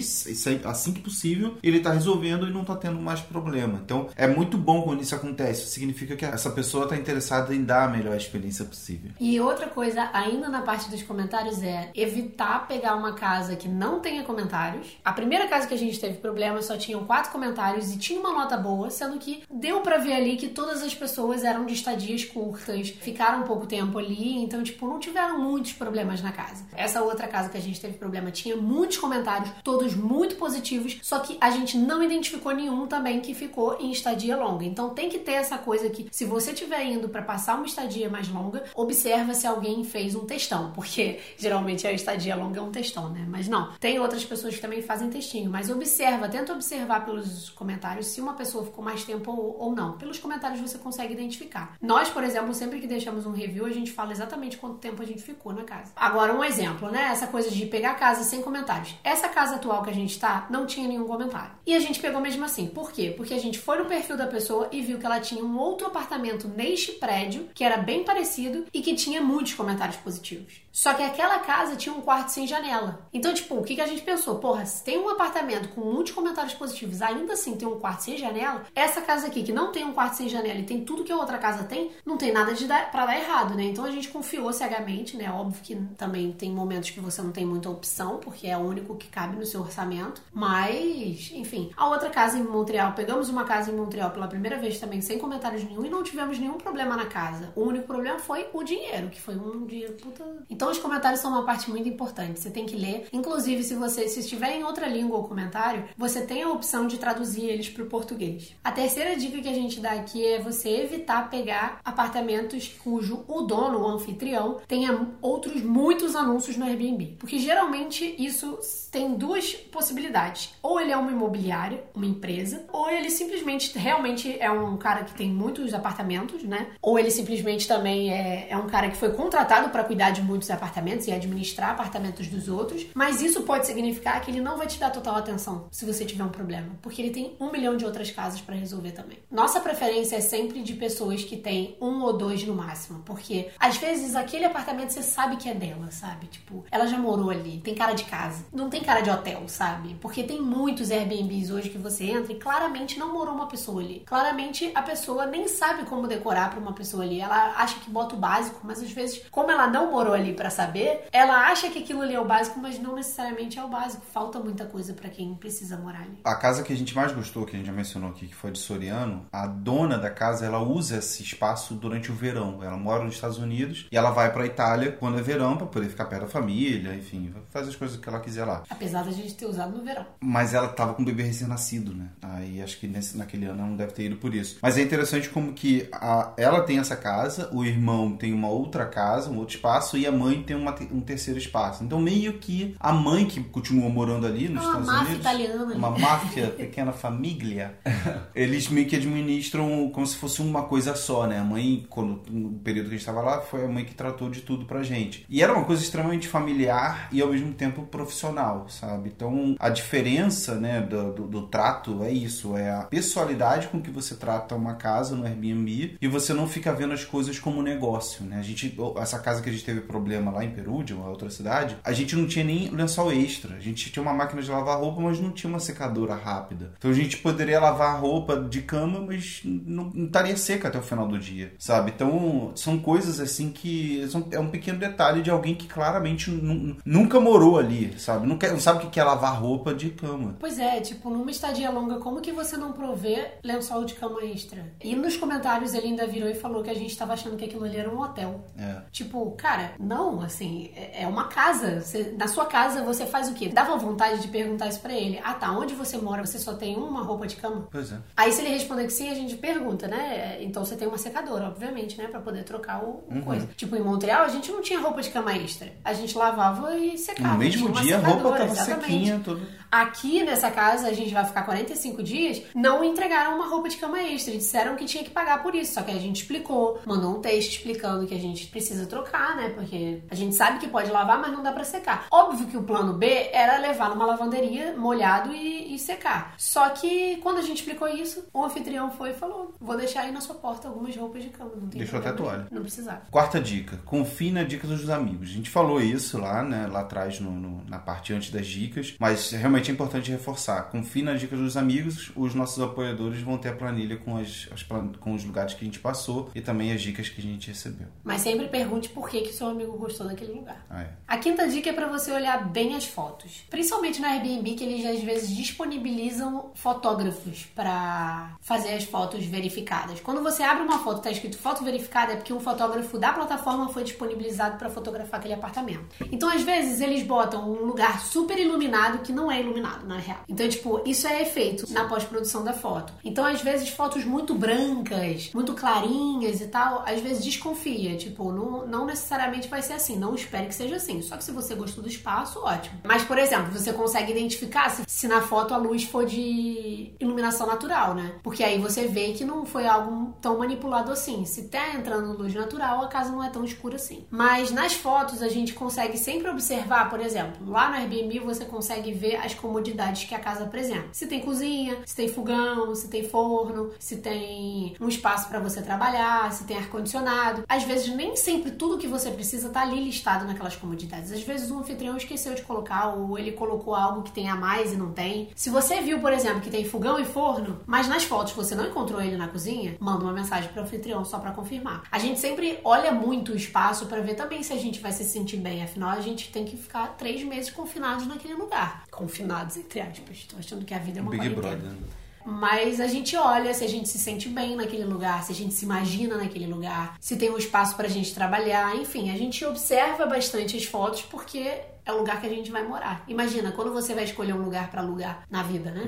assim 0.66 0.94
que 0.94 1.02
possível, 1.02 1.58
ele 1.62 1.80
tá 1.80 1.92
resolvendo 1.92 2.48
e 2.48 2.52
não 2.52 2.64
tá 2.64 2.76
tendo 2.76 3.00
mais 3.00 3.20
problema. 3.20 3.80
Então, 3.84 4.10
é 4.16 4.28
muito 4.28 4.58
bom 4.58 4.82
quando 4.82 5.02
isso 5.02 5.16
acontece. 5.16 5.70
Significa 5.70 6.16
que 6.16 6.26
essa 6.26 6.50
pessoa 6.50 6.88
tá 6.88 6.96
interessada 6.96 7.54
em 7.54 7.64
dar 7.64 7.86
a 7.86 7.88
melhor 7.88 8.16
experiência 8.16 8.66
possível. 8.66 9.12
E 9.20 9.40
outra 9.40 9.68
coisa, 9.68 10.10
ainda 10.14 10.50
na 10.50 10.62
parte 10.62 10.90
dos 10.90 11.04
comentários 11.04 11.62
é 11.62 11.90
evitar 11.96 12.68
pegar 12.68 12.96
uma 12.96 13.14
casa 13.14 13.56
que 13.56 13.68
não 13.74 14.00
tenha 14.00 14.24
comentários. 14.24 14.88
A 15.04 15.12
primeira 15.12 15.48
casa 15.48 15.68
que 15.68 15.74
a 15.74 15.78
gente 15.78 16.00
teve 16.00 16.18
problema 16.18 16.62
só 16.62 16.78
tinham 16.78 17.06
quatro 17.06 17.32
comentários 17.32 17.94
e 17.94 17.98
tinha 17.98 18.20
uma 18.20 18.34
nota 18.34 18.56
boa, 18.56 18.90
sendo 18.90 19.18
que 19.18 19.44
deu 19.52 19.82
para 19.82 19.98
ver 19.98 20.14
ali 20.14 20.38
que 20.38 20.48
todas 20.48 20.84
as 20.84 20.94
pessoas 20.94 21.44
eram 21.44 21.66
de 21.66 21.74
estadias 21.74 22.24
curtas, 22.24 22.90
ficaram 22.90 23.44
pouco 23.44 23.66
tempo 23.66 23.98
ali, 23.98 24.38
então, 24.38 24.64
tipo, 24.64 24.88
não 24.88 25.00
tiveram 25.00 25.40
muitos 25.40 25.74
problemas 25.74 26.22
na 26.22 26.32
casa. 26.32 26.64
Essa 26.76 27.02
outra 27.02 27.28
casa 27.28 27.50
que 27.50 27.58
a 27.58 27.62
gente 27.62 27.80
teve 27.80 27.98
problema 27.98 28.32
tinha 28.32 28.56
muitos 28.56 28.98
comentários, 28.98 29.52
todos 29.64 29.96
muito 29.96 30.36
positivos, 30.36 31.00
só 31.02 31.20
que 31.20 31.38
a 31.42 31.50
gente 31.50 31.78
não 31.78 32.04
identificou 32.04 32.54
nenhum 32.54 32.88
também 32.88 33.20
que 33.20 33.34
ficou 33.34 33.78
em 33.80 33.92
estadia 33.92 34.38
longa. 34.38 34.66
Então 34.66 34.90
tem 34.92 35.10
que 35.10 35.20
ter 35.20 35.34
essa 35.34 35.58
coisa 35.58 35.90
que, 35.90 36.08
se 36.12 36.26
você 36.26 36.52
estiver 36.52 36.84
indo 36.86 37.10
para 37.10 37.22
passar 37.22 37.56
uma 37.56 37.66
estadia 37.66 38.10
mais 38.10 38.28
longa, 38.28 38.64
observa 38.76 39.34
se 39.34 39.48
alguém 39.48 39.84
fez 39.84 40.16
um 40.16 40.26
textão, 40.26 40.72
porque 40.72 41.20
geralmente 41.38 41.88
a 41.88 41.92
estadia 41.92 42.36
longa 42.36 42.60
é 42.60 42.64
um 42.64 42.72
textão, 42.72 43.10
né? 43.10 43.26
Mas 43.28 43.48
não, 43.48 43.63
tem 43.80 44.00
outras 44.00 44.24
pessoas 44.24 44.56
que 44.56 44.62
também 44.62 44.82
fazem 44.82 45.10
textinho, 45.10 45.50
mas 45.50 45.70
observa, 45.70 46.30
tenta 46.30 46.54
observar 46.54 47.06
pelos 47.06 47.50
comentários 47.50 48.08
se 48.08 48.22
uma 48.22 48.34
pessoa 48.34 48.66
ficou 48.66 48.84
mais 48.84 49.04
tempo 49.04 49.32
ou, 49.32 49.58
ou 49.60 49.76
não. 49.76 49.98
Pelos 49.98 50.20
comentários 50.20 50.60
você 50.60 50.78
consegue 50.78 51.14
identificar. 51.14 51.78
Nós, 51.82 52.10
por 52.10 52.24
exemplo, 52.24 52.54
sempre 52.54 52.80
que 52.80 52.88
deixamos 52.88 53.26
um 53.26 53.32
review, 53.32 53.66
a 53.66 53.72
gente 53.72 53.92
fala 53.92 54.12
exatamente 54.12 54.58
quanto 54.58 54.78
tempo 54.78 55.02
a 55.02 55.06
gente 55.06 55.22
ficou 55.22 55.54
na 55.54 55.64
casa. 55.64 55.92
Agora, 55.96 56.34
um 56.34 56.44
exemplo, 56.44 56.90
né? 56.90 57.10
Essa 57.12 57.28
coisa 57.28 57.50
de 57.50 57.66
pegar 57.66 57.92
a 57.92 57.96
casa 57.96 58.24
sem 58.24 58.42
comentários. 58.42 58.96
Essa 59.04 59.30
casa 59.30 59.56
atual 59.56 59.84
que 59.84 59.90
a 59.90 59.94
gente 59.94 60.20
tá 60.20 60.48
não 60.50 60.66
tinha 60.66 60.88
nenhum 60.88 61.06
comentário. 61.06 61.54
E 61.66 61.74
a 61.76 61.80
gente 61.80 62.00
pegou 62.00 62.22
mesmo 62.22 62.44
assim. 62.46 62.68
Por 62.68 62.92
quê? 62.92 63.14
Porque 63.16 63.34
a 63.34 63.40
gente 63.40 63.60
foi 63.60 63.78
no 63.78 63.86
perfil 63.86 64.18
da 64.18 64.28
pessoa 64.28 64.70
e 64.72 64.82
viu 64.82 65.00
que 65.00 65.06
ela 65.06 65.20
tinha 65.20 65.44
um 65.44 65.58
outro 65.58 65.88
apartamento 65.88 66.48
neste 66.48 66.94
prédio 66.94 67.50
que 67.54 67.64
era 67.64 67.78
bem 67.78 68.04
parecido 68.04 68.66
e 68.74 68.82
que 68.82 68.96
tinha 68.96 69.22
muitos 69.22 69.54
comentários 69.54 69.98
positivos. 69.98 70.62
Só 70.72 70.94
que 70.94 71.04
aquela 71.04 71.40
casa 71.40 71.76
tinha 71.76 71.94
um 71.94 72.02
quarto 72.02 72.30
sem 72.30 72.48
janela. 72.48 73.08
Então, 73.14 73.34
tipo, 73.34 73.53
o 73.60 73.64
que, 73.64 73.76
que 73.76 73.82
a 73.82 73.88
gente 73.88 74.02
pensou? 74.02 74.40
Porra, 74.40 74.66
se 74.66 74.84
tem 74.84 74.98
um 74.98 75.10
apartamento 75.10 75.70
com 75.70 75.82
muitos 75.82 76.14
comentários 76.14 76.54
positivos, 76.54 77.02
ainda 77.02 77.34
assim 77.34 77.56
tem 77.56 77.68
um 77.68 77.80
quarto 77.80 78.04
sem 78.04 78.18
janela, 78.18 78.64
essa 78.76 79.02
casa 79.02 79.28
aqui 79.28 79.44
que 79.44 79.52
não 79.52 79.72
tem 79.72 79.84
um 79.84 79.94
quarto 79.94 80.16
sem 80.16 80.30
janela 80.30 80.60
e 80.60 80.64
tem 80.64 80.84
tudo 80.84 81.04
que 81.04 81.12
a 81.12 81.18
outra 81.18 81.38
casa 81.38 81.64
tem, 81.64 81.92
não 82.06 82.18
tem 82.18 82.32
nada 82.32 82.54
de 82.54 82.66
dar, 82.66 82.92
pra 82.92 83.06
dar 83.06 83.18
errado, 83.18 83.56
né? 83.56 83.64
Então 83.64 83.86
a 83.86 83.92
gente 83.92 84.10
confiou 84.10 84.52
cegamente, 84.52 85.16
né? 85.18 85.32
Óbvio 85.32 85.62
que 85.62 85.76
também 85.98 86.32
tem 86.32 86.52
momentos 86.52 86.90
que 86.90 87.00
você 87.00 87.22
não 87.22 87.32
tem 87.32 87.46
muita 87.46 87.70
opção, 87.70 88.18
porque 88.18 88.48
é 88.48 88.58
o 88.58 88.62
único 88.62 88.96
que 88.96 89.08
cabe 89.08 89.36
no 89.36 89.46
seu 89.46 89.62
orçamento. 89.62 90.22
Mas, 90.32 91.32
enfim. 91.34 91.72
A 91.76 91.88
outra 91.88 92.10
casa 92.10 92.38
em 92.38 92.44
Montreal, 92.44 92.94
pegamos 92.94 93.30
uma 93.30 93.44
casa 93.44 93.72
em 93.72 93.76
Montreal 93.76 94.12
pela 94.12 94.28
primeira 94.28 94.58
vez 94.58 94.80
também, 94.80 95.02
sem 95.02 95.18
comentários 95.18 95.64
nenhum, 95.64 95.86
e 95.86 95.90
não 95.90 96.04
tivemos 96.04 96.40
nenhum 96.40 96.58
problema 96.58 96.96
na 96.96 97.06
casa. 97.06 97.52
O 97.56 97.62
único 97.62 97.86
problema 97.86 98.20
foi 98.20 98.48
o 98.54 98.64
dinheiro, 98.64 99.10
que 99.10 99.22
foi 99.22 99.36
um 99.36 99.66
dinheiro 99.66 99.94
puta. 99.94 100.24
Então 100.50 100.70
os 100.70 100.78
comentários 100.78 101.20
são 101.20 101.32
uma 101.32 101.46
parte 101.46 101.70
muito 101.70 101.88
importante. 101.88 102.40
Você 102.40 102.50
tem 102.50 102.66
que 102.66 102.76
ler. 102.76 103.08
Inclusive, 103.12 103.43
se 103.44 103.76
você 103.76 104.08
se 104.08 104.22
estiver 104.22 104.56
em 104.56 104.64
outra 104.64 104.88
língua 104.88 105.18
ou 105.18 105.28
comentário, 105.28 105.86
você 105.98 106.22
tem 106.22 106.44
a 106.44 106.50
opção 106.50 106.88
de 106.88 106.98
traduzir 106.98 107.46
eles 107.46 107.70
para 107.70 107.84
o 107.84 107.88
português. 107.88 108.56
A 108.64 108.72
terceira 108.72 109.16
dica 109.16 109.42
que 109.42 109.50
a 109.50 109.54
gente 109.54 109.80
dá 109.80 109.92
aqui 109.92 110.26
é 110.26 110.40
você 110.40 110.70
evitar 110.70 111.30
pegar 111.30 111.80
apartamentos 111.84 112.68
cujo 112.84 113.24
o 113.28 113.42
dono, 113.42 113.82
o 113.82 113.88
anfitrião, 113.88 114.60
tenha 114.68 115.10
outros 115.22 115.62
muitos 115.62 116.16
anúncios 116.16 116.58
no 116.58 116.66
Airbnb. 116.66 117.18
Porque 117.20 117.40
geralmente 117.40 118.16
isso 118.18 118.60
tem 118.92 119.16
duas 119.16 119.54
possibilidades. 119.54 120.54
Ou 120.62 120.80
ele 120.80 120.92
é 120.92 120.98
uma 120.98 121.12
imobiliária, 121.12 121.84
uma 121.96 122.06
empresa, 122.06 122.66
ou 122.72 122.90
ele 122.90 123.10
simplesmente 123.10 123.78
realmente 123.78 124.38
é 124.40 124.52
um 124.52 124.78
cara 124.78 125.04
que 125.04 125.14
tem 125.14 125.30
muitos 125.30 125.74
apartamentos, 125.74 126.44
né? 126.44 126.68
Ou 126.82 127.00
ele 127.00 127.12
simplesmente 127.12 127.68
também 127.68 128.12
é, 128.12 128.48
é 128.50 128.58
um 128.58 128.68
cara 128.68 128.90
que 128.90 128.98
foi 128.98 129.12
contratado 129.12 129.70
para 129.70 129.84
cuidar 129.84 130.12
de 130.12 130.22
muitos 130.22 130.50
apartamentos 130.50 131.08
e 131.08 131.12
administrar 131.12 131.72
apartamentos 131.72 132.28
dos 132.28 132.48
outros, 132.48 132.86
mas 132.94 133.22
isso 133.22 133.33
pode 133.42 133.66
significar 133.66 134.22
que 134.22 134.32
ele 134.32 134.40
não 134.40 134.58
vai 134.58 134.68
te 134.68 134.80
dar 134.80 134.92
total 134.92 135.16
atenção 135.16 135.68
se 135.72 135.86
você 135.86 136.06
tiver 136.06 136.24
um 136.24 136.30
problema, 136.30 136.78
porque 136.82 137.02
ele 137.02 137.12
tem 137.12 137.36
um 137.40 137.52
milhão 137.52 137.76
de 137.76 137.86
outras 137.86 138.12
casas 138.12 138.40
para 138.40 138.56
resolver 138.56 138.92
também. 138.92 139.18
Nossa 139.30 139.60
preferência 139.60 140.16
é 140.16 140.22
sempre 140.22 140.62
de 140.62 140.74
pessoas 140.74 141.24
que 141.24 141.38
têm 141.38 141.76
um 141.82 142.02
ou 142.02 142.14
dois 142.14 142.44
no 142.44 142.54
máximo, 142.54 143.02
porque 143.06 143.50
às 143.60 143.78
vezes 143.78 144.16
aquele 144.16 144.46
apartamento 144.46 144.92
você 144.92 145.04
sabe 145.04 145.38
que 145.38 145.50
é 145.50 145.54
dela, 145.54 145.90
sabe? 145.92 146.28
Tipo, 146.28 146.64
ela 146.72 146.86
já 146.86 146.98
morou 146.98 147.30
ali, 147.30 147.60
tem 147.60 147.76
cara 147.76 147.94
de 147.94 148.04
casa, 148.06 148.46
não 148.54 148.70
tem 148.70 148.82
cara 148.82 149.02
de 149.02 149.10
hotel, 149.10 149.44
sabe? 149.48 149.96
Porque 150.00 150.24
tem 150.24 150.42
muitos 150.42 150.92
Airbnbs 150.92 151.50
hoje 151.50 151.70
que 151.70 151.78
você 151.78 152.06
entra 152.06 152.32
e 152.32 152.40
claramente 152.40 153.00
não 153.00 153.12
morou 153.12 153.34
uma 153.34 153.48
pessoa 153.48 153.82
ali. 153.82 154.02
Claramente 154.06 154.72
a 154.76 154.82
pessoa 154.82 155.26
nem 155.26 155.48
sabe 155.48 155.86
como 155.86 156.08
decorar 156.08 156.50
para 156.50 156.60
uma 156.60 156.74
pessoa 156.74 157.04
ali. 157.04 157.20
Ela 157.20 157.54
acha 157.58 157.80
que 157.80 157.90
bota 157.90 158.16
o 158.16 158.20
básico, 158.20 158.60
mas 158.64 158.82
às 158.82 158.92
vezes, 158.92 159.24
como 159.32 159.52
ela 159.52 159.68
não 159.68 159.92
morou 159.92 160.14
ali 160.14 160.34
para 160.34 160.50
saber, 160.50 161.08
ela 161.12 161.48
acha 161.48 161.70
que 161.70 161.80
aquilo 161.80 162.02
ali 162.02 162.14
é 162.14 162.20
o 162.20 162.26
básico, 162.26 162.60
mas 162.60 162.80
não 162.80 162.96
necessariamente 162.96 163.23
necessariamente 163.24 163.58
é 163.58 163.64
o 163.64 163.70
básico. 163.70 164.06
Falta 164.12 164.40
muita 164.40 164.66
coisa 164.66 164.94
para 164.94 165.10
quem 165.10 165.34
precisa 165.36 165.78
morar 165.78 166.02
ali. 166.02 166.20
A 166.24 166.36
casa 166.36 166.64
que 166.64 166.74
a 166.74 166.76
gente 166.76 166.94
mais 166.96 167.12
gostou, 167.12 167.46
que 167.46 167.56
a 167.56 167.58
gente 167.58 167.68
já 167.68 167.72
mencionou 167.72 168.10
aqui, 168.10 168.28
que 168.28 168.36
foi 168.36 168.52
de 168.52 168.60
Soriano, 168.60 169.26
a 169.32 169.48
dona 169.48 169.98
da 169.98 170.10
casa, 170.10 170.46
ela 170.46 170.60
usa 170.60 170.98
esse 170.98 171.24
espaço 171.24 171.74
durante 171.76 172.12
o 172.12 172.16
verão. 172.16 172.62
Ela 172.62 172.78
mora 172.78 173.04
nos 173.04 173.16
Estados 173.16 173.38
Unidos 173.38 173.88
e 173.92 173.98
ela 173.98 174.12
vai 174.12 174.32
pra 174.32 174.46
Itália 174.46 174.92
quando 174.92 175.20
é 175.20 175.22
verão 175.22 175.58
para 175.58 175.68
poder 175.68 175.90
ficar 175.90 176.06
perto 176.06 176.24
da 176.24 176.28
família, 176.28 176.94
enfim, 176.96 177.34
fazer 177.50 177.70
as 177.70 177.76
coisas 177.76 177.98
que 177.98 178.08
ela 178.08 178.20
quiser 178.20 178.46
lá. 178.46 178.64
Apesar 178.70 179.04
da 179.04 179.12
gente 179.12 179.34
ter 179.36 179.46
usado 179.46 179.78
no 179.78 179.84
verão. 179.84 180.06
Mas 180.20 180.54
ela 180.54 180.68
tava 180.68 180.94
com 180.94 181.02
um 181.02 181.06
bebê 181.06 181.24
recém-nascido, 181.24 181.94
né? 181.94 182.10
Aí 182.22 182.62
acho 182.62 182.80
que 182.80 182.88
nesse, 182.88 183.18
naquele 183.18 183.46
ano 183.46 183.60
ela 183.60 183.70
não 183.70 183.78
deve 183.78 183.94
ter 183.94 184.04
ido 184.04 184.18
por 184.18 184.34
isso. 184.34 184.58
Mas 184.62 184.78
é 184.78 184.82
interessante 184.82 185.30
como 185.30 185.54
que 185.54 185.88
a, 185.92 186.34
ela 186.38 186.62
tem 186.62 186.80
essa 186.80 186.96
casa, 186.96 187.50
o 187.54 187.64
irmão 187.64 188.16
tem 188.16 188.34
uma 188.34 188.50
outra 188.50 188.86
casa, 188.86 189.30
um 189.30 189.38
outro 189.38 189.56
espaço, 189.56 189.98
e 189.98 190.06
a 190.06 190.12
mãe 190.12 190.42
tem 190.44 190.56
uma, 190.56 190.76
um 190.92 191.02
terceiro 191.02 191.40
espaço. 191.40 191.84
Então 191.84 192.00
meio 192.00 192.34
que 192.40 192.76
a 192.80 192.92
mãe 193.04 193.26
que 193.26 193.42
continua 193.44 193.90
morando 193.90 194.26
ali 194.26 194.48
nos 194.50 194.64
É 194.64 194.68
uma 194.68 194.80
Estados 194.80 194.88
máfia 194.88 195.06
Unidos. 195.08 195.20
italiana 195.22 195.64
ali. 195.64 195.76
Uma 195.76 195.90
máfia, 195.92 196.48
pequena 196.48 196.92
família. 196.92 197.76
Eles 198.34 198.68
meio 198.70 198.88
que 198.88 198.96
administram 198.96 199.90
como 199.94 200.06
se 200.08 200.16
fosse 200.16 200.42
uma 200.42 200.64
coisa 200.64 200.96
só, 200.96 201.28
né? 201.28 201.40
A 201.40 201.44
mãe, 201.44 201.86
quando, 201.90 202.22
no 202.30 202.52
período 202.60 202.86
que 202.86 202.96
a 202.96 202.98
gente 202.98 203.08
estava 203.08 203.22
lá, 203.22 203.42
foi 203.42 203.66
a 203.66 203.68
mãe 203.68 203.84
que 203.86 203.94
tratou 203.94 204.30
de 204.30 204.42
tudo 204.42 204.66
pra 204.66 204.82
gente. 204.84 205.26
E 205.30 205.42
era 205.44 205.54
uma 205.54 205.66
coisa 205.66 205.84
extremamente 205.84 206.28
familiar 206.28 207.10
e 207.12 207.22
ao 207.22 207.30
mesmo 207.30 207.54
tempo 207.54 207.84
profissional, 207.84 208.68
sabe? 208.70 209.12
Então 209.16 209.56
a 209.60 209.70
diferença, 209.70 210.56
né, 210.56 210.82
do, 210.82 211.12
do, 211.14 211.28
do 211.28 211.42
trato 211.48 212.04
é 212.04 212.12
isso, 212.12 212.56
é 212.56 212.72
a 212.72 212.84
pessoalidade 212.84 213.68
com 213.68 213.82
que 213.82 213.90
você 213.92 214.16
trata 214.16 214.56
uma 214.56 214.76
casa 214.76 215.16
no 215.16 215.26
Airbnb 215.26 215.98
e 216.02 216.08
você 216.08 216.34
não 216.34 216.48
fica 216.48 216.72
vendo 216.74 216.94
as 216.94 217.04
coisas 217.04 217.40
como 217.40 217.62
negócio, 217.62 218.24
né? 218.24 218.38
A 218.40 218.42
gente, 218.44 218.76
essa 218.98 219.20
casa 219.20 219.42
que 219.42 219.50
a 219.50 219.52
gente 219.52 219.66
teve 219.66 219.82
problema 219.82 220.32
lá 220.32 220.44
em 220.44 220.52
Perúdia, 220.52 220.96
uma 220.96 221.10
outra 221.10 221.30
cidade, 221.30 221.78
a 221.84 221.92
gente 221.92 222.16
não 222.16 222.28
tinha 222.28 222.46
nem 222.46 222.70
lençol 222.70 222.93
extra. 223.12 223.56
A 223.56 223.60
gente 223.60 223.92
tinha 223.92 224.04
uma 224.04 224.14
máquina 224.14 224.42
de 224.42 224.50
lavar 224.52 224.80
roupa, 224.80 225.02
mas 225.02 225.20
não 225.20 225.32
tinha 225.32 225.50
uma 225.50 225.60
secadora 225.60 226.16
rápida. 226.16 226.74
Então 226.78 226.92
a 226.92 226.94
gente 226.94 227.18
poderia 227.18 227.60
lavar 227.60 227.96
a 227.96 227.98
roupa 227.98 228.38
de 228.38 228.62
cama, 228.62 229.00
mas 229.02 229.42
não, 229.44 229.92
não 229.94 230.06
estaria 230.06 230.36
seca 230.38 230.68
até 230.68 230.78
o 230.78 230.82
final 230.84 231.08
do 231.08 231.18
dia, 231.20 231.54
sabe? 231.58 231.92
Então 231.96 232.52
são 232.56 232.78
coisas 232.80 233.20
assim 233.20 233.52
que 233.52 234.06
são, 234.10 234.28
é 234.32 234.40
um 234.40 234.50
pequeno 234.50 234.80
detalhe 234.80 235.22
de 235.22 235.30
alguém 235.30 235.56
que 235.56 235.68
claramente 235.68 236.30
nu- 236.30 236.78
nunca 236.86 237.20
morou 237.20 237.58
ali, 237.58 237.98
sabe? 238.00 238.28
Não, 238.28 238.38
quer, 238.38 238.52
não 238.52 238.60
sabe 238.60 238.86
o 238.86 238.90
que 238.90 239.00
é 239.00 239.04
lavar 239.04 239.40
roupa 239.40 239.74
de 239.74 239.90
cama. 239.90 240.36
Pois 240.40 240.60
é, 240.60 240.80
tipo, 240.82 241.10
numa 241.10 241.32
estadia 241.32 241.70
longa, 241.70 241.98
como 242.00 242.22
que 242.22 242.32
você 242.32 242.58
não 242.58 242.72
provê 242.74 243.32
lençol 243.44 243.86
de 243.86 243.96
cama 243.96 244.24
extra? 244.24 244.66
E 244.84 244.96
nos 244.96 245.16
comentários 245.18 245.74
ele 245.74 245.88
ainda 245.88 246.06
virou 246.08 246.30
e 246.30 246.34
falou 246.36 246.62
que 246.64 246.70
a 246.70 246.74
gente 246.76 246.96
tava 246.98 247.14
achando 247.14 247.36
que 247.38 247.46
aquilo 247.46 247.64
ali 247.66 247.78
era 247.78 247.90
um 247.90 248.00
hotel. 248.00 248.44
É. 248.58 248.82
Tipo, 248.92 249.32
cara, 249.32 249.72
não, 249.80 250.22
assim, 250.22 250.72
é 250.76 251.04
é 251.04 251.08
uma 251.08 251.26
casa. 251.28 251.82
Você- 251.82 252.14
na 252.18 252.28
sua 252.28 252.46
casa 252.46 252.83
você 252.84 253.06
faz 253.06 253.30
o 253.30 253.34
quê? 253.34 253.50
Dava 253.50 253.76
vontade 253.78 254.22
de 254.22 254.28
perguntar 254.28 254.68
isso 254.68 254.80
pra 254.80 254.94
ele. 254.94 255.20
Ah, 255.24 255.34
tá, 255.34 255.52
onde 255.52 255.74
você 255.74 255.98
mora? 255.98 256.26
Você 256.26 256.40
só 256.40 256.54
tem 256.54 256.76
uma 256.76 257.04
roupa 257.04 257.28
de 257.28 257.36
cama? 257.36 257.68
Pois 257.72 257.92
é. 257.92 257.98
Aí 258.16 258.32
se 258.32 258.42
ele 258.42 258.50
responder 258.50 258.86
que 258.86 258.94
sim, 258.94 259.10
a 259.10 259.16
gente 259.16 259.36
pergunta, 259.36 259.88
né? 259.88 260.38
Então 260.42 260.64
você 260.64 260.76
tem 260.76 260.88
uma 260.88 260.98
secadora, 260.98 261.48
obviamente, 261.48 261.98
né? 261.98 262.08
Pra 262.08 262.20
poder 262.20 262.44
trocar 262.44 262.84
o, 262.84 263.04
o 263.10 263.22
coisa. 263.22 263.48
Tipo, 263.56 263.76
em 263.76 263.82
Montreal 263.82 264.24
a 264.24 264.30
gente 264.30 264.52
não 264.52 264.62
tinha 264.62 264.80
roupa 264.80 265.02
de 265.02 265.10
cama 265.10 265.36
extra. 265.36 265.72
A 265.84 265.94
gente 265.94 266.18
lavava 266.18 266.76
e 266.78 266.98
secava. 266.98 267.34
No 267.34 267.40
mesmo 267.40 267.72
dia 267.72 267.98
a 267.98 268.00
roupa 268.00 268.38
tava 268.38 268.52
exatamente. 268.52 268.82
sequinha, 268.82 269.22
tudo. 269.24 269.46
Aqui 269.72 270.22
nessa 270.22 270.52
casa, 270.52 270.88
a 270.88 270.94
gente 270.94 271.12
vai 271.12 271.26
ficar 271.26 271.42
45 271.42 272.04
dias, 272.04 272.44
não 272.54 272.84
entregaram 272.84 273.36
uma 273.36 273.48
roupa 273.48 273.68
de 273.68 273.78
cama 273.78 274.00
extra. 274.04 274.32
Disseram 274.32 274.76
que 274.76 274.86
tinha 274.86 275.04
que 275.04 275.10
pagar 275.10 275.42
por 275.42 275.56
isso. 275.56 275.74
Só 275.74 275.82
que 275.82 275.90
a 275.90 276.00
gente 276.00 276.22
explicou, 276.22 276.80
mandou 276.86 277.18
um 277.18 277.22
texto 277.22 277.54
explicando 277.54 278.06
que 278.06 278.14
a 278.14 278.20
gente 278.20 278.46
precisa 278.48 278.86
trocar, 278.86 279.36
né? 279.36 279.50
Porque 279.50 280.02
a 280.12 280.16
gente 280.16 280.36
sabe 280.36 280.60
que 280.60 280.68
pode 280.68 280.92
lavar, 280.92 281.20
mas 281.20 281.32
não 281.32 281.42
dá 281.42 281.52
pra 281.52 281.64
secar. 281.64 282.06
Óbvio 282.12 282.46
que 282.48 282.58
o 282.58 282.62
plano 282.76 282.94
B 282.94 283.30
era 283.32 283.58
levar 283.60 283.90
numa 283.90 284.06
lavanderia 284.06 284.76
molhado 284.76 285.34
e, 285.34 285.76
e 285.76 285.80
secar. 285.80 286.34
Só 286.38 286.70
que 286.70 287.18
quando 287.18 287.38
a 287.38 287.42
gente 287.42 287.58
explicou 287.58 287.88
isso, 287.88 288.26
o 288.34 288.44
anfitrião 288.44 288.90
foi 288.92 289.12
e 289.12 289.14
falou: 289.14 289.54
Vou 289.60 289.78
deixar 289.78 290.02
aí 290.02 290.12
na 290.12 290.22
sua 290.22 290.36
porta 290.36 290.68
algumas 290.68 290.96
roupas 290.96 291.24
de 291.24 291.30
cama. 291.30 291.52
Não 291.56 291.68
tem 291.70 291.80
Deixou 291.80 292.00
até 292.00 292.12
problema. 292.12 292.38
toalha. 292.38 292.48
Não 292.52 292.62
precisava. 292.62 293.02
Quarta 293.12 293.40
dica, 293.40 293.78
confie 293.86 294.32
na 294.32 294.44
dica 294.44 294.68
dos 294.68 294.90
amigos. 294.90 295.30
A 295.30 295.34
gente 295.34 295.50
falou 295.50 295.82
isso 295.82 296.18
lá, 296.18 296.44
né, 296.44 296.68
lá 296.68 296.82
atrás 296.82 297.20
no, 297.20 297.32
no- 297.32 297.64
na 297.68 297.80
parte 297.80 298.14
antes 298.14 298.30
das 298.32 298.48
dicas, 298.48 298.96
mas 299.00 299.32
realmente 299.32 299.70
é 299.70 299.74
importante 299.74 300.12
reforçar. 300.12 300.64
Confie 300.70 301.02
na 301.04 301.14
dica 301.14 301.36
dos 301.36 301.56
amigos, 301.58 302.12
os 302.16 302.34
nossos 302.36 302.62
apoiadores 302.64 303.22
vão 303.22 303.38
ter 303.38 303.50
a 303.50 303.54
planilha 303.56 303.98
com, 303.98 304.18
as, 304.18 304.48
as 304.52 304.64
plan- 304.64 304.92
com 305.00 305.14
os 305.14 305.24
lugares 305.24 305.54
que 305.54 305.62
a 305.62 305.66
gente 305.66 305.80
passou 305.80 306.30
e 306.36 306.42
também 306.42 306.72
as 306.72 306.82
dicas 306.82 307.10
que 307.10 307.20
a 307.20 307.24
gente 307.24 307.48
recebeu. 307.50 307.88
Mas 308.04 308.22
sempre 308.22 308.48
pergunte 308.48 308.90
por 308.90 309.10
que, 309.10 309.22
que 309.22 309.30
o 309.30 309.34
seu 309.34 309.48
amigo 309.48 309.74
gostou 309.78 310.08
daquele 310.08 310.34
lugar. 310.34 310.66
Ah, 310.70 310.82
é. 310.82 310.90
A 311.08 311.18
quinta 311.18 311.48
dica 311.48 311.70
é 311.70 311.74
para 311.74 311.88
você 311.88 312.12
olhar 312.12 312.50
bem 312.50 312.63
as 312.72 312.86
fotos. 312.86 313.44
Principalmente 313.50 314.00
no 314.00 314.08
Airbnb, 314.08 314.54
que 314.54 314.64
eles 314.64 314.86
às 314.86 315.04
vezes 315.04 315.36
disponibilizam 315.36 316.52
fotógrafos 316.54 317.46
para 317.56 318.38
fazer 318.42 318.74
as 318.74 318.84
fotos 318.84 319.26
verificadas. 319.26 320.00
Quando 320.00 320.22
você 320.22 320.44
abre 320.44 320.64
uma 320.64 320.80
foto 320.80 321.00
e 321.00 321.02
tá 321.02 321.12
escrito 321.12 321.38
foto 321.38 321.64
verificada, 321.64 322.14
é 322.14 322.16
porque 322.16 322.34
um 322.34 322.40
fotógrafo 322.40 322.98
da 322.98 323.12
plataforma 323.12 323.70
foi 323.70 323.84
disponibilizado 323.84 324.58
para 324.58 324.70
fotografar 324.70 325.20
aquele 325.20 325.34
apartamento. 325.34 325.84
Então, 326.12 326.30
às 326.30 326.44
vezes, 326.44 326.80
eles 326.80 327.04
botam 327.04 327.50
um 327.50 327.66
lugar 327.66 328.02
super 328.02 328.38
iluminado 328.38 329.00
que 329.00 329.12
não 329.12 329.32
é 329.32 329.42
iluminado, 329.42 329.86
na 329.88 329.98
real. 329.98 330.20
Então, 330.28 330.48
tipo, 330.48 330.82
isso 330.86 331.08
é 331.08 331.22
efeito 331.22 331.72
na 331.72 331.86
pós-produção 331.88 332.44
da 332.44 332.54
foto. 332.54 332.94
Então, 333.04 333.26
às 333.26 333.42
vezes, 333.42 333.70
fotos 333.70 334.06
muito 334.06 334.36
brancas, 334.36 335.32
muito 335.34 335.54
clarinhas 335.54 336.42
e 336.42 336.48
tal, 336.48 336.84
às 336.86 337.02
vezes 337.02 337.24
desconfia. 337.24 337.98
Tipo, 337.98 338.32
não, 338.32 338.68
não 338.68 338.86
necessariamente 338.86 339.48
vai 339.48 339.62
ser 339.62 339.74
assim. 339.74 339.98
Não 339.98 340.14
espere 340.16 340.48
que 340.48 340.56
seja 340.56 340.76
assim. 340.76 341.02
Só 341.02 341.18
que 341.18 341.24
se 341.24 341.32
você 341.32 341.56
gostou 341.56 341.84
do 341.84 341.90
espaço, 341.90 342.40
ótimo. 342.54 342.80
Mas, 342.84 343.04
por 343.04 343.18
exemplo, 343.18 343.52
você 343.52 343.74
consegue 343.74 344.12
identificar 344.12 344.70
se, 344.70 344.84
se 344.88 345.08
na 345.08 345.22
foto 345.22 345.54
a 345.54 345.58
luz 345.58 345.84
for 345.84 346.06
de 346.06 346.94
iluminação 347.00 347.48
natural, 347.48 347.94
né? 347.94 348.16
Porque 348.24 348.44
aí 348.44 348.60
você 348.60 348.88
vê 348.88 349.14
que 349.14 349.26
não 349.26 349.46
foi 349.46 349.68
algo 349.68 350.14
tão 350.22 350.38
manipulado 350.38 350.92
assim. 350.92 351.26
Se 351.26 351.44
tá 351.44 351.74
entrando 351.74 352.18
luz 352.18 352.34
natural, 352.34 352.84
a 352.84 352.88
casa 352.88 353.12
não 353.12 353.24
é 353.24 353.30
tão 353.30 353.44
escura 353.44 353.76
assim. 353.76 354.06
Mas 354.10 354.52
nas 354.52 354.74
fotos 354.74 355.22
a 355.22 355.28
gente 355.28 355.54
consegue 355.54 355.98
sempre 355.98 356.30
observar, 356.30 356.90
por 356.90 357.00
exemplo, 357.00 357.50
lá 357.50 357.70
no 357.70 357.76
Airbnb 357.76 358.20
você 358.20 358.46
consegue 358.46 358.94
ver 358.94 359.16
as 359.18 359.34
comodidades 359.34 360.04
que 360.04 360.16
a 360.16 360.20
casa 360.20 360.44
apresenta. 360.44 360.88
Se 360.92 361.08
tem 361.08 361.20
cozinha, 361.20 361.78
se 361.86 361.96
tem 361.96 362.08
fogão, 362.08 362.76
se 362.76 362.88
tem 362.88 363.04
forno, 363.08 363.72
se 363.80 363.98
tem 363.98 364.76
um 364.80 364.88
espaço 364.88 365.28
para 365.28 365.40
você 365.40 365.62
trabalhar, 365.62 366.32
se 366.32 366.46
tem 366.46 366.58
ar-condicionado. 366.58 367.44
Às 367.48 367.64
vezes 367.64 367.94
nem 367.96 368.16
sempre 368.16 368.52
tudo 368.52 368.78
que 368.78 368.88
você 368.88 369.12
precisa 369.12 369.50
tá 369.50 369.62
ali 369.62 369.84
listado 369.84 370.26
naquelas 370.26 370.56
comodidades. 370.56 371.12
Às 371.12 371.22
vezes 371.22 371.50
o 371.52 371.58
anfitrião 371.58 371.98
esqueceu 371.98 372.34
de 372.34 372.43
colocar 372.44 372.90
ou 372.96 373.18
ele 373.18 373.32
colocou 373.32 373.76
algo 373.76 374.04
que 374.04 374.12
tem 374.12 374.30
a 374.30 374.36
mais 374.36 374.74
e 374.74 374.78
não 374.78 374.92
tem. 374.92 375.30
Se 375.36 375.50
você 375.50 375.82
viu, 375.82 376.00
por 376.00 376.12
exemplo, 376.14 376.42
que 376.42 376.50
tem 376.50 376.66
fogão 376.66 377.00
e 377.00 377.06
forno, 377.06 377.60
mas 377.66 377.88
nas 377.88 378.04
fotos 378.04 378.34
você 378.34 378.56
não 378.56 378.68
encontrou 378.68 379.02
ele 379.02 379.18
na 379.18 379.28
cozinha, 379.28 379.76
manda 379.80 380.04
uma 380.04 380.14
mensagem 380.14 380.50
para 380.50 380.62
o 380.62 380.66
anfitrião 380.66 381.04
só 381.06 381.20
para 381.20 381.32
confirmar. 381.32 381.84
A 381.92 382.00
gente 382.00 382.20
sempre 382.20 382.60
olha 382.64 382.92
muito 382.92 383.32
o 383.32 383.36
espaço 383.36 383.86
para 383.88 384.02
ver 384.02 384.16
também 384.16 384.44
se 384.44 384.54
a 384.54 384.58
gente 384.58 384.80
vai 384.80 384.92
se 384.92 385.04
sentir 385.04 385.38
bem. 385.38 385.64
Afinal, 385.64 385.90
a 385.92 386.02
gente 386.02 386.32
tem 386.32 386.46
que 386.46 386.58
ficar 386.58 386.96
três 386.98 387.24
meses 387.24 387.52
confinados 387.52 388.08
naquele 388.08 388.34
lugar. 388.36 388.84
Confinados, 388.92 389.58
entre 389.58 389.80
aspas. 389.82 390.24
Tô 390.30 390.38
achando 390.38 390.66
que 390.66 390.74
a 390.74 390.80
vida 390.80 391.00
é 391.00 391.02
uma 391.02 391.12
Big 391.12 391.30
quarentena. 391.34 391.56
Brother. 391.58 391.70
né? 391.70 391.88
Mas 392.26 392.80
a 392.80 392.88
gente 392.88 393.18
olha 393.18 393.54
se 393.54 393.66
a 393.66 393.68
gente 393.68 393.90
se 393.90 394.00
sente 394.00 394.30
bem 394.30 394.56
naquele 394.56 394.86
lugar, 394.86 395.24
se 395.24 395.34
a 395.34 395.36
gente 395.36 395.54
se 395.54 395.66
imagina 395.66 396.16
naquele 396.16 396.48
lugar, 396.48 396.96
se 396.98 397.18
tem 397.18 397.30
um 397.30 397.38
espaço 397.38 397.76
pra 397.76 397.88
gente 397.90 398.14
trabalhar, 398.16 398.76
enfim, 398.78 399.12
a 399.12 399.18
gente 399.18 399.44
observa 399.44 400.06
bastante 400.06 400.56
as 400.56 400.64
fotos 400.64 401.02
porque 401.02 401.60
é 401.86 401.92
o 401.92 401.98
lugar 402.00 402.20
que 402.22 402.28
a 402.28 402.30
gente 402.30 402.52
vai 402.52 402.64
morar. 402.68 403.04
Imagina, 403.08 403.52
quando 403.52 403.72
você 403.74 403.94
vai 403.94 404.04
escolher 404.06 404.34
um 404.34 404.42
lugar 404.44 404.70
pra 404.70 404.82
alugar 404.82 405.24
na 405.30 405.44
vida, 405.44 405.72
né? 405.72 405.84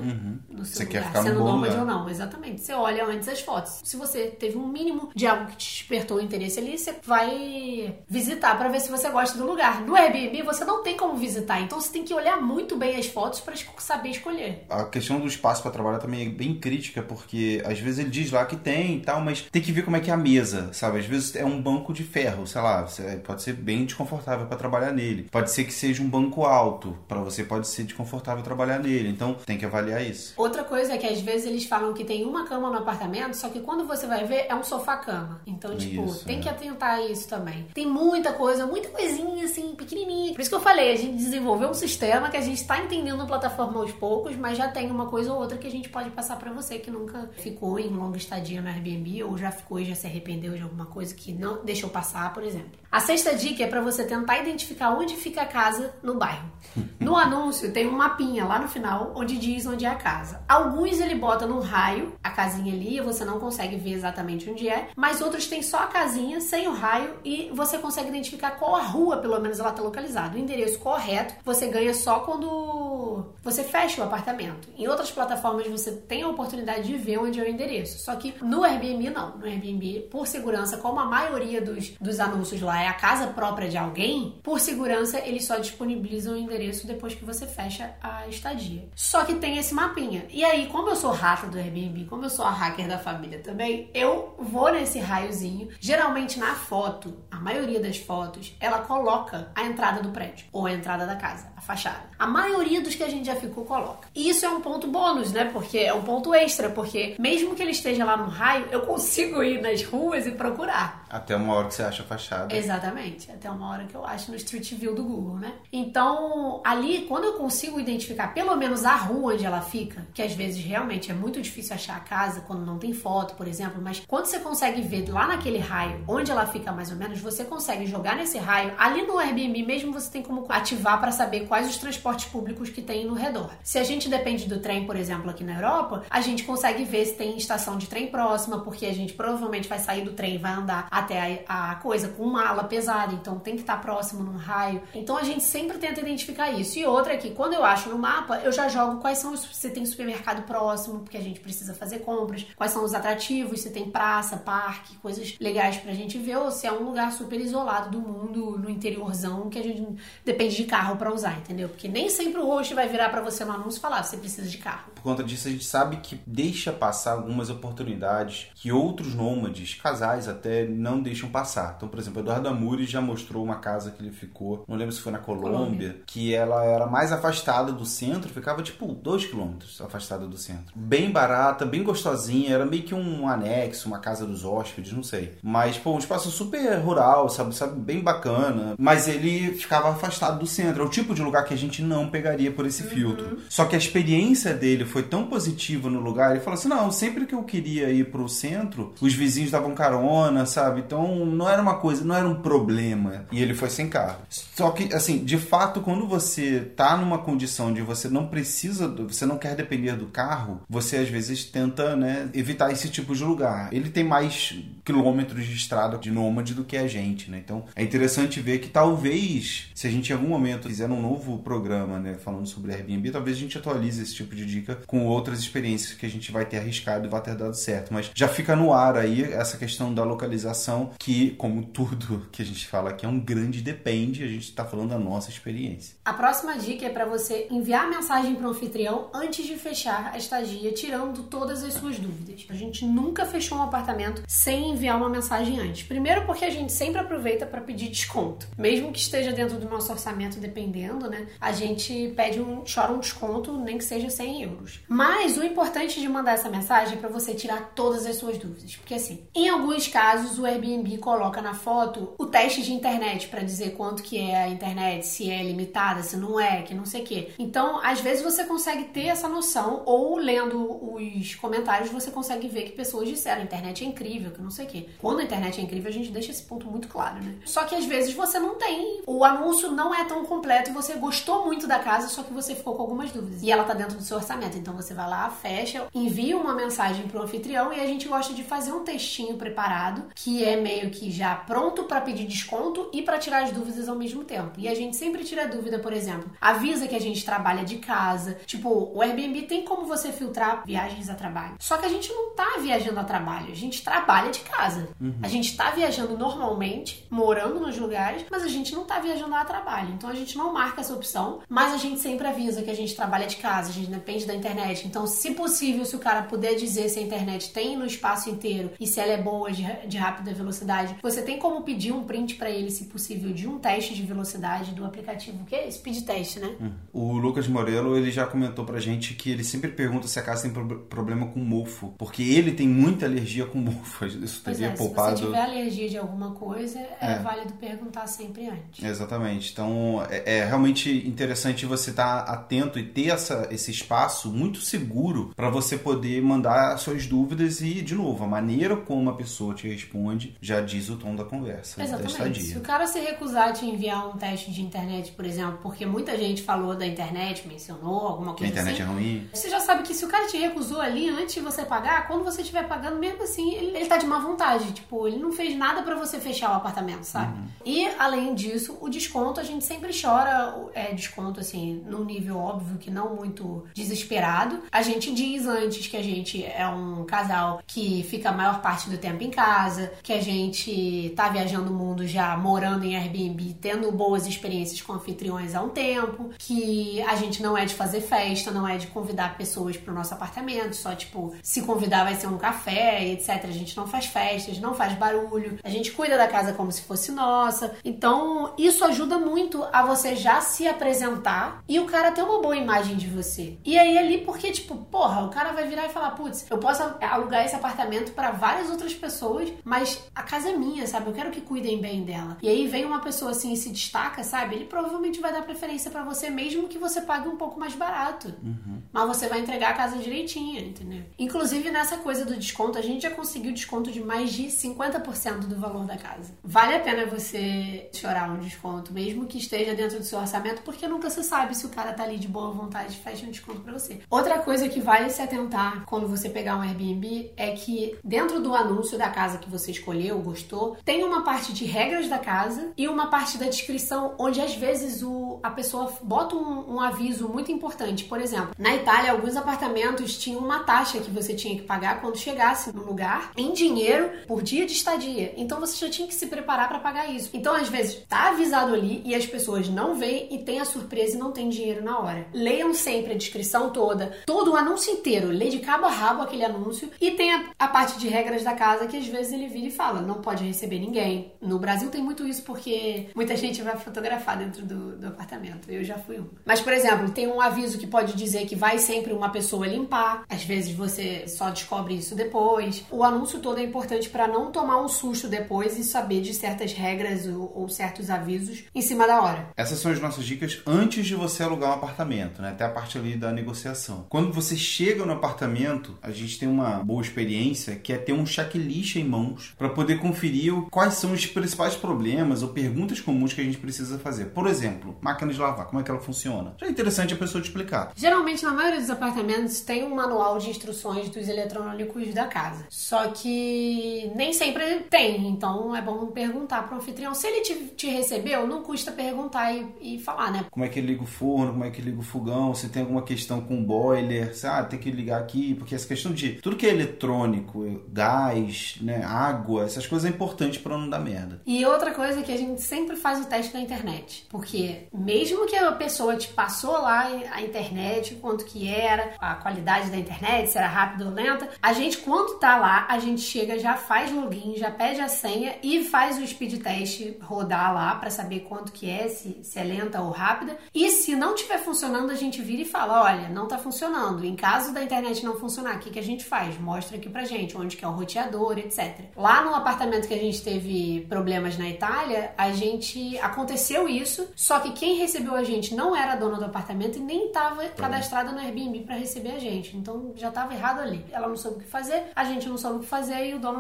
No 0.50 0.66
seu 0.66 0.78
Você 0.78 0.86
quer 0.86 0.98
lugar, 1.00 1.08
ficar 1.10 1.22
num 1.24 1.28
sendo 1.30 1.40
nômade 1.40 1.78
ou 1.78 1.86
não, 1.86 2.10
exatamente. 2.10 2.62
Você 2.62 2.74
olha 2.74 3.06
antes 3.06 3.28
as 3.28 3.42
fotos. 3.42 3.82
Se 3.84 3.96
você 3.98 4.28
teve 4.28 4.58
um 4.58 4.68
mínimo 4.68 5.10
de 5.16 5.26
algo 5.28 5.46
que 5.48 5.58
te 5.58 5.80
despertou 5.80 6.22
interesse 6.22 6.60
ali, 6.60 6.78
você 6.78 6.96
vai 7.04 7.96
visitar 8.08 8.58
pra 8.58 8.70
ver 8.70 8.80
se 8.80 8.90
você 8.90 9.10
gosta 9.10 9.38
do 9.38 9.46
lugar. 9.46 9.82
No 9.82 9.96
Airbnb 9.96 10.42
você 10.44 10.64
não 10.66 10.84
tem 10.84 10.98
como 10.98 11.16
visitar, 11.16 11.62
então 11.62 11.80
você 11.80 11.92
tem 11.92 12.04
que 12.04 12.14
olhar 12.14 12.42
muito 12.42 12.76
bem 12.76 12.96
as 12.98 13.08
fotos 13.08 13.40
pra 13.40 13.54
esco- 13.54 13.82
saber 13.82 14.10
escolher. 14.10 14.66
A 14.70 14.86
questão 14.86 15.20
do 15.20 15.28
espaço 15.28 15.62
para 15.62 15.72
trabalhar 15.72 16.00
também 16.00 16.26
é 16.26 16.30
bem 16.30 16.56
crítica, 16.60 17.02
porque 17.02 17.62
às 17.66 17.80
vezes 17.80 18.00
ele 18.00 18.10
diz 18.10 18.32
lá 18.32 18.46
que 18.46 18.56
tem 18.56 18.98
e 18.98 19.02
tal, 19.02 19.22
mas 19.22 19.42
tem 19.52 19.62
que 19.62 19.72
ver 19.72 19.84
como 19.84 19.98
é 19.98 20.00
que 20.00 20.10
é 20.10 20.14
a 20.14 20.18
mesa, 20.18 20.72
sabe? 20.74 21.00
Às 21.00 21.06
vezes 21.06 21.36
é 21.36 21.46
um 21.46 21.62
banco 21.62 21.94
de 21.94 22.04
ferro, 22.04 22.46
sei 22.48 22.62
lá, 22.62 22.88
pode 23.24 23.42
ser 23.42 23.54
bem 23.54 23.86
desconfortável 23.86 24.46
para 24.48 24.58
trabalhar 24.58 24.92
nele. 24.92 25.28
Pode 25.32 25.52
ser 25.52 25.64
que 25.64 25.74
seja 25.74 25.85
um 26.02 26.10
banco 26.10 26.44
alto, 26.46 26.98
para 27.08 27.20
você 27.20 27.44
pode 27.44 27.68
ser 27.68 27.84
desconfortável 27.84 28.44
trabalhar 28.44 28.80
nele. 28.80 29.10
Então 29.10 29.36
tem 29.46 29.58
que 29.58 29.66
avaliar 29.66 30.02
isso. 30.04 30.34
Outra 30.38 30.64
coisa 30.64 30.94
é 30.94 30.98
que 30.98 31.08
às 31.08 31.20
vezes 31.22 31.48
eles 31.48 31.66
falam 31.66 31.94
que 31.94 32.04
tem 32.04 32.26
uma 32.26 32.46
cama 32.46 32.70
no 32.70 32.78
apartamento, 32.78 33.36
só 33.36 33.50
que 33.50 33.60
quando 33.60 33.86
você 33.86 34.08
vai 34.08 34.24
ver 34.26 34.46
é 34.50 34.56
um 34.56 34.64
sofá-cama. 34.64 35.42
Então, 35.46 35.76
tipo, 35.76 36.06
Isso, 36.06 36.26
tem 36.26 36.40
é. 36.40 36.42
que 36.42 36.50
atentar 36.50 36.96
a 36.96 37.02
isso 37.02 37.28
também. 37.28 37.68
Tem 37.74 37.86
muita 37.86 38.34
coisa, 38.34 38.66
muita 38.66 38.90
coisinha 38.90 39.46
assim, 39.46 39.76
pequenininha. 39.76 40.34
Por 40.34 40.42
isso 40.42 40.50
que 40.50 40.56
eu 40.56 40.62
falei, 40.62 40.94
a 40.94 40.96
gente 40.96 41.16
desenvolveu 41.16 41.70
um 41.70 41.74
sistema 41.74 42.30
que 42.30 42.38
a 42.38 42.42
gente 42.42 42.66
tá 42.66 42.80
entendendo 42.80 43.22
a 43.22 43.26
plataforma 43.26 43.80
aos 43.80 43.92
poucos, 43.92 44.36
mas 44.36 44.58
já 44.58 44.68
tem 44.68 44.90
uma 44.92 45.08
coisa 45.08 45.34
ou 45.34 45.40
outra 45.40 45.58
que 45.58 45.68
a 45.68 45.72
gente 45.72 45.90
pode 45.90 46.10
passar 46.12 46.38
pra 46.38 46.52
você 46.52 46.78
que 46.80 46.92
nunca 46.92 47.30
ficou 47.38 47.80
em 47.80 47.90
longa 47.90 48.18
estadia 48.18 48.62
no 48.62 48.68
Airbnb 48.68 49.24
ou 49.24 49.38
já 49.38 49.52
ficou 49.52 49.80
e 49.80 49.86
já 49.86 49.96
se 49.96 50.08
arrependeu 50.08 50.54
de 50.54 50.62
alguma 50.62 50.86
coisa 50.86 51.14
que 51.14 51.32
não 51.34 51.64
deixou 51.64 51.90
passar, 51.90 52.34
por 52.34 52.44
exemplo. 52.44 52.72
A 52.96 53.02
sexta 53.02 53.36
dica 53.36 53.62
é 53.62 53.68
pra 53.68 53.82
você 53.82 54.06
tentar 54.06 54.38
identificar 54.38 54.92
onde 54.92 55.18
fica 55.18 55.42
a 55.42 55.46
casa 55.46 55.94
no 56.02 56.16
bairro. 56.16 56.50
No 56.98 57.18
anúncio 57.18 57.74
tem 57.74 57.86
um 57.86 57.92
mapinha 57.92 58.46
lá 58.46 58.58
no 58.58 58.70
final 58.70 59.12
onde 59.14 59.38
diz 59.38 59.66
onde 59.66 59.84
é 59.84 59.90
a 59.90 59.96
casa. 59.96 60.42
Alguns 60.48 61.02
ele 61.02 61.14
bota 61.14 61.46
num 61.46 61.60
raio, 61.60 62.14
a 62.24 62.30
casinha 62.30 62.74
ali, 62.74 63.02
você 63.02 63.26
não 63.26 63.38
consegue 63.38 63.76
ver 63.76 63.92
exatamente 63.92 64.50
onde 64.50 64.70
é, 64.70 64.88
mas 64.96 65.20
outros 65.20 65.46
tem 65.46 65.62
só 65.62 65.80
a 65.80 65.88
casinha 65.88 66.40
sem 66.40 66.70
o 66.70 66.74
raio 66.74 67.16
e 67.26 67.52
você 67.54 67.78
consegue 67.78 68.08
identificar 68.08 68.52
qual 68.52 68.78
a 68.78 68.82
rua, 68.82 69.18
pelo 69.18 69.42
menos 69.42 69.60
ela 69.60 69.72
está 69.72 69.82
localizada. 69.82 70.38
O 70.38 70.40
endereço 70.40 70.80
correto 70.80 71.36
você 71.44 71.68
ganha 71.68 71.94
só 71.94 72.22
quando 72.22 73.26
você 73.44 73.62
fecha 73.62 74.02
o 74.02 74.06
apartamento. 74.06 74.70
Em 74.78 74.88
outras 74.88 75.12
plataformas 75.12 75.68
você 75.68 75.92
tem 75.92 76.24
a 76.24 76.30
oportunidade 76.30 76.84
de 76.84 76.98
ver 76.98 77.20
onde 77.20 77.42
é 77.42 77.44
o 77.44 77.48
endereço. 77.50 78.00
Só 78.00 78.16
que 78.16 78.34
no 78.42 78.64
Airbnb 78.64 79.10
não. 79.10 79.38
No 79.38 79.46
Airbnb, 79.46 80.08
por 80.10 80.26
segurança, 80.26 80.78
como 80.78 80.98
a 80.98 81.06
maioria 81.06 81.62
dos, 81.62 81.90
dos 82.00 82.22
anúncios 82.22 82.62
lá 82.62 82.85
é 82.86 82.88
a 82.88 82.94
casa 82.94 83.28
própria 83.28 83.68
de 83.68 83.78
alguém, 83.78 84.40
por 84.44 84.60
segurança 84.60 85.20
eles 85.20 85.46
só 85.46 85.58
disponibilizam 85.58 86.36
o 86.36 86.38
endereço 86.38 86.86
depois 86.86 87.16
que 87.16 87.26
você 87.26 87.48
fecha 87.48 87.96
a 88.02 88.28
estadia. 88.28 88.88
Só 88.96 89.26
que 89.26 89.36
tem 89.36 89.58
esse 89.58 89.74
mapinha. 89.74 90.26
E 90.30 90.46
aí, 90.46 90.68
como 90.68 90.90
eu 90.90 90.96
sou 90.96 91.12
rata 91.12 91.48
do 91.48 91.58
Airbnb, 91.58 92.06
como 92.06 92.26
eu 92.26 92.30
sou 92.30 92.46
a 92.46 92.52
hacker 92.52 92.88
da 92.88 93.00
família 93.00 93.40
também, 93.40 93.90
eu 93.94 94.36
vou 94.38 94.72
nesse 94.72 95.00
raiozinho. 95.00 95.70
Geralmente 95.80 96.40
na 96.40 96.54
foto, 96.54 97.18
a 97.32 97.38
maioria 97.38 97.80
das 97.80 97.98
fotos, 97.98 98.56
ela 98.60 98.80
coloca 98.80 99.52
a 99.56 99.64
entrada 99.64 100.02
do 100.02 100.10
prédio 100.10 100.46
ou 100.52 100.68
a 100.68 100.72
entrada 100.72 101.06
da 101.06 101.16
casa, 101.16 101.52
a 101.58 101.62
fachada. 101.62 102.04
A 102.20 102.28
maioria 102.28 102.82
dos 102.82 102.94
que 102.94 103.04
a 103.04 103.10
gente 103.10 103.26
já 103.26 103.36
ficou 103.36 103.66
coloca. 103.66 104.08
E 104.14 104.30
isso 104.30 104.46
é 104.46 104.50
um 104.50 104.62
ponto 104.62 104.88
bônus, 104.88 105.32
né? 105.32 105.46
Porque 105.46 105.80
é 105.80 105.94
um 105.94 106.04
ponto 106.04 106.34
extra, 106.34 106.70
porque 106.70 107.16
mesmo 107.18 107.56
que 107.56 107.64
ele 107.64 107.72
esteja 107.72 108.06
lá 108.06 108.16
no 108.16 108.28
raio, 108.30 108.68
eu 108.72 108.82
consigo 108.82 109.42
ir 109.42 109.62
nas 109.62 109.84
ruas 109.84 110.28
e 110.28 110.32
procurar. 110.32 111.04
Até 111.10 111.36
uma 111.36 111.56
hora 111.56 111.68
que 111.68 111.74
você 111.74 111.84
acha 111.84 112.04
a 112.04 112.06
fachada. 112.06 112.56
Exatamente, 112.56 112.65
até 112.70 113.50
uma 113.50 113.70
hora 113.70 113.86
que 113.86 113.96
eu 113.96 114.06
acho 114.06 114.32
no 114.32 114.38
Street 114.38 114.74
View 114.74 114.96
do 114.96 115.04
Google, 115.04 115.38
né? 115.38 115.54
Então, 115.72 116.62
ali, 116.64 117.06
quando 117.08 117.26
eu 117.26 117.34
consigo 117.34 117.80
identificar 117.80 118.34
pelo 118.34 118.56
menos 118.56 118.86
a 118.86 118.96
rua 118.96 119.34
onde 119.34 119.46
ela 119.46 119.62
fica, 119.62 120.08
que 120.14 120.22
às 120.22 120.34
vezes 120.34 120.64
realmente 120.64 121.12
é 121.12 121.14
muito 121.14 121.42
difícil 121.42 121.76
achar 121.76 121.98
a 121.98 122.00
casa 122.00 122.42
quando 122.42 122.66
não 122.66 122.78
tem 122.78 122.94
foto, 122.94 123.36
por 123.36 123.48
exemplo, 123.48 123.82
mas 123.82 124.04
quando 124.08 124.26
você 124.26 124.40
consegue 124.40 124.82
ver 124.82 125.10
lá 125.10 125.28
naquele 125.28 125.58
raio 125.58 126.04
onde 126.08 126.32
ela 126.32 126.46
fica 126.46 126.72
mais 126.72 126.92
ou 126.92 126.98
menos, 126.98 127.20
você 127.20 127.44
consegue 127.44 127.86
jogar 127.86 128.16
nesse 128.16 128.38
raio. 128.38 128.74
Ali 128.78 129.04
no 129.04 129.18
Airbnb 129.18 129.64
mesmo 129.64 129.92
você 129.92 130.10
tem 130.10 130.22
como 130.22 130.46
ativar 130.50 131.00
para 131.00 131.12
saber 131.12 131.48
quais 131.48 131.70
os 131.70 131.78
transportes 131.78 132.26
públicos 132.26 132.70
que 132.70 132.82
tem 132.82 133.06
no 133.06 133.14
redor. 133.14 133.52
Se 133.64 133.78
a 133.78 133.84
gente 133.84 134.10
depende 134.10 134.48
do 134.48 134.60
trem, 134.60 134.86
por 134.86 134.96
exemplo, 134.96 135.30
aqui 135.30 135.44
na 135.44 135.56
Europa, 135.56 136.04
a 136.10 136.22
gente 136.22 136.44
consegue 136.44 136.84
ver 136.84 137.06
se 137.06 137.16
tem 137.16 137.38
estação 137.38 137.78
de 137.78 137.88
trem 137.88 138.08
próxima, 138.08 138.60
porque 138.60 138.86
a 138.86 138.94
gente 138.94 139.14
provavelmente 139.14 139.68
vai 139.68 139.80
sair 139.80 140.04
do 140.04 140.14
trem 140.14 140.36
e 140.36 140.38
vai 140.38 140.54
andar 140.54 140.88
até 140.90 141.44
a, 141.48 141.72
a 141.72 141.76
coisa 141.76 142.10
com 142.10 142.26
mala 142.26 142.55
pesada, 142.64 143.14
então 143.14 143.40
tem 143.40 143.56
que 143.56 143.62
estar 143.62 143.82
próximo 143.82 144.24
num 144.24 144.38
raio. 144.38 144.82
Então 144.94 145.18
a 145.18 145.24
gente 145.24 145.44
sempre 145.44 145.78
tenta 145.78 146.02
identificar 146.02 146.52
isso. 146.52 146.80
E 146.80 146.86
outra 146.86 147.14
é 147.14 147.18
que 147.18 147.32
quando 147.32 147.54
eu 147.54 147.64
acho 147.64 147.90
no 147.90 147.98
mapa, 147.98 148.38
eu 148.40 148.52
já 148.52 148.68
jogo 148.68 149.00
quais 149.02 149.18
são 149.18 149.34
os 149.34 149.42
se 149.56 149.70
tem 149.70 149.86
supermercado 149.86 150.46
próximo, 150.46 151.00
porque 151.00 151.18
a 151.18 151.22
gente 151.22 151.40
precisa 151.40 151.74
fazer 151.74 152.00
compras, 152.00 152.46
quais 152.56 152.72
são 152.72 152.84
os 152.84 152.94
atrativos, 152.94 153.62
se 153.62 153.70
tem 153.70 153.90
praça, 153.90 154.38
parque, 154.38 154.96
coisas 154.98 155.36
legais 155.40 155.78
pra 155.78 155.94
gente 155.94 156.18
ver, 156.18 156.38
ou 156.38 156.52
se 156.52 156.66
é 156.68 156.72
um 156.72 156.84
lugar 156.84 157.12
super 157.12 157.40
isolado 157.40 157.90
do 157.90 158.00
mundo, 158.00 158.58
no 158.58 158.70
interiorzão, 158.70 159.50
que 159.50 159.60
a 159.60 159.64
gente 159.64 159.86
depende 160.24 160.56
de 160.56 160.66
carro 160.66 160.96
para 160.96 161.14
usar, 161.14 161.38
entendeu? 161.38 161.70
Porque 161.70 161.88
nem 161.88 162.10
sempre 162.10 162.40
o 162.40 162.46
host 162.46 162.74
vai 162.74 162.88
virar 162.88 163.10
para 163.10 163.22
você 163.22 163.44
no 163.44 163.54
anúncio 163.54 163.78
e 163.80 163.82
falar, 163.82 164.04
você 164.04 164.18
precisa 164.18 164.48
de 164.48 164.58
carro. 164.58 164.95
Conta 165.06 165.24
disso, 165.24 165.48
a 165.48 165.52
gente 165.52 165.64
sabe 165.64 165.98
que 165.98 166.20
deixa 166.26 166.72
passar 166.72 167.12
algumas 167.12 167.52
oportunidades 167.52 168.48
que 168.56 168.72
outros 168.72 169.14
nômades, 169.14 169.76
casais 169.76 170.28
até, 170.28 170.66
não 170.66 171.00
deixam 171.00 171.30
passar. 171.30 171.76
Então, 171.78 171.88
por 171.88 172.00
exemplo, 172.00 172.22
Eduardo 172.24 172.50
Amuri 172.50 172.88
já 172.88 173.00
mostrou 173.00 173.44
uma 173.44 173.58
casa 173.58 173.92
que 173.92 174.02
ele 174.02 174.10
ficou, 174.10 174.66
não 174.68 174.76
lembro 174.76 174.92
se 174.92 175.02
foi 175.02 175.12
na 175.12 175.20
Colômbia, 175.20 175.52
Colômbia. 175.52 176.02
que 176.08 176.34
ela 176.34 176.66
era 176.66 176.88
mais 176.88 177.12
afastada 177.12 177.72
do 177.72 177.86
centro, 177.86 178.34
ficava 178.34 178.64
tipo 178.64 178.96
2 178.96 179.26
quilômetros 179.26 179.80
afastada 179.80 180.26
do 180.26 180.38
centro. 180.38 180.74
Bem 180.76 181.12
barata, 181.12 181.68
bem 181.68 181.84
gostosinha, 181.84 182.56
era 182.56 182.66
meio 182.66 182.82
que 182.82 182.96
um 182.96 183.28
anexo, 183.28 183.88
uma 183.88 184.00
casa 184.00 184.26
dos 184.26 184.44
hóspedes, 184.44 184.92
não 184.92 185.04
sei. 185.04 185.38
Mas, 185.44 185.78
pô, 185.78 185.92
um 185.92 186.00
espaço 186.00 186.32
super 186.32 186.80
rural, 186.80 187.30
sabe, 187.30 187.54
sabe, 187.56 187.80
bem 187.80 188.02
bacana. 188.02 188.74
Mas 188.76 189.08
ele 189.08 189.54
ficava 189.54 189.92
afastado 189.92 190.40
do 190.40 190.48
centro. 190.48 190.82
É 190.82 190.86
o 190.86 190.90
tipo 190.90 191.14
de 191.14 191.22
lugar 191.22 191.46
que 191.46 191.54
a 191.54 191.58
gente 191.58 191.84
não 191.84 192.10
pegaria 192.10 192.52
por 192.52 192.66
esse 192.66 192.82
uhum. 192.82 192.90
filtro. 192.90 193.40
Só 193.48 193.66
que 193.66 193.76
a 193.76 193.78
experiência 193.78 194.52
dele 194.52 194.84
foi 194.96 195.04
tão 195.04 195.28
positiva 195.28 195.90
no 195.90 196.00
lugar, 196.00 196.32
ele 196.32 196.40
falou 196.40 196.58
assim: 196.58 196.70
não, 196.70 196.90
sempre 196.90 197.26
que 197.26 197.36
eu 197.36 197.44
queria 197.44 197.92
ir 197.92 198.06
pro 198.12 198.30
centro, 198.30 198.94
os 199.02 199.14
vizinhos 199.14 199.52
davam 199.52 199.76
carona, 199.76 200.46
sabe? 200.46 200.80
Então 200.80 201.26
não 201.26 201.50
era 201.50 201.62
uma 201.62 201.76
coisa, 201.76 202.06
não 202.06 202.16
era 202.16 202.26
um 202.26 202.36
problema. 202.36 203.26
E 203.30 203.42
ele 203.42 203.54
foi 203.54 203.70
sem 203.70 203.90
carro. 203.90 204.22
Só 204.30 204.72
que, 204.72 204.94
assim, 204.94 205.26
de 205.26 205.38
fato, 205.38 205.82
quando 205.82 206.08
você 206.08 206.62
tá 206.78 206.96
numa 206.96 207.18
condição 207.18 207.74
de 207.74 207.82
você 207.82 208.08
não 208.08 208.28
precisa, 208.28 208.88
você 208.88 209.26
não 209.26 209.38
quer 209.38 209.54
depender 209.54 209.98
do 209.98 210.06
carro, 210.06 210.62
você 210.70 210.96
às 210.96 211.10
vezes 211.10 211.44
tenta, 211.44 211.94
né, 211.98 212.30
evitar 212.34 212.72
esse 212.72 212.88
tipo 212.88 213.14
de 213.14 213.24
lugar. 213.26 213.74
Ele 213.74 213.90
tem 213.90 214.06
mais 214.06 214.56
quilômetros 214.86 215.46
de 215.46 215.56
estrada 215.56 215.98
de 215.98 216.12
nômade 216.12 216.54
do 216.54 216.64
que 216.64 216.78
a 216.78 216.88
gente, 216.88 217.30
né? 217.30 217.42
Então 217.44 217.66
é 217.76 217.84
interessante 217.84 218.40
ver 218.40 218.60
que 218.60 218.70
talvez, 218.70 219.70
se 219.74 219.88
a 219.88 219.90
gente 219.90 220.12
em 220.12 220.14
algum 220.14 220.28
momento 220.28 220.68
fizer 220.68 220.90
um 220.90 221.02
novo 221.02 221.40
programa, 221.40 222.00
né, 222.00 222.16
falando 222.16 222.48
sobre 222.48 222.72
Airbnb, 222.72 223.12
talvez 223.12 223.36
a 223.36 223.40
gente 223.40 223.58
atualize 223.58 224.02
esse 224.02 224.14
tipo 224.14 224.36
de 224.36 224.46
dica 224.46 224.80
com 224.86 225.06
outras 225.08 225.40
experiências 225.40 225.94
que 225.98 226.06
a 226.06 226.10
gente 226.10 226.32
vai 226.32 226.46
ter 226.46 226.58
arriscado 226.58 227.08
e 227.08 227.10
vai 227.10 227.22
ter 227.22 227.36
dado 227.36 227.56
certo. 227.56 227.94
Mas 227.94 228.12
já 228.14 228.28
fica 228.28 228.56
no 228.56 228.72
ar 228.72 228.98
aí 228.98 229.24
essa 229.24 229.58
questão 229.58 229.94
da 229.94 230.04
localização, 230.04 230.92
que, 231.00 231.32
como 231.32 231.64
tudo 231.64 232.28
que 232.32 232.42
a 232.42 232.46
gente 232.46 232.68
fala 232.68 232.92
aqui, 232.92 233.06
é 233.06 233.10
um 233.10 233.20
grande 233.20 233.62
depende, 233.62 234.24
a 234.24 234.28
gente 234.28 234.44
está 234.44 234.64
falando 234.64 234.90
da 234.90 235.00
nossa 235.00 235.30
experiência. 235.30 235.96
A 236.06 236.14
próxima 236.14 236.58
dica 236.58 236.86
é 236.86 236.90
para 236.90 237.06
você 237.06 237.48
enviar 237.50 237.90
mensagem 237.90 238.36
para 238.36 238.48
o 238.48 238.52
anfitrião 238.52 239.10
antes 239.14 239.46
de 239.46 239.56
fechar 239.56 240.12
a 240.14 240.18
estadia, 240.18 240.72
tirando 240.74 241.24
todas 241.24 241.64
as 241.64 241.74
suas 241.74 241.98
dúvidas. 241.98 242.46
A 242.50 242.54
gente 242.54 242.86
nunca 242.86 243.26
fechou 243.26 243.58
um 243.58 243.64
apartamento 243.64 244.22
sem 244.28 244.75
enviar 244.76 244.98
uma 244.98 245.10
mensagem 245.10 245.60
antes. 245.60 245.84
Primeiro, 245.84 246.26
porque 246.26 246.46
a 246.46 246.50
gente 246.50 246.72
sempre 246.72 247.00
aproveita 247.00 247.46
para 247.46 247.62
pedir 247.62 247.90
desconto, 247.90 248.48
mesmo 248.58 248.92
que 248.92 249.00
esteja 249.00 249.32
dentro 249.32 249.58
do 249.58 249.68
nosso 249.68 249.92
orçamento, 249.92 250.40
dependendo, 250.40 251.10
né? 251.10 251.28
A 251.40 251.52
gente 251.52 252.14
pede 252.16 252.40
um, 252.40 252.64
chora 252.64 252.94
um 252.94 253.00
desconto, 253.00 253.54
nem 253.54 253.78
que 253.78 253.84
seja 253.84 254.10
100 254.10 254.44
euros. 254.44 254.80
Mas 254.88 255.38
o 255.38 255.44
importante 255.44 256.00
de 256.00 256.08
mandar 256.08 256.34
essa 256.34 256.50
mensagem 256.50 256.98
é 256.98 257.00
para 257.00 257.10
você 257.10 257.34
tirar 257.34 257.72
todas 257.74 258.06
as 258.06 258.18
suas 258.18 258.38
dúvidas, 258.38 258.76
porque 258.76 258.94
assim, 258.94 259.24
em 259.34 259.50
alguns 259.50 259.88
casos 259.88 260.38
o 260.38 260.46
Airbnb 260.46 260.98
coloca 260.98 261.42
na 261.42 261.54
foto 261.54 262.14
o 262.18 262.26
teste 262.26 262.62
de 262.62 262.74
internet 262.74 263.28
para 263.28 263.42
dizer 263.42 263.72
quanto 263.72 264.04
que 264.04 264.20
é 264.20 264.44
a 264.44 264.50
internet, 264.50 265.06
se 265.06 265.30
é 265.30 265.42
limitada, 265.44 266.04
se 266.04 266.18
não 266.18 266.40
é, 266.40 266.62
que 266.62 266.74
não 266.74 266.86
sei 266.86 267.02
o 267.02 267.06
quê. 267.06 267.30
Então, 267.40 267.80
às 267.84 268.02
vezes 268.02 268.24
você 268.24 268.44
consegue 268.44 268.86
ter 268.86 269.08
essa 269.08 269.28
noção 269.28 269.84
ou 269.86 270.18
lendo 270.18 270.94
os 270.96 271.36
comentários 271.36 271.90
você 271.90 272.12
consegue 272.12 272.48
ver 272.48 272.64
que 272.64 272.72
pessoas 272.72 273.08
disseram 273.08 273.46
internet 273.46 273.84
é 273.84 273.88
incrível, 273.88 274.32
que 274.32 274.42
não 274.42 274.52
sei 274.52 274.65
o 274.66 274.68
quê. 274.68 274.90
Quando 275.00 275.20
a 275.20 275.24
internet 275.24 275.60
é 275.60 275.64
incrível, 275.64 275.90
a 275.90 275.94
gente 275.94 276.12
deixa 276.12 276.32
esse 276.32 276.44
ponto 276.44 276.68
muito 276.68 276.88
claro, 276.88 277.24
né? 277.24 277.36
Só 277.46 277.64
que 277.64 277.76
às 277.76 277.86
vezes 277.86 278.14
você 278.14 278.40
não 278.40 278.56
tem, 278.56 279.02
o 279.06 279.24
anúncio 279.24 279.72
não 279.72 279.94
é 279.94 280.04
tão 280.06 280.26
completo 280.26 280.70
e 280.70 280.74
você 280.74 280.94
gostou 280.96 281.46
muito 281.46 281.68
da 281.68 281.80
casa, 281.80 282.08
só 282.08 282.24
que 282.24 282.34
você 282.34 282.56
ficou 282.56 282.76
com 282.76 282.82
algumas 282.82 283.12
dúvidas. 283.12 283.42
E 283.42 283.52
ela 283.52 283.64
tá 283.64 283.74
dentro 283.74 283.98
do 283.98 284.04
seu 284.04 284.18
orçamento, 284.18 284.58
então 284.58 284.76
você 284.76 284.94
vai 284.94 285.10
lá, 285.10 285.30
fecha, 285.30 285.88
envia 285.94 286.38
uma 286.38 286.54
mensagem 286.54 287.08
pro 287.08 287.22
anfitrião 287.22 287.72
e 287.72 287.80
a 287.80 287.86
gente 287.86 288.08
gosta 288.08 288.34
de 288.34 288.44
fazer 288.44 288.72
um 288.72 288.84
textinho 288.84 289.38
preparado, 289.38 290.06
que 290.14 290.44
é 290.44 290.56
meio 290.56 290.90
que 290.90 291.12
já 291.12 291.36
pronto 291.36 291.84
para 291.84 292.02
pedir 292.02 292.26
desconto 292.26 292.90
e 292.94 293.02
para 293.02 293.18
tirar 293.18 293.44
as 293.44 293.52
dúvidas 293.52 293.88
ao 293.88 293.96
mesmo 293.96 294.24
tempo. 294.24 294.60
E 294.60 294.68
a 294.68 294.76
gente 294.76 294.96
sempre 294.96 295.24
tira 295.24 295.48
dúvida, 295.48 295.80
por 295.80 295.94
exemplo, 295.94 296.30
avisa 296.40 296.88
que 296.88 296.96
a 296.96 297.02
gente 297.02 297.24
trabalha 297.24 297.64
de 297.64 297.78
casa. 297.78 298.38
Tipo, 298.46 298.92
o 298.94 299.02
Airbnb 299.02 299.44
tem 299.44 299.64
como 299.64 299.86
você 299.86 300.12
filtrar 300.12 300.64
viagens 300.66 301.10
a 301.10 301.16
trabalho. 301.16 301.56
Só 301.60 301.78
que 301.78 301.86
a 301.86 301.90
gente 301.90 302.12
não 302.12 302.34
tá 302.34 302.58
viajando 302.60 303.00
a 303.00 303.04
trabalho, 303.04 303.52
a 303.52 303.56
gente 303.56 303.84
trabalha 303.84 304.32
de 304.32 304.40
casa. 304.40 304.55
Uhum. 305.00 305.14
A 305.22 305.28
gente 305.28 305.56
tá 305.56 305.72
viajando 305.72 306.18
normalmente, 306.18 307.06
morando 307.10 307.60
nos 307.60 307.78
lugares, 307.78 308.26
mas 308.30 308.44
a 308.44 308.48
gente 308.48 308.74
não 308.74 308.84
tá 308.84 309.00
viajando 309.00 309.34
a 309.36 309.46
trabalho. 309.46 309.94
Então 309.94 310.10
a 310.10 310.16
gente 310.16 310.38
não 310.38 310.54
marca 310.54 310.82
essa 310.82 310.94
opção, 310.94 311.40
mas 311.50 311.74
a 311.74 311.78
gente 311.78 312.00
sempre 312.00 312.28
avisa 312.28 312.62
que 312.62 312.70
a 312.70 312.76
gente 312.76 312.96
trabalha 312.96 313.28
de 313.28 313.38
casa, 313.38 313.70
a 313.70 313.74
gente 313.74 313.90
depende 313.90 314.26
da 314.26 314.34
internet. 314.34 314.88
Então, 314.88 315.06
se 315.08 315.32
possível, 315.32 315.86
se 315.86 315.96
o 315.96 316.00
cara 316.00 316.24
puder 316.24 316.56
dizer 316.56 316.90
se 316.90 317.00
a 317.00 317.02
internet 317.02 317.52
tem 317.52 317.78
no 317.78 317.86
espaço 317.86 318.30
inteiro 318.30 318.72
e 318.80 318.88
se 318.88 319.00
ela 319.00 319.12
é 319.12 319.22
boa 319.22 319.52
de, 319.52 319.64
de 319.88 319.98
rápida 319.98 320.34
velocidade, 320.34 320.96
você 321.02 321.22
tem 321.22 321.40
como 321.40 321.62
pedir 321.64 321.92
um 321.92 322.04
print 322.04 322.36
para 322.36 322.50
ele, 322.50 322.72
se 322.72 322.86
possível, 322.86 323.34
de 323.34 323.48
um 323.48 323.60
teste 323.60 323.94
de 323.94 324.04
velocidade 324.04 324.74
do 324.74 324.86
aplicativo, 324.86 325.46
que 325.46 325.56
é 325.56 325.70
speed 325.70 326.04
test, 326.06 326.38
né? 326.38 326.56
Uhum. 326.60 326.72
O 326.94 327.18
Lucas 327.18 327.48
Morello, 327.48 327.98
ele 327.98 328.12
já 328.12 328.26
comentou 328.26 328.66
pra 328.66 328.80
gente 328.80 329.14
que 329.14 329.30
ele 329.30 329.44
sempre 329.44 329.72
pergunta 329.72 330.08
se 330.08 330.20
a 330.20 330.22
casa 330.22 330.44
tem 330.44 330.52
problema 330.90 331.28
com 331.28 331.40
mofo, 331.40 331.94
porque 331.98 332.24
ele 332.24 332.52
tem 332.52 332.68
muita 332.68 333.06
alergia 333.06 333.46
com 333.46 333.60
mofo. 333.60 334.06
Isso 334.24 334.42
Pois 334.46 334.58
teria 334.58 334.72
é, 334.72 334.78
poupado. 334.78 335.18
se 335.18 335.24
você 335.24 335.26
tiver 335.26 335.44
alergia 335.44 335.90
de 335.90 335.98
alguma 335.98 336.32
coisa, 336.32 336.80
é, 336.80 336.98
é. 337.02 337.20
válido 337.20 337.54
perguntar 337.54 338.06
sempre 338.06 338.48
antes. 338.48 338.84
Exatamente. 338.84 339.52
Então 339.52 340.06
é, 340.10 340.38
é 340.38 340.46
realmente 340.46 340.90
interessante 341.08 341.66
você 341.66 341.90
estar 341.90 342.24
tá 342.24 342.32
atento 342.32 342.78
e 342.78 342.84
ter 342.84 343.10
essa, 343.10 343.48
esse 343.50 343.72
espaço 343.72 344.30
muito 344.30 344.60
seguro 344.62 345.34
para 345.36 345.50
você 345.50 345.78
poder 345.78 346.22
mandar 346.22 346.78
suas 346.78 347.08
dúvidas 347.08 347.60
e, 347.62 347.82
de 347.82 347.96
novo, 347.96 348.24
a 348.24 348.28
maneira 348.28 348.78
como 348.78 349.10
a 349.10 349.16
pessoa 349.16 349.56
te 349.56 349.68
responde 349.68 350.38
já 350.40 350.62
diz 350.62 350.90
o 350.90 350.96
tom 350.96 351.16
da 351.16 351.24
conversa. 351.24 351.82
Exatamente. 351.82 352.44
Se 352.44 352.58
o 352.58 352.62
cara 352.62 352.86
se 352.86 353.00
recusar 353.00 353.50
a 353.50 353.52
te 353.52 353.66
enviar 353.66 354.08
um 354.10 354.18
teste 354.18 354.52
de 354.52 354.62
internet, 354.62 355.12
por 355.12 355.26
exemplo, 355.26 355.60
porque 355.64 355.86
muita 355.86 356.16
gente 356.16 356.44
falou 356.44 356.76
da 356.76 356.86
internet, 356.86 357.48
mencionou 357.48 358.08
alguma 358.08 358.36
coisa 358.36 358.46
a 358.46 358.48
internet 358.48 358.82
assim, 358.82 358.92
é 358.92 358.94
ruim. 358.94 359.30
Você 359.34 359.50
já 359.50 359.60
sabe 359.60 359.82
que 359.84 359.94
se 359.94 360.06
o 360.06 360.08
cara 360.08 360.28
te 360.28 360.38
recusou 360.38 360.80
ali 360.80 361.10
antes 361.10 361.34
de 361.34 361.42
você 361.42 361.64
pagar, 361.66 362.08
quando 362.08 362.24
você 362.24 362.42
estiver 362.42 362.68
pagando, 362.68 363.00
mesmo 363.00 363.24
assim, 363.24 363.56
ele, 363.56 363.76
ele 363.76 363.86
tá 363.88 363.98
de 363.98 364.06
má 364.06 364.20
vontade. 364.20 364.35
Tipo, 364.74 365.08
ele 365.08 365.18
não 365.18 365.32
fez 365.32 365.56
nada 365.56 365.82
para 365.82 365.96
você 365.96 366.20
fechar 366.20 366.52
o 366.52 366.56
apartamento, 366.56 367.04
sabe? 367.04 367.38
Uhum. 367.38 367.46
E, 367.66 367.88
além 367.98 368.36
disso, 368.36 368.78
o 368.82 368.90
desconto, 368.90 369.40
a 369.40 369.44
gente 369.44 369.64
sempre 369.64 369.92
chora 370.00 370.56
é, 370.74 370.94
desconto, 370.94 371.40
assim, 371.40 371.84
num 371.86 372.04
nível 372.04 372.38
óbvio 372.38 372.78
que 372.78 372.92
não 372.92 373.16
muito 373.16 373.66
desesperado. 373.74 374.62
A 374.72 374.82
gente 374.82 375.14
diz 375.14 375.46
antes 375.46 375.88
que 375.88 375.98
a 375.98 376.04
gente 376.04 376.44
é 376.44 376.68
um 376.68 377.06
casal 377.06 377.62
que 377.66 378.04
fica 378.04 378.30
a 378.30 378.34
maior 378.34 378.62
parte 378.62 378.90
do 378.90 378.98
tempo 378.98 379.24
em 379.24 379.32
casa, 379.32 379.92
que 380.04 380.14
a 380.14 380.22
gente 380.22 381.14
tá 381.16 381.30
viajando 381.30 381.72
o 381.72 381.74
mundo 381.74 382.08
já 382.08 382.36
morando 382.38 382.84
em 382.86 382.96
Airbnb, 382.96 383.56
tendo 383.62 383.92
boas 383.92 384.28
experiências 384.28 384.82
com 384.82 384.94
anfitriões 384.94 385.56
há 385.56 385.62
um 385.62 385.70
tempo, 385.70 386.32
que 386.38 387.02
a 387.04 387.16
gente 387.16 387.42
não 387.42 387.58
é 387.58 387.66
de 387.66 387.74
fazer 387.74 388.02
festa, 388.02 388.52
não 388.52 388.68
é 388.68 388.78
de 388.78 388.88
convidar 388.88 389.38
pessoas 389.38 389.78
pro 389.78 389.94
nosso 389.94 390.14
apartamento, 390.14 390.76
só 390.76 390.94
tipo, 390.96 391.34
se 391.42 391.62
convidar 391.62 392.04
vai 392.04 392.16
ser 392.16 392.28
um 392.28 392.38
café, 392.38 393.06
etc. 393.08 393.46
A 393.46 393.52
gente 393.52 393.76
não 393.76 393.88
faz 393.88 394.06
festas, 394.16 394.60
não 394.60 394.74
faz 394.74 394.94
barulho, 394.94 395.60
a 395.62 395.70
gente 395.70 395.92
cuida 395.92 396.18
da 396.18 396.26
casa 396.26 396.54
como 396.54 396.72
se 396.72 396.84
fosse 396.84 397.12
nossa. 397.12 397.76
Então, 397.84 398.54
isso 398.58 398.86
ajuda 398.86 399.20
muito 399.20 399.62
a 399.74 399.86
você 399.86 400.16
já 400.16 400.40
se 400.40 400.66
apresentar 400.66 401.62
e 401.68 401.82
o 401.82 401.86
cara 401.86 402.14
ter 402.14 402.24
uma 402.24 402.42
boa 402.42 402.56
imagem 402.56 402.96
de 402.96 403.08
você. 403.08 403.58
E 403.66 403.78
aí 403.78 403.98
ali, 403.98 404.20
porque, 404.20 404.54
tipo, 404.54 404.78
porra, 404.78 405.26
o 405.26 405.30
cara 405.30 405.52
vai 405.52 405.68
virar 405.68 405.86
e 405.88 405.90
falar, 405.90 406.12
putz, 406.12 406.46
eu 406.50 406.58
posso 406.60 406.82
alugar 407.02 407.44
esse 407.46 407.56
apartamento 407.56 408.14
para 408.14 408.32
várias 408.32 408.70
outras 408.70 408.94
pessoas, 408.94 409.52
mas 409.66 410.02
a 410.16 410.24
casa 410.24 410.50
é 410.50 410.56
minha, 410.56 410.88
sabe? 410.88 411.10
Eu 411.10 411.14
quero 411.14 411.32
que 411.32 411.42
cuidem 411.42 411.82
bem 411.82 412.04
dela. 412.04 412.38
E 412.42 412.48
aí 412.48 412.68
vem 412.68 412.86
uma 412.86 413.02
pessoa 413.02 413.32
assim 413.32 413.52
e 413.52 413.58
se 413.58 413.70
destaca, 413.70 414.24
sabe? 414.24 414.56
Ele 414.56 414.66
provavelmente 414.66 415.20
vai 415.20 415.34
dar 415.34 415.42
preferência 415.42 415.92
para 415.92 416.04
você, 416.04 416.30
mesmo 416.30 416.70
que 416.70 416.78
você 416.78 417.02
pague 417.02 417.28
um 417.28 417.36
pouco 417.36 417.60
mais 417.60 417.76
barato. 417.76 418.34
Uhum. 418.42 418.82
Mas 418.94 419.08
você 419.08 419.28
vai 419.28 419.42
entregar 419.42 419.72
a 419.72 419.74
casa 419.74 419.98
direitinha, 419.98 420.62
entendeu? 420.62 421.04
Inclusive, 421.20 421.70
nessa 421.70 421.98
coisa 421.98 422.24
do 422.24 422.38
desconto, 422.38 422.78
a 422.78 422.82
gente 422.82 423.04
já 423.04 423.12
conseguiu 423.12 423.52
desconto 423.52 423.92
de 423.92 424.05
mais 424.06 424.32
de 424.32 424.44
50% 424.46 425.40
do 425.48 425.60
valor 425.60 425.86
da 425.86 425.98
casa. 425.98 426.34
Vale 426.44 426.76
a 426.76 426.80
pena 426.80 427.06
você 427.06 427.90
chorar 427.94 428.30
um 428.30 428.40
desconto, 428.40 428.94
mesmo 428.94 429.26
que 429.26 429.38
esteja 429.38 429.74
dentro 429.74 430.00
do 430.00 430.06
seu 430.06 430.20
orçamento, 430.20 430.62
porque 430.62 430.88
nunca 430.88 431.10
se 431.10 431.24
sabe 431.24 431.56
se 431.56 431.66
o 431.66 431.70
cara 431.70 431.94
tá 431.94 432.04
ali 432.04 432.18
de 432.18 432.28
boa 432.28 432.52
vontade 432.52 432.94
e 432.94 433.04
fecha 433.04 433.26
um 433.26 433.32
desconto 433.32 433.62
pra 433.62 433.74
você. 433.74 434.00
Outra 434.10 434.40
coisa 434.40 434.70
que 434.70 434.80
vale 434.80 435.10
se 435.10 435.22
atentar 435.22 435.84
quando 435.86 436.08
você 436.08 436.30
pegar 436.30 436.58
um 436.58 436.62
Airbnb 436.62 437.32
é 437.36 437.52
que 437.52 437.98
dentro 438.04 438.40
do 438.40 438.54
anúncio 438.54 438.98
da 438.98 439.10
casa 439.10 439.38
que 439.38 439.50
você 439.50 439.72
escolheu, 439.72 440.20
gostou, 440.20 440.78
tem 440.84 441.04
uma 441.04 441.24
parte 441.24 441.54
de 441.54 441.66
regras 441.66 442.08
da 442.08 442.20
casa 442.20 442.72
e 442.78 442.88
uma 442.88 443.08
parte 443.08 443.38
da 443.38 443.48
descrição 443.48 444.16
onde 444.20 444.42
às 444.42 444.56
vezes 444.56 445.02
o, 445.02 445.40
a 445.42 445.50
pessoa 445.50 445.92
bota 446.02 446.36
um, 446.36 446.76
um 446.76 446.82
aviso 446.82 447.28
muito 447.28 447.52
importante. 447.52 448.06
Por 448.06 448.22
exemplo, 448.22 448.52
na 448.58 448.76
Itália, 448.76 449.12
alguns 449.12 449.36
apartamentos 449.36 450.18
tinham 450.18 450.40
uma 450.40 450.60
taxa 450.64 451.00
que 451.00 451.12
você 451.12 451.34
tinha 451.34 451.56
que 451.56 451.64
pagar 451.64 452.02
quando 452.02 452.18
chegasse 452.18 452.74
no 452.74 452.84
lugar 452.84 453.32
em 453.36 453.54
dinheiro 453.54 453.95
por 454.28 454.42
dia 454.42 454.66
de 454.66 454.74
estadia. 454.74 455.34
Então 455.38 455.60
você 455.60 455.86
já 455.86 455.92
tinha 455.92 456.08
que 456.08 456.14
se 456.14 456.28
preparar 456.28 456.68
para 456.68 456.80
pagar 456.80 457.10
isso. 457.10 457.30
Então, 457.34 457.54
às 457.54 457.70
vezes, 457.70 458.04
tá 458.08 458.30
avisado 458.30 458.74
ali 458.74 459.02
e 459.06 459.16
as 459.16 459.26
pessoas 459.26 459.68
não 459.70 459.96
veem 459.96 460.34
e 460.34 460.40
tem 460.40 460.60
a 460.60 460.66
surpresa 460.66 461.16
e 461.16 461.20
não 461.20 461.32
tem 461.32 461.50
dinheiro 461.50 461.84
na 461.84 462.00
hora. 462.00 462.28
Leiam 462.34 462.74
sempre 462.74 463.14
a 463.14 463.18
descrição 463.18 463.70
toda, 463.70 464.18
todo 464.26 464.52
o 464.52 464.56
anúncio 464.56 464.94
inteiro, 464.94 465.28
lê 465.28 465.50
de 465.50 465.60
cabo 465.60 465.86
a 465.86 465.90
rabo 465.90 466.22
aquele 466.22 466.44
anúncio 466.46 466.90
e 467.00 467.12
tem 467.12 467.34
a, 467.34 467.50
a 467.58 467.68
parte 467.68 467.98
de 468.00 468.08
regras 468.08 468.44
da 468.44 468.54
casa 468.54 468.88
que 468.88 468.98
às 468.98 469.08
vezes 469.08 469.34
ele 469.34 469.48
vira 469.48 469.68
e 469.68 469.72
fala: 469.72 470.02
não 470.02 470.16
pode 470.16 470.44
receber 470.44 470.80
ninguém. 470.80 471.34
No 471.42 471.60
Brasil 471.60 471.90
tem 471.90 472.02
muito 472.02 472.28
isso 472.28 472.44
porque 472.44 473.10
muita 473.16 473.36
gente 473.36 473.62
vai 473.62 473.78
fotografar 473.78 474.38
dentro 474.38 474.66
do, 474.66 474.98
do 474.98 475.08
apartamento. 475.08 475.70
Eu 475.70 475.84
já 475.84 475.98
fui 475.98 476.20
um. 476.20 476.28
Mas, 476.46 476.62
por 476.62 476.74
exemplo, 476.74 477.12
tem 477.12 477.28
um 477.28 477.42
aviso 477.42 477.78
que 477.78 477.88
pode 477.88 478.14
dizer 478.14 478.46
que 478.46 478.56
vai 478.56 478.78
sempre 478.78 479.14
uma 479.14 479.30
pessoa 479.30 479.68
limpar. 479.68 480.24
Às 480.30 480.44
vezes 480.44 480.74
você 480.74 481.28
só 481.28 481.50
descobre 481.50 481.96
isso 481.96 482.16
depois. 482.16 482.84
O 482.92 483.04
anúncio 483.04 483.40
todo 483.40 483.60
é 483.60 483.64
importante 483.64 483.85
para 484.12 484.28
não 484.28 484.52
tomar 484.52 484.82
um 484.82 484.88
susto 484.88 485.28
depois 485.28 485.78
e 485.78 485.84
saber 485.84 486.22
de 486.22 486.34
certas 486.34 486.74
regras 486.74 487.28
ou, 487.28 487.52
ou, 487.56 487.70
certos 487.70 488.10
avisos 488.10 488.64
em 488.74 488.82
cima 488.82 489.08
da 489.08 489.22
hora. 489.22 489.50
Essas 489.56 489.80
são 489.80 489.92
as 489.92 490.00
nossas 490.00 490.26
dicas 490.26 490.62
antes 490.66 491.06
de 491.06 491.16
você 491.16 491.44
alugar 491.44 491.72
um 491.72 491.74
apartamento, 491.74 492.42
né? 492.42 492.50
Até 492.50 492.66
a 492.66 492.70
parte 492.70 492.98
ali 492.98 493.16
da 493.16 493.32
negociação. 493.32 494.06
Quando 494.10 494.32
você 494.32 494.56
chega 494.56 495.06
no 495.06 495.14
apartamento, 495.14 495.98
a 496.02 496.12
gente 496.12 496.40
tem 496.40 496.48
uma 496.48 496.84
boa 496.84 497.02
experiência 497.02 497.76
que 497.76 497.94
é 497.94 497.98
ter 497.98 498.14
um 498.14 498.26
checklist 498.26 498.96
em 498.96 499.04
mãos 499.04 499.54
para 499.58 499.70
poder 499.70 500.00
conferir 500.00 500.54
quais 500.72 500.96
são 500.96 501.14
os 501.14 501.26
principais 501.26 501.76
problemas 501.76 502.44
ou 502.44 502.50
perguntas 502.50 503.00
comuns 503.00 503.34
que 503.34 503.42
a 503.42 503.44
gente 503.44 503.58
precisa 503.58 503.98
fazer. 504.00 504.26
Por 504.26 504.48
exemplo, 504.48 504.98
máquina 505.02 505.32
de 505.32 505.40
lavar, 505.40 505.66
como 505.68 505.80
é 505.80 505.84
que 505.84 505.92
ela 505.92 506.00
funciona? 506.00 506.56
Já 506.60 506.68
é 506.68 506.70
interessante 506.70 507.14
a 507.14 507.18
pessoa 507.18 507.42
te 507.42 507.48
explicar. 507.48 507.92
Geralmente, 507.96 508.44
na 508.44 508.54
maioria 508.54 508.80
dos 508.80 508.90
apartamentos, 508.90 509.62
tem 509.62 509.84
um 509.84 509.96
manual 509.96 510.38
de 510.38 510.50
instruções 510.50 511.10
dos 511.10 511.28
eletrônicos 511.28 512.14
da 512.14 512.26
casa. 512.26 512.66
Só 512.70 513.08
que 513.08 513.75
nem 514.16 514.34
sempre 514.34 514.82
tem, 514.90 515.28
então 515.28 515.76
é 515.76 515.82
bom 515.82 516.08
perguntar 516.08 516.64
para 516.64 516.76
o 516.76 516.78
anfitrião. 516.78 517.14
Se 517.14 517.28
ele 517.28 517.42
te, 517.42 517.54
te, 517.76 517.88
recebeu, 517.88 518.48
não 518.48 518.62
custa 518.62 518.92
perguntar 518.92 519.54
e, 519.54 519.68
e, 519.82 520.00
falar, 520.00 520.32
né? 520.32 520.46
Como 520.50 520.66
é 520.66 520.70
que 520.70 520.82
liga 520.82 521.04
o 521.04 521.06
forno, 521.06 521.54
como 521.54 521.64
é 521.64 521.70
que 521.70 521.82
liga 521.82 522.00
o 522.00 522.04
fogão, 522.04 522.54
se 522.54 522.70
tem 522.70 522.82
alguma 522.82 523.02
questão 523.02 523.42
com 523.42 523.60
o 523.60 523.64
boiler, 523.64 524.36
se, 524.36 524.48
ah, 524.48 524.64
tem 524.64 524.80
que 524.80 524.92
ligar 524.92 525.22
aqui, 525.22 525.54
porque 525.56 525.76
essa 525.76 525.88
questão 525.88 526.12
de 526.12 526.34
tudo 526.34 526.56
que 526.56 526.66
é 526.66 526.70
eletrônico, 526.70 527.82
gás, 527.88 528.78
né, 528.82 529.04
água, 529.04 529.64
essas 529.64 529.88
coisas 529.88 530.10
é 530.10 530.14
importante 530.14 530.60
para 530.60 530.78
não 530.78 530.90
dar 530.90 531.00
merda. 531.00 531.42
E 531.46 531.66
outra 531.66 531.94
coisa 531.94 532.22
que 532.22 532.32
a 532.32 532.38
gente 532.38 532.62
sempre 532.62 532.96
faz 532.96 533.20
o 533.20 533.28
teste 533.28 533.54
na 533.54 533.62
internet, 533.62 534.26
porque 534.30 534.88
mesmo 534.94 535.46
que 535.46 535.56
a 535.56 535.72
pessoa 535.72 536.16
te 536.16 536.28
passou 536.30 536.74
lá 536.74 537.08
a 537.32 537.42
internet, 537.42 538.16
quanto 538.16 538.46
que 538.46 538.68
era, 538.68 539.16
a 539.20 539.36
qualidade 539.36 539.90
da 539.90 539.98
internet, 539.98 540.50
se 540.50 540.58
era 540.58 540.68
rápida 540.68 541.06
ou 541.06 541.12
lenta, 541.12 541.50
a 541.62 541.74
gente 541.74 541.98
quando 541.98 542.40
tá 542.40 542.58
lá, 542.58 542.86
a 542.90 543.00
gente 543.00 543.22
chega, 543.22 543.58
já 543.58 543.65
faz 543.74 544.12
login, 544.12 544.56
já 544.56 544.70
pede 544.70 545.02
a 545.02 545.08
senha 545.08 545.56
e 545.64 545.84
faz 545.86 546.20
o 546.20 546.28
speed 546.28 546.62
test 546.62 547.02
rodar 547.22 547.74
lá 547.74 547.96
para 547.96 548.10
saber 548.10 548.42
quanto 548.42 548.72
que 548.72 548.90
é, 548.90 549.08
se, 549.08 549.40
se 549.42 549.58
é 549.58 549.64
lenta 549.64 550.02
ou 550.02 550.12
rápida. 550.12 550.58
E 550.74 550.90
se 550.92 551.16
não 551.16 551.34
estiver 551.34 551.60
funcionando, 551.60 552.12
a 552.12 552.16
gente 552.16 552.42
vira 552.42 552.62
e 552.62 552.66
fala, 552.66 553.04
olha, 553.04 553.30
não 553.30 553.48
tá 553.48 553.58
funcionando. 553.58 554.24
Em 554.24 554.36
caso 554.36 554.74
da 554.74 554.84
internet 554.84 555.24
não 555.24 555.36
funcionar, 555.36 555.76
o 555.76 555.80
que, 555.80 555.90
que 555.90 556.00
a 556.00 556.04
gente 556.04 556.24
faz? 556.24 556.58
Mostra 556.60 556.98
aqui 556.98 557.10
pra 557.10 557.24
gente 557.24 557.58
onde 557.58 557.76
que 557.76 557.84
é 557.84 557.88
o 557.88 557.92
roteador, 557.92 558.58
etc. 558.58 559.06
Lá 559.16 559.44
no 559.44 559.56
apartamento 559.56 560.08
que 560.08 560.14
a 560.14 560.20
gente 560.20 560.42
teve 560.42 561.06
problemas 561.10 561.58
na 561.58 561.70
Itália, 561.70 562.34
a 562.38 562.52
gente 562.52 563.18
aconteceu 563.20 563.88
isso, 563.88 564.28
só 564.36 564.60
que 564.60 564.72
quem 564.74 564.98
recebeu 564.98 565.36
a 565.36 565.44
gente 565.44 565.74
não 565.74 565.96
era 565.96 566.16
dona 566.16 566.38
do 566.38 566.46
apartamento 566.46 566.98
e 566.98 567.02
nem 567.02 567.28
estava 567.28 567.66
cadastrada 567.70 568.32
no 568.32 568.40
Airbnb 568.40 568.82
para 568.82 568.96
receber 568.96 569.32
a 569.32 569.40
gente. 569.40 569.76
Então 569.76 570.14
já 570.16 570.30
estava 570.30 570.54
errado 570.54 570.80
ali. 570.82 571.06
Ela 571.12 571.28
não 571.28 571.36
soube 571.36 571.58
o 571.58 571.60
que 571.62 571.70
fazer, 571.70 572.12
a 572.16 572.24
gente 572.24 572.48
não 572.48 572.58
soube 572.58 572.78
o 572.78 572.80
que 572.80 572.88
fazer 572.88 573.30
e 573.30 573.34
o 573.34 573.40
dono 573.40 573.55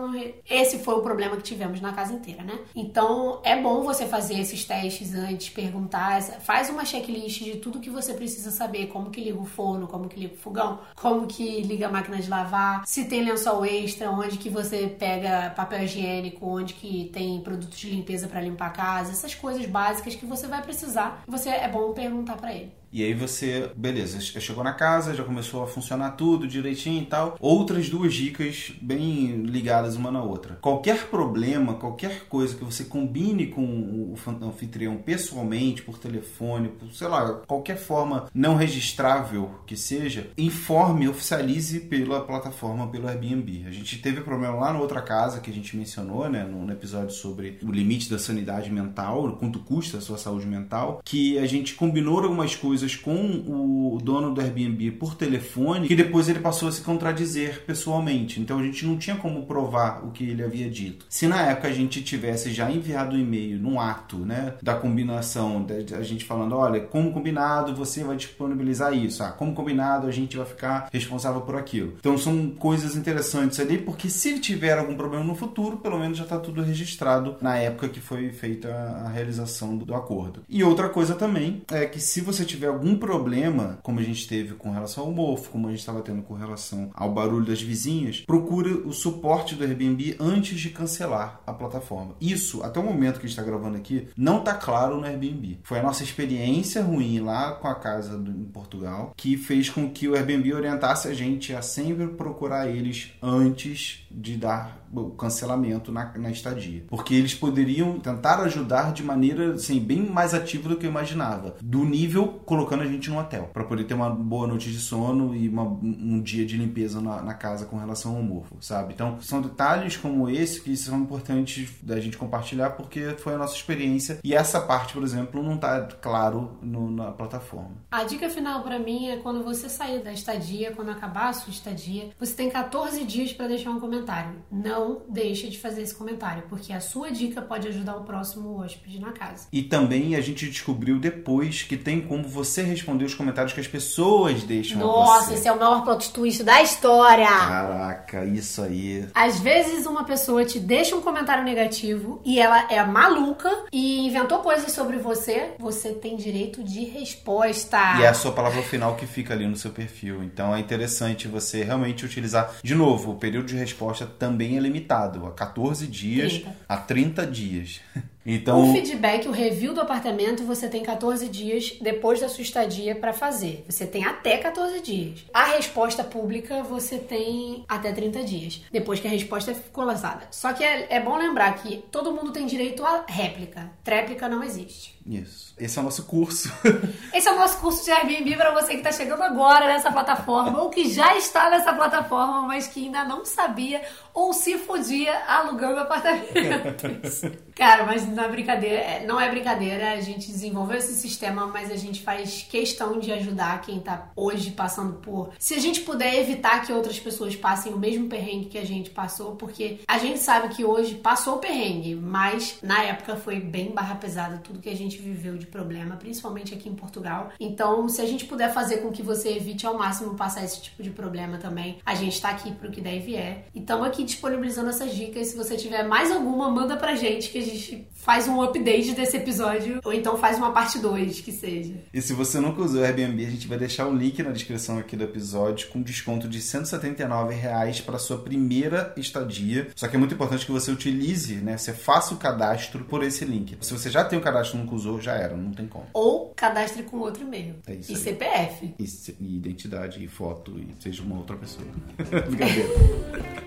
Esse 0.50 0.80
foi 0.80 0.96
o 0.96 1.02
problema 1.02 1.36
que 1.38 1.44
tivemos 1.44 1.82
na 1.82 1.94
casa 1.94 2.14
inteira, 2.14 2.44
né? 2.44 2.60
Então 2.76 3.42
é 3.44 3.60
bom 3.60 3.84
você 3.84 4.06
fazer 4.06 4.40
esses 4.40 4.66
testes 4.66 5.14
antes, 5.14 5.50
perguntar, 5.50 6.22
faz 6.22 6.70
uma 6.70 6.86
checklist 6.86 7.44
de 7.44 7.58
tudo 7.58 7.80
que 7.80 7.90
você 7.90 8.14
precisa 8.14 8.52
saber, 8.52 8.88
como 8.88 9.10
que 9.10 9.22
liga 9.22 9.40
o 9.40 9.46
forno, 9.46 9.88
como 9.88 10.08
que 10.08 10.20
liga 10.20 10.34
o 10.34 10.38
fogão, 10.38 10.80
como 10.96 11.28
que 11.28 11.62
liga 11.62 11.88
a 11.88 11.92
máquina 11.92 12.18
de 12.18 12.30
lavar, 12.30 12.86
se 12.86 13.06
tem 13.06 13.24
lençol 13.24 13.66
extra, 13.66 14.10
onde 14.12 14.38
que 14.38 14.50
você 14.50 14.88
pega 14.88 15.52
papel 15.56 15.84
higiênico, 15.84 16.46
onde 16.46 16.74
que 16.74 17.10
tem 17.14 17.42
produtos 17.42 17.78
de 17.78 17.90
limpeza 17.90 18.28
para 18.28 18.42
limpar 18.42 18.68
a 18.68 18.72
casa, 18.72 19.12
essas 19.12 19.36
coisas 19.36 19.66
básicas 19.66 20.16
que 20.16 20.26
você 20.26 20.48
vai 20.48 20.62
precisar. 20.62 21.24
Você 21.28 21.50
é 21.50 21.68
bom 21.68 21.94
perguntar 21.94 22.38
para 22.38 22.54
ele. 22.54 22.72
E 22.96 23.04
aí 23.04 23.14
você, 23.14 23.70
beleza, 23.76 24.22
chegou 24.22 24.64
na 24.64 24.72
casa, 24.72 25.14
já 25.14 25.22
começou 25.22 25.62
a 25.62 25.68
funcionar 25.68 26.12
tudo 26.12 26.48
direitinho 26.48 27.02
e 27.02 27.06
tal. 27.06 27.36
Outras 27.42 27.90
duas 27.90 28.14
dicas 28.14 28.72
bem 28.82 29.42
ligadas 29.42 29.98
uma 29.98 30.10
na 30.10 30.24
outra. 30.24 30.58
Qualquer 30.62 31.08
problema, 31.08 31.74
qualquer 31.74 32.22
coisa 32.30 32.56
que 32.56 32.64
você 32.64 32.86
combine 32.86 33.48
com 33.48 33.66
o 33.66 34.16
anfitrião 34.42 34.96
pessoalmente, 34.96 35.82
por 35.82 35.98
telefone, 35.98 36.70
por, 36.70 36.90
sei 36.94 37.10
lá, 37.10 37.42
qualquer 37.46 37.76
forma 37.78 38.30
não 38.34 38.56
registrável 38.56 39.52
que 39.68 39.76
seja, 39.76 40.30
informe, 40.38 41.10
oficialize 41.10 41.82
pela 41.82 42.22
plataforma, 42.22 42.88
pelo 42.88 43.10
Airbnb. 43.10 43.66
A 43.68 43.72
gente 43.72 43.98
teve 43.98 44.22
problema 44.22 44.56
lá 44.56 44.72
na 44.72 44.80
outra 44.80 45.02
casa 45.02 45.42
que 45.42 45.52
a 45.52 45.54
gente 45.54 45.76
mencionou, 45.76 46.30
né, 46.30 46.46
no 46.46 46.72
episódio 46.72 47.14
sobre 47.14 47.60
o 47.62 47.74
limite 47.74 48.10
da 48.10 48.18
sanidade 48.18 48.72
mental, 48.72 49.36
quanto 49.38 49.60
custa 49.60 49.98
a 49.98 50.02
sua 50.02 50.18
saúde 50.18 50.46
mental, 50.46 51.02
que 51.04 51.38
a 51.38 51.46
gente 51.46 51.76
combinou 51.76 52.24
algumas 52.24 52.56
coisas 52.56 52.85
coisas 52.86 52.96
com 52.96 53.44
o 53.48 54.00
dono 54.02 54.34
do 54.34 54.40
Airbnb 54.40 54.92
por 54.92 55.16
telefone 55.16 55.88
que 55.88 55.96
depois 55.96 56.30
ele 56.30 56.40
passou 56.40 56.70
a 56.70 56.72
se 56.72 56.82
contradizer 56.82 57.64
pessoalmente. 57.66 58.40
Então 58.40 58.60
a 58.60 58.64
gente 58.64 58.86
não 58.86 58.98
tinha 58.98 59.16
como 59.16 59.46
provar 59.46 60.06
o 60.06 60.12
que 60.12 60.30
ele 60.30 60.44
havia 60.44 60.70
dito. 60.70 61.06
Se 61.10 61.28
na 61.28 61.42
época 61.42 61.68
a 61.68 61.74
gente 61.74 62.04
tivesse 62.04 62.52
já 62.52 62.70
enviado 62.70 63.16
um 63.16 63.20
e-mail 63.20 63.60
num 63.60 63.80
ato, 63.80 64.18
né, 64.18 64.54
da 64.62 64.76
combinação, 64.76 65.66
a 65.98 66.04
gente 66.04 66.24
falando, 66.24 66.56
olha, 66.56 66.80
como 66.80 67.12
combinado, 67.12 67.76
você 67.76 68.04
vai 68.04 68.16
disponibilizar 68.16 68.94
isso. 68.94 69.24
Ah, 69.24 69.32
como 69.32 69.54
combinado, 69.54 70.08
a 70.08 70.12
gente 70.12 70.38
vai 70.38 70.46
ficar 70.46 70.90
responsável 70.92 71.42
por 71.42 71.56
aquilo. 71.56 71.96
Então 72.00 72.18
são 72.18 72.50
coisas 72.50 72.96
interessantes 72.96 73.60
ali, 73.60 73.78
porque 73.78 74.10
se 74.10 74.40
tiver 74.40 74.78
algum 74.78 74.96
problema 74.96 75.24
no 75.24 75.36
futuro, 75.36 75.78
pelo 75.78 76.00
menos 76.00 76.18
já 76.18 76.24
está 76.24 76.38
tudo 76.38 76.62
registrado 76.62 77.38
na 77.42 77.58
época 77.58 77.90
que 77.90 78.00
foi 78.00 78.32
feita 78.32 78.70
a 78.70 79.10
realização 79.10 79.78
do 79.78 79.96
acordo. 79.96 80.44
E 80.48 80.64
outra 80.64 80.90
coisa 80.90 81.16
também 81.16 81.64
é 81.72 81.86
que 81.86 82.00
se 82.00 82.22
você 82.22 82.44
tiver 82.46 82.68
algum 82.76 82.96
problema, 82.98 83.80
como 83.82 84.00
a 84.00 84.04
gente 84.04 84.28
teve 84.28 84.54
com 84.54 84.72
relação 84.72 85.06
ao 85.06 85.12
mofo, 85.12 85.50
como 85.50 85.68
a 85.68 85.72
gente 85.72 85.80
estava 85.80 86.02
tendo 86.02 86.22
com 86.22 86.34
relação 86.34 86.92
ao 86.94 87.12
barulho 87.12 87.46
das 87.46 87.62
vizinhas, 87.62 88.22
procure 88.22 88.70
o 88.70 88.92
suporte 88.92 89.56
do 89.56 89.64
Airbnb 89.64 90.16
antes 90.20 90.60
de 90.60 90.70
cancelar 90.70 91.42
a 91.46 91.54
plataforma. 91.54 92.16
Isso, 92.20 92.64
até 92.64 92.80
o 92.80 92.84
momento 92.84 93.20
que 93.20 93.26
a 93.26 93.30
gente 93.30 93.38
está 93.38 93.44
gravando 93.44 93.78
aqui, 93.78 94.08
não 94.16 94.40
está 94.40 94.54
claro 94.54 94.98
no 94.98 95.06
Airbnb. 95.06 95.60
Foi 95.64 95.80
a 95.80 95.84
nossa 95.84 96.04
experiência 96.04 96.84
ruim 96.84 97.20
lá 97.20 97.54
com 97.54 97.68
a 97.68 97.76
casa 97.76 98.18
do, 98.18 98.32
em 98.32 98.46
Portugal 98.46 99.14
que 99.16 99.38
fez 99.38 99.70
com 99.70 99.90
que 99.90 100.08
o 100.08 100.16
Airbnb 100.16 100.54
orientasse 100.54 101.08
a 101.08 101.14
gente 101.14 101.54
a 101.54 101.62
sempre 101.62 102.08
procurar 102.08 102.68
eles 102.68 103.12
antes 103.22 104.06
de 104.12 104.36
dar 104.38 104.85
o 105.02 105.12
cancelamento 105.12 105.92
na, 105.92 106.12
na 106.18 106.30
estadia. 106.30 106.84
Porque 106.88 107.14
eles 107.14 107.34
poderiam 107.34 108.00
tentar 108.00 108.40
ajudar 108.42 108.94
de 108.94 109.04
maneira 109.04 109.54
assim, 109.54 109.80
bem 109.80 110.02
mais 110.02 110.34
ativa 110.34 110.70
do 110.70 110.78
que 110.78 110.86
eu 110.86 110.90
imaginava. 110.90 111.56
Do 111.62 111.84
nível 111.84 112.40
colocando 112.46 112.84
a 112.84 112.88
gente 112.88 113.10
no 113.10 113.20
hotel. 113.20 113.50
para 113.54 113.64
poder 113.64 113.86
ter 113.86 113.94
uma 113.94 114.10
boa 114.10 114.48
noite 114.48 114.72
de 114.72 114.80
sono 114.80 115.36
e 115.36 115.48
uma, 115.48 115.64
um 115.64 116.22
dia 116.22 116.46
de 116.46 116.58
limpeza 116.58 117.02
na, 117.02 117.22
na, 117.22 117.34
casa 117.34 117.66
com 117.66 117.78
relação 117.78 118.16
ao 118.16 118.24
morfo, 118.24 118.56
sabe? 118.62 118.94
Então, 118.94 119.20
são 119.22 119.42
detalhes 119.42 119.98
como 119.98 120.30
esse 120.30 120.62
que 120.62 120.76
são 120.78 121.00
importantes 121.00 121.72
da 121.82 122.00
gente 122.00 122.18
compartilhar 122.18 122.72
porque 122.72 123.16
foi 123.18 123.34
a 123.34 123.38
nossa 123.38 123.56
experiência. 123.56 124.20
E 124.24 124.34
essa 124.34 124.62
parte, 124.62 124.94
por 124.94 125.04
exemplo, 125.04 125.44
não 125.44 125.58
tá 125.58 125.82
claro 126.02 126.58
no, 126.62 126.90
na 126.90 127.12
plataforma. 127.12 127.72
A 127.92 128.04
dica 128.04 128.30
final 128.30 128.64
para 128.64 128.80
mim 128.80 129.10
é 129.10 129.18
quando 129.18 129.44
você 129.44 129.70
sair 129.70 130.04
da 130.04 130.14
estadia, 130.14 130.72
quando 130.74 130.92
acabar 130.92 131.30
a 131.30 131.34
sua 131.34 131.52
estadia, 131.52 132.10
você 132.20 132.34
tem 132.34 132.50
14 132.50 133.04
dias 133.06 133.34
para 133.34 133.48
deixar 133.48 133.72
um 133.72 133.80
comentário. 133.80 134.36
Não 134.52 134.85
não 134.86 135.02
deixe 135.10 135.48
de 135.48 135.58
fazer 135.58 135.82
esse 135.82 135.96
comentário, 135.96 136.44
porque 136.48 136.72
a 136.72 136.80
sua 136.80 137.12
dica 137.12 137.42
pode 137.42 137.68
ajudar 137.68 137.96
o 137.98 138.04
próximo 138.04 138.60
hóspede 138.60 139.00
na 139.00 139.12
casa. 139.12 139.48
E 139.52 139.64
também 139.64 140.16
a 140.16 140.22
gente 140.22 140.48
descobriu 140.48 141.00
depois 141.00 141.64
que 141.64 141.76
tem 141.76 142.02
como 142.02 142.28
você 142.28 142.62
responder 142.62 143.06
os 143.06 143.16
comentários 143.16 143.54
que 143.54 143.60
as 143.60 143.68
pessoas 143.68 144.44
deixam 144.44 144.80
Nossa, 144.80 145.34
esse 145.34 145.48
é 145.48 145.52
o 145.52 145.60
maior 145.60 145.84
plot 145.84 146.12
twist 146.12 146.44
da 146.44 146.62
história! 146.62 147.26
Caraca, 147.26 148.26
isso 148.26 148.62
aí. 148.62 149.08
Às 149.14 149.40
vezes 149.40 149.86
uma 149.86 150.04
pessoa 150.04 150.46
te 150.46 150.60
deixa 150.60 150.96
um 150.96 151.02
comentário 151.02 151.44
negativo 151.44 152.22
e 152.24 152.40
ela 152.40 152.72
é 152.72 152.84
maluca 152.86 153.50
e 153.72 154.06
inventou 154.06 154.40
coisas 154.40 154.72
sobre 154.72 154.98
você, 154.98 155.54
você 155.58 155.94
tem 155.94 156.16
direito 156.16 156.64
de 156.64 156.84
resposta. 156.86 157.98
E 158.00 158.04
é 158.04 158.08
a 158.08 158.14
sua 158.14 158.32
palavra 158.32 158.62
final 158.62 158.96
que 158.96 159.08
fica 159.08 159.34
ali 159.34 159.48
no 159.48 159.56
seu 159.56 159.72
perfil. 159.72 160.24
Então 160.24 160.56
é 160.56 160.60
interessante 160.60 161.28
você 161.28 161.64
realmente 161.64 162.06
utilizar. 162.06 162.56
De 162.62 162.76
novo, 162.76 163.12
o 163.12 163.16
período 163.16 163.48
de 163.48 163.56
resposta 163.56 164.06
também 164.06 164.58
é 164.58 164.60
limitado 164.66 165.26
a 165.26 165.34
14 165.34 165.88
dias 165.88 166.34
30. 166.34 166.56
a 166.68 166.78
30 166.78 167.26
dias. 167.28 167.82
Então, 168.26 168.70
o 168.70 168.74
feedback, 168.74 169.28
o 169.28 169.32
review 169.32 169.74
do 169.74 169.82
apartamento, 169.82 170.44
você 170.44 170.68
tem 170.68 170.82
14 170.82 171.30
dias 171.30 171.78
depois 171.80 172.20
da 172.20 172.28
sua 172.28 172.42
estadia 172.42 172.96
para 172.96 173.14
fazer. 173.14 173.64
Você 173.70 173.86
tem 173.86 174.04
até 174.04 174.38
14 174.38 174.82
dias. 174.82 175.24
A 175.32 175.44
resposta 175.44 176.04
pública, 176.04 176.64
você 176.64 176.98
tem 176.98 177.64
até 177.68 177.92
30 177.92 178.24
dias, 178.24 178.62
depois 178.72 179.00
que 179.00 179.08
a 179.08 179.12
resposta 179.12 179.54
ficou 179.54 179.84
lançada. 179.84 180.28
Só 180.32 180.54
que 180.54 180.64
é, 180.64 180.88
é 180.90 181.00
bom 181.00 181.18
lembrar 181.18 181.54
que 181.62 181.84
todo 181.92 182.14
mundo 182.14 182.32
tem 182.32 182.48
direito 182.48 182.84
à 182.84 183.06
réplica. 183.08 183.70
Tréplica 183.84 184.28
não 184.28 184.44
existe. 184.44 184.96
Isso. 185.06 185.54
Esse 185.60 185.78
é 185.78 185.82
o 185.82 185.86
nosso 185.86 186.04
curso. 186.06 186.52
Esse 187.14 187.28
é 187.28 187.32
o 187.32 187.36
nosso 187.36 187.60
curso 187.60 187.86
de 187.86 187.92
Airbnb 187.92 188.36
para 188.36 188.52
você 188.52 188.70
que 188.70 188.78
está 188.78 188.92
chegando 188.92 189.22
agora 189.22 189.68
nessa 189.68 189.92
plataforma 189.92 190.60
ou 190.64 190.72
que 190.72 190.92
já 190.92 191.16
está 191.16 191.48
nessa 191.52 191.72
plataforma, 191.74 192.42
mas 192.42 192.68
que 192.68 192.86
ainda 192.86 193.04
não 193.04 193.24
sabia 193.24 193.84
ou 194.16 194.34
se 194.34 194.58
podia 194.58 195.16
alugando 195.28 195.82
apartamentos. 195.82 197.22
Cara, 197.56 197.86
mas 197.86 198.06
não 198.16 198.24
é 198.24 198.30
brincadeira, 198.30 198.76
é, 198.76 199.06
não 199.06 199.20
é 199.20 199.30
brincadeira. 199.30 199.92
A 199.92 200.02
gente 200.02 200.32
desenvolveu 200.32 200.78
esse 200.78 200.96
sistema, 200.96 201.48
mas 201.48 201.72
a 201.72 201.76
gente 201.76 202.02
faz 202.02 202.46
questão 202.50 203.00
de 203.00 203.12
ajudar 203.12 203.62
quem 203.62 203.80
tá 203.80 204.10
hoje 204.16 204.52
passando 204.52 204.94
por. 204.96 205.32
Se 205.38 205.54
a 205.54 205.60
gente 205.60 205.82
puder 205.82 206.16
evitar 206.16 206.66
que 206.66 206.72
outras 206.72 207.00
pessoas 207.00 207.36
passem 207.36 207.74
o 207.74 207.78
mesmo 207.78 208.08
perrengue 208.08 208.46
que 208.46 208.58
a 208.58 208.66
gente 208.66 208.90
passou, 208.90 209.36
porque 209.36 209.80
a 209.88 209.98
gente 209.98 210.20
sabe 210.20 210.56
que 210.56 210.64
hoje 210.64 210.96
passou 210.96 211.36
o 211.36 211.40
perrengue, 211.40 211.96
mas 211.96 212.60
na 212.64 212.84
época 212.84 213.16
foi 213.16 213.40
bem 213.40 213.72
barra 213.72 213.96
pesada 213.96 214.38
tudo 214.38 214.60
que 214.60 214.70
a 214.70 214.76
gente 214.76 214.98
viveu 214.98 215.38
de 215.38 215.46
problema, 215.46 215.98
principalmente 215.98 216.54
aqui 216.54 216.70
em 216.70 216.76
Portugal. 216.76 217.32
Então, 217.40 217.88
se 217.90 218.02
a 218.02 218.06
gente 218.06 218.26
puder 218.26 218.54
fazer 218.54 218.78
com 218.78 218.92
que 218.92 219.04
você 219.04 219.30
evite 219.36 219.66
ao 219.66 219.78
máximo 219.78 220.16
passar 220.16 220.44
esse 220.44 220.62
tipo 220.62 220.82
de 220.82 220.90
problema 220.90 221.38
também, 221.38 221.80
a 221.86 221.96
gente 221.96 222.22
tá 222.22 222.30
aqui 222.30 222.52
pro 222.54 222.72
que 222.72 222.82
der 222.82 222.96
e 222.96 223.00
vier. 223.00 223.46
E 223.54 223.60
estamos 223.60 223.88
aqui 223.88 224.04
disponibilizando 224.04 224.70
essas 224.70 224.96
dicas. 224.96 225.28
Se 225.28 225.38
você 225.38 225.58
tiver 225.58 225.84
mais 225.84 226.12
alguma, 226.12 226.50
manda 226.50 226.78
pra 226.78 226.96
gente 226.96 227.30
que 227.30 227.40
a 227.40 227.44
gente 227.44 227.88
faz 228.06 228.28
um 228.28 228.40
update 228.40 228.92
desse 228.92 229.18
episódio, 229.18 229.80
ou 229.84 229.92
então 229.92 230.16
faz 230.16 230.38
uma 230.38 230.52
parte 230.52 230.78
2, 230.78 231.22
que 231.22 231.32
seja. 231.32 231.74
E 231.92 232.00
se 232.00 232.14
você 232.14 232.40
nunca 232.40 232.62
usou 232.62 232.82
o 232.82 232.84
Airbnb, 232.84 233.26
a 233.26 233.30
gente 233.32 233.48
vai 233.48 233.58
deixar 233.58 233.88
o 233.88 233.96
link 233.96 234.22
na 234.22 234.30
descrição 234.30 234.78
aqui 234.78 234.96
do 234.96 235.04
episódio 235.04 235.70
com 235.70 235.82
desconto 235.82 236.28
de 236.28 236.40
179 236.40 237.34
reais 237.34 237.82
para 237.82 237.98
sua 237.98 238.20
primeira 238.20 238.94
estadia. 238.96 239.70
Só 239.76 239.88
que 239.88 239.96
é 239.96 240.00
muito 240.00 240.14
importante 240.14 240.46
que 240.46 240.52
você 240.52 240.70
utilize, 240.70 241.34
né? 241.38 241.58
Você 241.58 241.74
faça 241.74 242.14
o 242.14 242.18
cadastro 242.18 242.86
por 242.86 243.02
esse 243.02 243.26
link. 243.26 243.58
Se 243.62 243.74
você 243.74 243.90
já 243.90 244.04
tem 244.04 244.20
o 244.20 244.22
cadastro 244.22 244.60
e 244.60 244.62
nunca 244.62 244.76
usou, 244.76 245.02
já 245.02 245.14
era, 245.14 245.36
não 245.36 245.52
tem 245.52 245.66
como. 245.66 245.88
Ou 245.92 246.32
cadastre 246.36 246.84
com 246.84 246.98
outro 246.98 247.24
e-mail. 247.24 247.56
É 247.66 247.74
isso 247.74 247.92
e 247.92 247.96
aí. 247.96 248.02
CPF. 248.02 248.76
E, 248.78 248.84
e, 249.20 249.36
identidade, 249.38 250.04
e 250.04 250.08
foto, 250.08 250.60
e 250.60 250.76
seja 250.80 251.02
uma 251.02 251.18
outra 251.18 251.36
pessoa. 251.36 251.66
Brincadeira. 251.98 252.70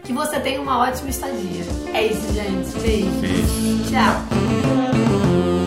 que 0.02 0.12
você 0.12 0.40
tenha 0.40 0.60
uma 0.60 0.80
ótima 0.80 1.10
estadia. 1.10 1.64
É 1.94 2.06
isso, 2.06 2.32
gente. 2.32 2.80
Beijo. 2.80 3.20
Beijo. 3.20 3.90
Tchau. 3.90 4.47
Thank 4.48 4.96
you. 4.96 5.57